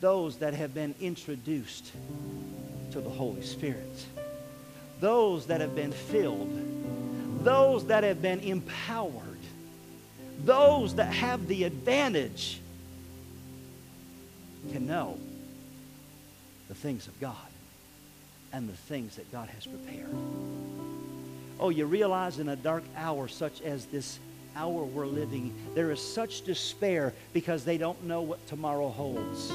those 0.00 0.36
that 0.36 0.54
have 0.54 0.74
been 0.74 0.94
introduced 1.00 1.92
to 2.92 3.00
the 3.00 3.10
Holy 3.10 3.42
Spirit, 3.42 4.06
those 5.00 5.46
that 5.46 5.60
have 5.60 5.74
been 5.74 5.92
filled, 5.92 6.48
those 7.44 7.86
that 7.86 8.04
have 8.04 8.22
been 8.22 8.40
empowered, 8.40 9.37
those 10.44 10.94
that 10.96 11.12
have 11.12 11.46
the 11.48 11.64
advantage 11.64 12.60
can 14.72 14.86
know 14.86 15.18
the 16.68 16.74
things 16.74 17.06
of 17.06 17.18
God 17.20 17.36
and 18.52 18.68
the 18.68 18.76
things 18.76 19.16
that 19.16 19.30
God 19.32 19.48
has 19.48 19.66
prepared. 19.66 20.14
Oh, 21.60 21.70
you 21.70 21.86
realize 21.86 22.38
in 22.38 22.48
a 22.48 22.56
dark 22.56 22.84
hour 22.96 23.28
such 23.28 23.60
as 23.62 23.86
this 23.86 24.18
hour 24.54 24.84
we're 24.84 25.06
living, 25.06 25.54
there 25.74 25.90
is 25.90 26.00
such 26.00 26.42
despair 26.42 27.12
because 27.32 27.64
they 27.64 27.78
don't 27.78 28.02
know 28.04 28.22
what 28.22 28.44
tomorrow 28.46 28.88
holds. 28.88 29.52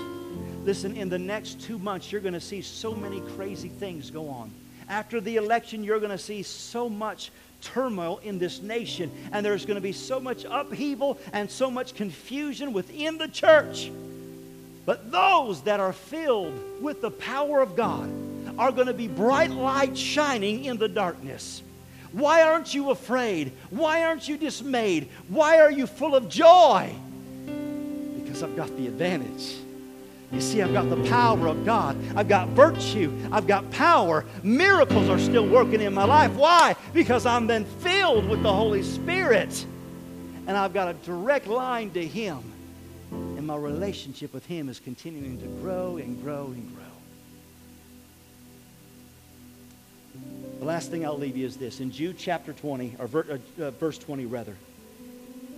Listen, 0.63 0.95
in 0.95 1.09
the 1.09 1.19
next 1.19 1.61
two 1.61 1.77
months, 1.77 2.11
you're 2.11 2.21
going 2.21 2.34
to 2.34 2.41
see 2.41 2.61
so 2.61 2.93
many 2.93 3.19
crazy 3.36 3.69
things 3.69 4.09
go 4.09 4.29
on. 4.29 4.51
After 4.89 5.21
the 5.21 5.38
election, 5.38 5.84
you're 5.84 5.99
going 5.99 6.11
to 6.11 6.17
see 6.17 6.43
so 6.43 6.89
much 6.89 7.31
turmoil 7.64 8.20
in 8.24 8.39
this 8.39 8.61
nation, 8.61 9.11
and 9.32 9.45
there's 9.45 9.66
going 9.66 9.76
to 9.76 9.82
be 9.82 9.91
so 9.91 10.20
much 10.20 10.45
upheaval 10.49 11.18
and 11.32 11.49
so 11.49 11.72
much 11.72 11.95
confusion 11.95 12.74
within 12.74 13.18
the 13.18 13.28
church. 13.28 13.91
But 14.86 15.11
those 15.11 15.61
that 15.61 15.80
are 15.80 15.93
filled 15.93 16.82
with 16.82 17.01
the 17.01 17.11
power 17.11 17.61
of 17.61 17.76
God 17.76 18.09
are 18.57 18.72
going 18.72 18.88
to 18.88 18.93
be 18.93 19.07
bright 19.07 19.51
lights 19.51 19.99
shining 19.99 20.66
in 20.66 20.78
the 20.78 20.89
darkness. 20.89 21.64
Why 22.11 22.43
aren't 22.43 22.74
you 22.74 22.91
afraid? 22.91 23.53
Why 23.72 24.03
aren't 24.03 24.28
you 24.28 24.38
dismayed? 24.38 25.09
Why 25.30 25.59
are 25.59 25.72
you 25.72 25.88
full 25.88 26.16
of 26.16 26.30
joy? 26.30 26.93
Because 28.24 28.43
I've 28.43 28.55
got 28.55 28.76
the 28.78 28.88
advantage. 28.88 29.55
You 30.34 30.41
see, 30.41 30.63
I've 30.63 30.73
got 30.73 30.89
the 30.89 30.97
power 31.09 31.47
of 31.47 31.63
God. 31.63 31.95
I've 32.15 32.27
got 32.27 32.49
virtue. 32.49 33.13
I've 33.31 33.45
got 33.45 33.69
power. 33.69 34.25
Miracles 34.41 35.07
are 35.07 35.19
still 35.19 35.47
working 35.47 35.79
in 35.79 35.93
my 35.93 36.05
life. 36.05 36.34
Why? 36.34 36.75
Because 36.91 37.27
I'm 37.27 37.45
then 37.45 37.65
filled 37.65 38.27
with 38.27 38.41
the 38.41 38.51
Holy 38.51 38.81
Spirit. 38.81 39.63
And 40.47 40.57
I've 40.57 40.73
got 40.73 40.88
a 40.88 40.93
direct 41.05 41.45
line 41.45 41.91
to 41.91 42.05
Him. 42.05 42.39
And 43.11 43.45
my 43.45 43.55
relationship 43.55 44.34
with 44.34 44.43
Him 44.47 44.69
is 44.69 44.79
continuing 44.79 45.39
to 45.39 45.45
grow 45.61 45.97
and 45.97 46.19
grow 46.23 46.45
and 46.47 46.75
grow. 46.75 46.84
The 50.57 50.65
last 50.65 50.89
thing 50.89 51.05
I'll 51.05 51.17
leave 51.17 51.38
you 51.38 51.45
is 51.45 51.57
this. 51.57 51.79
In 51.79 51.91
Jude 51.91 52.17
chapter 52.17 52.53
20, 52.53 52.95
or 52.97 53.05
ver, 53.05 53.39
uh, 53.59 53.63
uh, 53.65 53.71
verse 53.71 53.99
20 53.99 54.25
rather, 54.25 54.55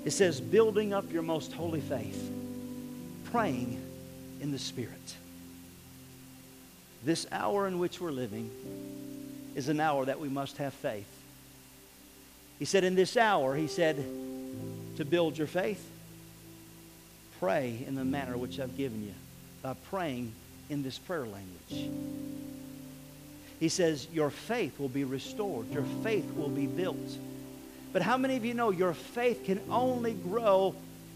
it 0.03 0.11
says, 0.11 0.41
building 0.41 0.93
up 0.93 1.09
your 1.13 1.21
most 1.23 1.53
holy 1.53 1.79
faith, 1.79 2.29
praying 3.31 3.81
in 4.45 4.51
the 4.51 4.59
Spirit. 4.59 5.15
This 7.03 7.25
hour 7.31 7.67
in 7.67 7.79
which 7.79 7.99
we're 7.99 8.11
living 8.11 8.51
is 9.55 9.69
an 9.69 9.79
hour 9.79 10.05
that 10.05 10.19
we 10.19 10.29
must 10.29 10.57
have 10.57 10.71
faith. 10.71 11.09
He 12.59 12.65
said, 12.65 12.83
in 12.83 12.93
this 12.93 13.17
hour, 13.17 13.55
he 13.55 13.65
said, 13.65 13.95
to 14.97 15.03
build 15.03 15.35
your 15.35 15.47
faith, 15.47 15.83
pray 17.39 17.83
in 17.87 17.95
the 17.95 18.05
manner 18.05 18.37
which 18.37 18.59
I've 18.59 18.77
given 18.77 19.03
you, 19.03 19.15
by 19.63 19.73
praying 19.89 20.31
in 20.69 20.83
this 20.83 20.99
prayer 20.99 21.25
language. 21.25 21.89
He 23.59 23.69
says, 23.69 24.07
Your 24.13 24.29
faith 24.29 24.79
will 24.79 24.89
be 24.89 25.05
restored, 25.05 25.71
your 25.71 25.85
faith 26.03 26.31
will 26.35 26.49
be 26.49 26.67
built. 26.67 27.17
But 27.93 28.03
how 28.03 28.15
many 28.15 28.37
of 28.37 28.45
you 28.45 28.53
know 28.53 28.69
your 28.69 28.93
faith 28.93 29.43
can 29.43 29.59
only 29.71 30.13
grow 30.13 30.75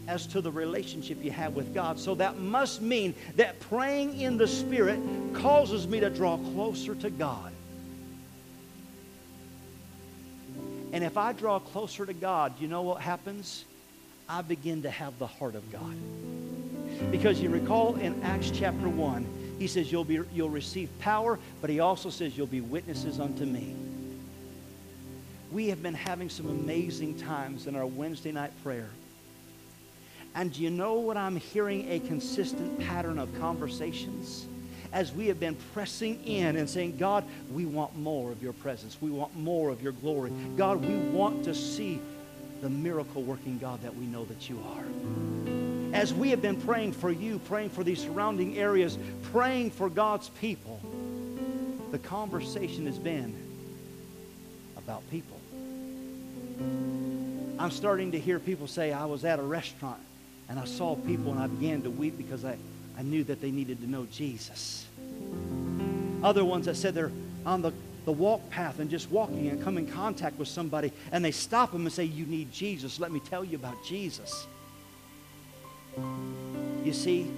as 0.09 0.25
to 0.25 0.41
the 0.41 0.51
relationship 0.51 1.23
you 1.23 1.29
have 1.29 1.55
with 1.55 1.73
God? 1.73 1.99
So 1.99 2.15
that 2.15 2.39
must 2.39 2.81
mean 2.81 3.13
that 3.35 3.59
praying 3.59 4.19
in 4.19 4.37
the 4.37 4.47
Spirit 4.47 4.99
causes 5.33 5.87
me 5.87 5.99
to 5.99 6.09
draw 6.09 6.37
closer 6.37 6.95
to 6.95 7.09
God. 7.11 7.53
And 10.91 11.03
if 11.03 11.15
I 11.15 11.33
draw 11.33 11.59
closer 11.59 12.05
to 12.07 12.13
God, 12.13 12.59
you 12.59 12.67
know 12.67 12.81
what 12.81 13.01
happens? 13.01 13.63
I 14.27 14.41
begin 14.41 14.81
to 14.81 14.89
have 14.89 15.19
the 15.19 15.27
heart 15.27 15.53
of 15.53 15.71
God. 15.71 15.95
Because 17.11 17.39
you 17.39 17.49
recall 17.49 17.95
in 17.95 18.21
Acts 18.23 18.51
chapter 18.51 18.89
1, 18.89 19.55
he 19.59 19.67
says 19.67 19.91
you'll, 19.91 20.03
be, 20.03 20.21
you'll 20.33 20.49
receive 20.49 20.89
power, 20.99 21.37
but 21.61 21.69
he 21.69 21.79
also 21.79 22.09
says 22.09 22.35
you'll 22.35 22.47
be 22.47 22.61
witnesses 22.61 23.19
unto 23.19 23.45
me. 23.45 23.75
we 25.51 25.69
have 25.69 25.83
been 25.83 25.93
having 25.93 26.29
some 26.29 26.47
amazing 26.49 27.17
times 27.19 27.67
in 27.67 27.75
our 27.75 27.85
Wednesday 27.85 28.31
night 28.31 28.51
prayer. 28.63 28.89
And 30.35 30.53
do 30.53 30.61
you 30.61 30.69
know 30.69 30.95
what 30.95 31.17
I'm 31.17 31.35
hearing? 31.35 31.91
A 31.91 31.99
consistent 31.99 32.79
pattern 32.79 33.19
of 33.19 33.33
conversations 33.39 34.45
as 34.91 35.11
we 35.13 35.27
have 35.27 35.39
been 35.39 35.55
pressing 35.73 36.23
in 36.23 36.55
and 36.55 36.69
saying, 36.69 36.97
God, 36.97 37.23
we 37.51 37.65
want 37.65 37.95
more 37.97 38.31
of 38.31 38.41
your 38.41 38.53
presence. 38.53 38.97
We 38.99 39.11
want 39.11 39.35
more 39.35 39.69
of 39.69 39.81
your 39.81 39.91
glory. 39.91 40.31
God, 40.57 40.83
we 40.83 40.95
want 41.11 41.43
to 41.45 41.53
see 41.53 41.99
the 42.61 42.69
miracle 42.69 43.21
working 43.21 43.57
God 43.59 43.81
that 43.83 43.95
we 43.95 44.05
know 44.05 44.25
that 44.25 44.49
you 44.49 44.59
are. 44.75 45.93
As 45.93 46.13
we 46.13 46.29
have 46.29 46.41
been 46.41 46.59
praying 46.59 46.93
for 46.93 47.11
you, 47.11 47.39
praying 47.39 47.69
for 47.69 47.83
these 47.83 48.01
surrounding 48.01 48.57
areas, 48.57 48.97
praying 49.31 49.71
for 49.71 49.89
God's 49.89 50.29
people, 50.29 50.79
the 51.91 51.99
conversation 51.99 52.85
has 52.85 52.97
been 52.97 53.35
about 54.77 55.07
people. 55.09 55.37
I'm 57.59 57.71
starting 57.71 58.11
to 58.11 58.19
hear 58.19 58.39
people 58.39 58.67
say, 58.67 58.91
I 58.91 59.05
was 59.05 59.25
at 59.25 59.39
a 59.39 59.43
restaurant 59.43 59.99
and 60.49 60.59
I 60.59 60.65
saw 60.65 60.95
people 60.95 61.31
and 61.31 61.39
I 61.39 61.47
began 61.47 61.81
to 61.83 61.89
weep 61.89 62.17
because 62.17 62.43
I, 62.43 62.57
I 62.97 63.03
knew 63.03 63.23
that 63.25 63.39
they 63.39 63.51
needed 63.51 63.79
to 63.81 63.89
know 63.89 64.05
Jesus. 64.11 64.85
Other 66.23 66.43
ones 66.43 66.65
that 66.65 66.75
said 66.75 66.95
they're 66.95 67.11
on 67.45 67.61
the, 67.61 67.71
the 68.05 68.11
walk 68.11 68.49
path 68.49 68.79
and 68.79 68.89
just 68.89 69.09
walking 69.11 69.47
and 69.47 69.63
come 69.63 69.77
in 69.77 69.87
contact 69.87 70.37
with 70.39 70.47
somebody 70.47 70.91
and 71.11 71.23
they 71.23 71.31
stop 71.31 71.71
them 71.71 71.81
and 71.81 71.93
say, 71.93 72.03
You 72.03 72.25
need 72.25 72.51
Jesus. 72.51 72.99
Let 72.99 73.11
me 73.11 73.19
tell 73.19 73.43
you 73.45 73.57
about 73.57 73.83
Jesus. 73.85 74.47
You 76.83 76.93
see, 76.93 77.29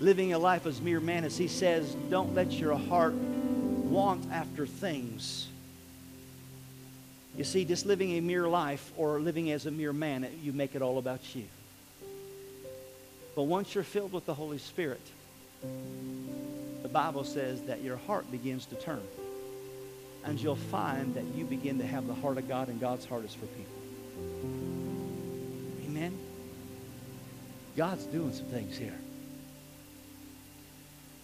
living 0.00 0.32
a 0.32 0.38
life 0.38 0.66
as 0.66 0.80
mere 0.80 1.00
man, 1.00 1.24
as 1.24 1.36
he 1.36 1.48
says, 1.48 1.94
don't 2.10 2.34
let 2.34 2.52
your 2.52 2.76
heart 2.76 3.14
want 3.14 4.30
after 4.32 4.66
things. 4.66 5.48
You 7.36 7.44
see, 7.44 7.64
just 7.64 7.86
living 7.86 8.12
a 8.12 8.20
mere 8.20 8.46
life 8.46 8.92
or 8.96 9.18
living 9.20 9.50
as 9.50 9.66
a 9.66 9.70
mere 9.70 9.92
man, 9.92 10.26
you 10.42 10.52
make 10.52 10.74
it 10.74 10.82
all 10.82 10.98
about 10.98 11.34
you. 11.34 11.44
But 13.34 13.44
once 13.44 13.74
you're 13.74 13.84
filled 13.84 14.12
with 14.12 14.26
the 14.26 14.34
Holy 14.34 14.58
Spirit, 14.58 15.00
the 16.82 16.88
Bible 16.88 17.24
says 17.24 17.62
that 17.62 17.82
your 17.82 17.96
heart 17.96 18.30
begins 18.30 18.66
to 18.66 18.74
turn. 18.74 19.02
And 20.24 20.38
you'll 20.38 20.56
find 20.56 21.14
that 21.14 21.24
you 21.34 21.44
begin 21.44 21.78
to 21.78 21.86
have 21.86 22.06
the 22.06 22.14
heart 22.14 22.38
of 22.38 22.46
God, 22.46 22.68
and 22.68 22.78
God's 22.80 23.06
heart 23.06 23.24
is 23.24 23.34
for 23.34 23.46
people. 23.46 23.72
Amen? 25.86 26.16
God's 27.76 28.04
doing 28.04 28.32
some 28.32 28.46
things 28.46 28.76
here. 28.76 28.94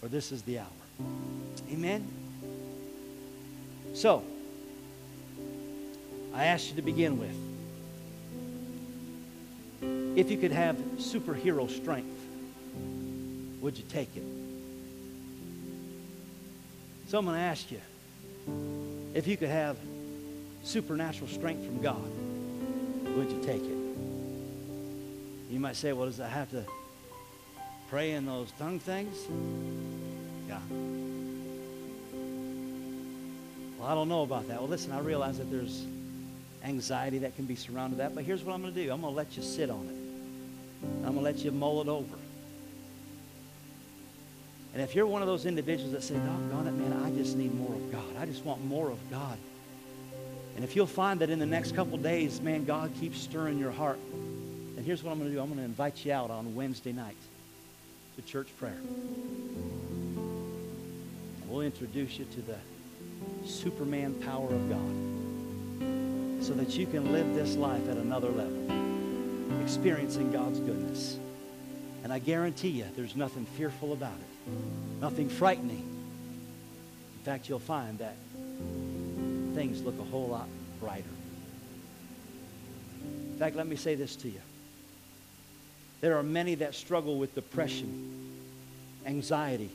Or 0.01 0.09
this 0.09 0.31
is 0.31 0.41
the 0.41 0.59
hour. 0.59 0.67
Amen? 1.71 2.07
So, 3.93 4.23
I 6.33 6.45
asked 6.45 6.69
you 6.69 6.75
to 6.75 6.81
begin 6.81 7.19
with. 7.19 7.35
If 10.17 10.29
you 10.31 10.37
could 10.37 10.51
have 10.51 10.75
superhero 10.97 11.69
strength, 11.69 12.19
would 13.61 13.77
you 13.77 13.83
take 13.89 14.15
it? 14.15 14.23
Someone 17.07 17.35
asked 17.35 17.71
you 17.71 17.81
if 19.13 19.27
you 19.27 19.37
could 19.37 19.49
have 19.49 19.77
supernatural 20.63 21.27
strength 21.27 21.65
from 21.65 21.81
God, 21.81 22.11
would 23.15 23.31
you 23.31 23.41
take 23.43 23.63
it? 23.63 23.77
You 25.49 25.59
might 25.59 25.75
say, 25.75 25.93
well, 25.93 26.05
does 26.05 26.19
I 26.19 26.27
have 26.27 26.51
to 26.51 26.63
pray 27.89 28.11
in 28.11 28.25
those 28.25 28.51
tongue 28.59 28.79
things? 28.79 29.17
Yeah. 30.47 30.59
Well, 33.79 33.87
I 33.87 33.95
don't 33.95 34.09
know 34.09 34.21
about 34.21 34.47
that. 34.49 34.59
Well, 34.59 34.69
listen, 34.69 34.91
I 34.91 34.99
realize 34.99 35.39
that 35.39 35.49
there's 35.49 35.85
anxiety 36.63 37.19
that 37.19 37.35
can 37.35 37.45
be 37.45 37.55
surrounded 37.55 37.99
that, 37.99 38.15
but 38.15 38.23
here's 38.23 38.43
what 38.43 38.53
I'm 38.53 38.61
going 38.61 38.73
to 38.73 38.83
do. 38.83 38.91
I'm 38.91 39.01
going 39.01 39.13
to 39.13 39.17
let 39.17 39.35
you 39.37 39.43
sit 39.43 39.69
on 39.69 39.87
it. 39.87 40.85
I'm 41.05 41.13
going 41.13 41.15
to 41.15 41.21
let 41.21 41.39
you 41.39 41.51
mull 41.51 41.81
it 41.81 41.87
over. 41.87 42.15
And 44.73 44.83
if 44.83 44.95
you're 44.95 45.07
one 45.07 45.21
of 45.21 45.27
those 45.27 45.45
individuals 45.45 45.93
that 45.93 46.03
say, 46.03 46.15
doggone 46.15 46.67
it, 46.67 46.71
man, 46.71 46.93
I 47.03 47.11
just 47.11 47.35
need 47.35 47.53
more 47.55 47.73
of 47.73 47.91
God. 47.91 48.17
I 48.19 48.25
just 48.25 48.45
want 48.45 48.63
more 48.63 48.89
of 48.89 49.09
God. 49.09 49.37
And 50.55 50.63
if 50.63 50.75
you'll 50.75 50.85
find 50.85 51.21
that 51.21 51.29
in 51.29 51.39
the 51.39 51.45
next 51.45 51.75
couple 51.75 51.97
days, 51.97 52.41
man, 52.41 52.65
God 52.65 52.91
keeps 52.99 53.19
stirring 53.19 53.57
your 53.57 53.71
heart, 53.71 53.99
then 54.75 54.83
here's 54.83 55.03
what 55.03 55.11
I'm 55.11 55.17
going 55.17 55.29
to 55.29 55.35
do. 55.35 55.41
I'm 55.41 55.47
going 55.47 55.59
to 55.59 55.65
invite 55.65 56.05
you 56.05 56.11
out 56.13 56.29
on 56.29 56.53
Wednesday 56.53 56.91
night 56.91 57.15
to 58.15 58.21
church 58.21 58.47
prayer. 58.59 58.77
We'll 61.47 61.61
introduce 61.61 62.19
you 62.19 62.25
to 62.25 62.41
the 62.41 62.57
Superman 63.47 64.13
power 64.13 64.53
of 64.53 64.69
God 64.69 65.09
so 66.49 66.55
that 66.55 66.71
you 66.71 66.87
can 66.87 67.11
live 67.11 67.35
this 67.35 67.55
life 67.55 67.87
at 67.87 67.97
another 67.97 68.29
level, 68.29 69.61
experiencing 69.61 70.31
God's 70.31 70.59
goodness. 70.59 71.19
And 72.03 72.11
I 72.11 72.17
guarantee 72.17 72.69
you, 72.69 72.85
there's 72.95 73.15
nothing 73.15 73.45
fearful 73.55 73.93
about 73.93 74.15
it, 74.15 74.53
nothing 74.99 75.29
frightening. 75.29 75.87
In 77.19 77.23
fact, 77.23 77.47
you'll 77.49 77.59
find 77.59 77.99
that 77.99 78.15
things 79.53 79.83
look 79.83 79.99
a 79.99 80.03
whole 80.05 80.29
lot 80.29 80.47
brighter. 80.79 81.03
In 83.03 83.37
fact, 83.37 83.55
let 83.55 83.67
me 83.67 83.75
say 83.75 83.93
this 83.93 84.15
to 84.15 84.27
you. 84.27 84.41
There 86.01 86.17
are 86.17 86.23
many 86.23 86.55
that 86.55 86.73
struggle 86.73 87.19
with 87.19 87.35
depression, 87.35 88.41
anxiety. 89.05 89.69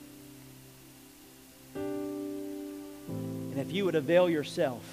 And 1.75 3.57
if 3.59 3.71
you 3.71 3.85
would 3.85 3.95
avail 3.95 4.29
yourself 4.29 4.83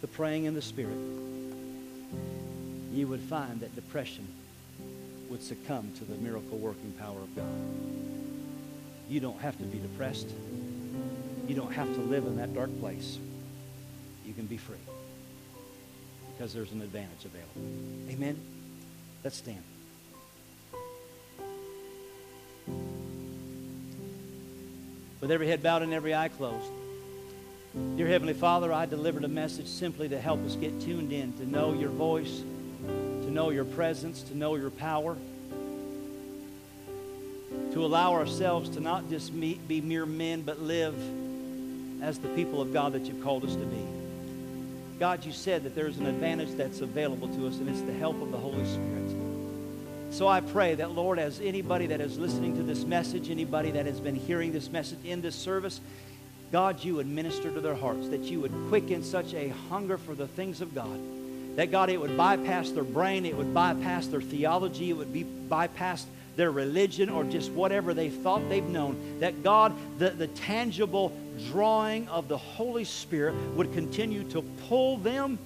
to 0.00 0.06
praying 0.06 0.44
in 0.44 0.54
the 0.54 0.62
Spirit, 0.62 0.96
you 2.92 3.06
would 3.06 3.20
find 3.20 3.60
that 3.60 3.74
depression 3.74 4.26
would 5.28 5.42
succumb 5.42 5.92
to 5.98 6.04
the 6.04 6.16
miracle 6.16 6.58
working 6.58 6.92
power 6.98 7.18
of 7.20 7.36
God. 7.36 7.46
You 9.08 9.20
don't 9.20 9.40
have 9.40 9.56
to 9.58 9.64
be 9.64 9.78
depressed. 9.78 10.28
You 11.46 11.54
don't 11.54 11.72
have 11.72 11.92
to 11.94 12.00
live 12.00 12.26
in 12.26 12.36
that 12.36 12.54
dark 12.54 12.70
place. 12.80 13.18
You 14.24 14.34
can 14.34 14.46
be 14.46 14.56
free 14.56 14.76
because 16.32 16.54
there's 16.54 16.72
an 16.72 16.80
advantage 16.80 17.24
available. 17.24 18.10
Amen? 18.10 18.40
Let's 19.22 19.36
stand. 19.36 19.62
With 25.20 25.30
every 25.30 25.48
head 25.48 25.62
bowed 25.62 25.82
and 25.82 25.92
every 25.92 26.14
eye 26.14 26.28
closed. 26.28 26.70
Dear 27.72 28.08
Heavenly 28.08 28.34
Father, 28.34 28.72
I 28.72 28.86
delivered 28.86 29.22
a 29.22 29.28
message 29.28 29.68
simply 29.68 30.08
to 30.08 30.20
help 30.20 30.44
us 30.44 30.56
get 30.56 30.80
tuned 30.80 31.12
in, 31.12 31.32
to 31.34 31.46
know 31.46 31.72
your 31.72 31.90
voice, 31.90 32.42
to 32.88 33.30
know 33.30 33.50
your 33.50 33.64
presence, 33.64 34.22
to 34.22 34.36
know 34.36 34.56
your 34.56 34.70
power, 34.70 35.16
to 37.72 37.84
allow 37.84 38.14
ourselves 38.14 38.70
to 38.70 38.80
not 38.80 39.08
just 39.08 39.32
meet, 39.32 39.68
be 39.68 39.80
mere 39.80 40.04
men, 40.04 40.42
but 40.42 40.60
live 40.60 40.96
as 42.02 42.18
the 42.18 42.28
people 42.30 42.60
of 42.60 42.72
God 42.72 42.92
that 42.94 43.04
you've 43.04 43.22
called 43.22 43.44
us 43.44 43.54
to 43.54 43.64
be. 43.64 43.86
God, 44.98 45.24
you 45.24 45.30
said 45.30 45.62
that 45.62 45.76
there's 45.76 45.98
an 45.98 46.06
advantage 46.06 46.50
that's 46.56 46.80
available 46.80 47.28
to 47.28 47.46
us, 47.46 47.58
and 47.58 47.68
it's 47.68 47.82
the 47.82 47.94
help 47.94 48.20
of 48.20 48.32
the 48.32 48.38
Holy 48.38 48.66
Spirit. 48.66 49.14
So 50.10 50.26
I 50.26 50.40
pray 50.40 50.74
that, 50.74 50.90
Lord, 50.90 51.20
as 51.20 51.40
anybody 51.40 51.86
that 51.86 52.00
is 52.00 52.18
listening 52.18 52.56
to 52.56 52.64
this 52.64 52.84
message, 52.84 53.30
anybody 53.30 53.70
that 53.70 53.86
has 53.86 54.00
been 54.00 54.16
hearing 54.16 54.50
this 54.50 54.68
message 54.70 54.98
in 55.04 55.20
this 55.20 55.36
service, 55.36 55.80
God, 56.52 56.82
you 56.82 56.96
would 56.96 57.06
minister 57.06 57.50
to 57.50 57.60
their 57.60 57.74
hearts, 57.74 58.08
that 58.08 58.22
you 58.22 58.40
would 58.40 58.52
quicken 58.68 59.02
such 59.04 59.34
a 59.34 59.48
hunger 59.68 59.96
for 59.98 60.14
the 60.14 60.26
things 60.26 60.60
of 60.60 60.74
God, 60.74 60.98
that 61.56 61.70
God, 61.70 61.90
it 61.90 62.00
would 62.00 62.16
bypass 62.16 62.70
their 62.70 62.84
brain, 62.84 63.24
it 63.24 63.36
would 63.36 63.54
bypass 63.54 64.06
their 64.08 64.20
theology, 64.20 64.90
it 64.90 64.94
would 64.94 65.12
be 65.12 65.22
bypass 65.22 66.06
their 66.36 66.50
religion 66.50 67.08
or 67.08 67.24
just 67.24 67.50
whatever 67.52 67.94
they 67.94 68.08
thought 68.08 68.48
they've 68.48 68.64
known, 68.64 69.20
that 69.20 69.42
God, 69.42 69.74
the, 69.98 70.10
the 70.10 70.28
tangible 70.28 71.12
drawing 71.50 72.08
of 72.08 72.28
the 72.28 72.38
Holy 72.38 72.84
Spirit 72.84 73.34
would 73.54 73.72
continue 73.72 74.24
to 74.30 74.42
pull 74.68 74.96
them 74.98 75.38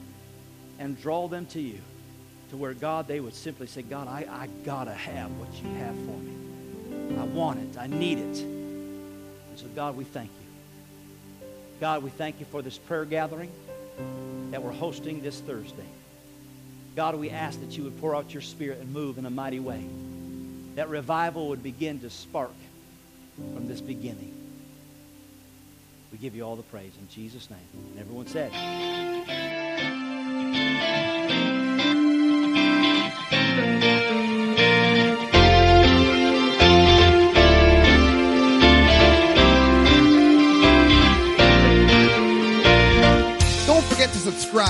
and 0.78 1.00
draw 1.00 1.28
them 1.28 1.46
to 1.46 1.61
you. 1.61 1.80
To 2.50 2.57
where 2.57 2.74
God, 2.74 3.09
they 3.09 3.20
would 3.20 3.34
simply 3.34 3.66
say, 3.66 3.82
God, 3.82 4.07
I, 4.07 4.26
I 4.30 4.48
gotta 4.64 4.92
have 4.92 5.30
what 5.38 5.52
you 5.62 5.68
have 5.80 5.94
for 5.94 6.18
me. 6.18 7.18
I 7.18 7.24
want 7.24 7.61
it. 7.61 7.78
I 7.78 7.86
need 7.86 8.18
it. 8.18 8.40
And 8.40 9.59
so, 9.59 9.66
God, 9.74 9.96
we 9.96 10.05
thank 10.05 10.30
you. 10.30 10.43
God, 11.81 12.03
we 12.03 12.11
thank 12.11 12.41
you 12.41 12.47
for 12.47 12.62
this 12.62 12.79
prayer 12.79 13.05
gathering 13.05 13.51
that 14.51 14.62
we're 14.62 14.72
hosting 14.72 15.22
this 15.22 15.41
Thursday. 15.41 15.87
God, 16.97 17.16
we 17.16 17.31
ask 17.31 17.61
that 17.61 17.77
you 17.77 17.85
would 17.85 18.01
pour 18.01 18.14
out 18.14 18.33
your 18.33 18.43
spirit 18.43 18.79
and 18.79 18.93
move 18.93 19.18
in 19.18 19.27
a 19.27 19.31
mighty 19.31 19.61
way. 19.61 19.85
That 20.77 20.89
revival 20.89 21.49
would 21.49 21.62
begin 21.62 22.01
to 22.01 22.11
spark 22.11 22.55
from 23.37 23.66
this 23.66 23.81
beginning. 23.81 24.33
We 26.12 26.18
give 26.18 26.37
you 26.37 26.45
all 26.45 26.55
the 26.55 26.62
praise 26.62 26.93
in 27.01 27.09
Jesus' 27.09 27.51
name. 27.51 27.59
And 27.91 27.99
everyone 27.99 28.29
said, 28.29 28.53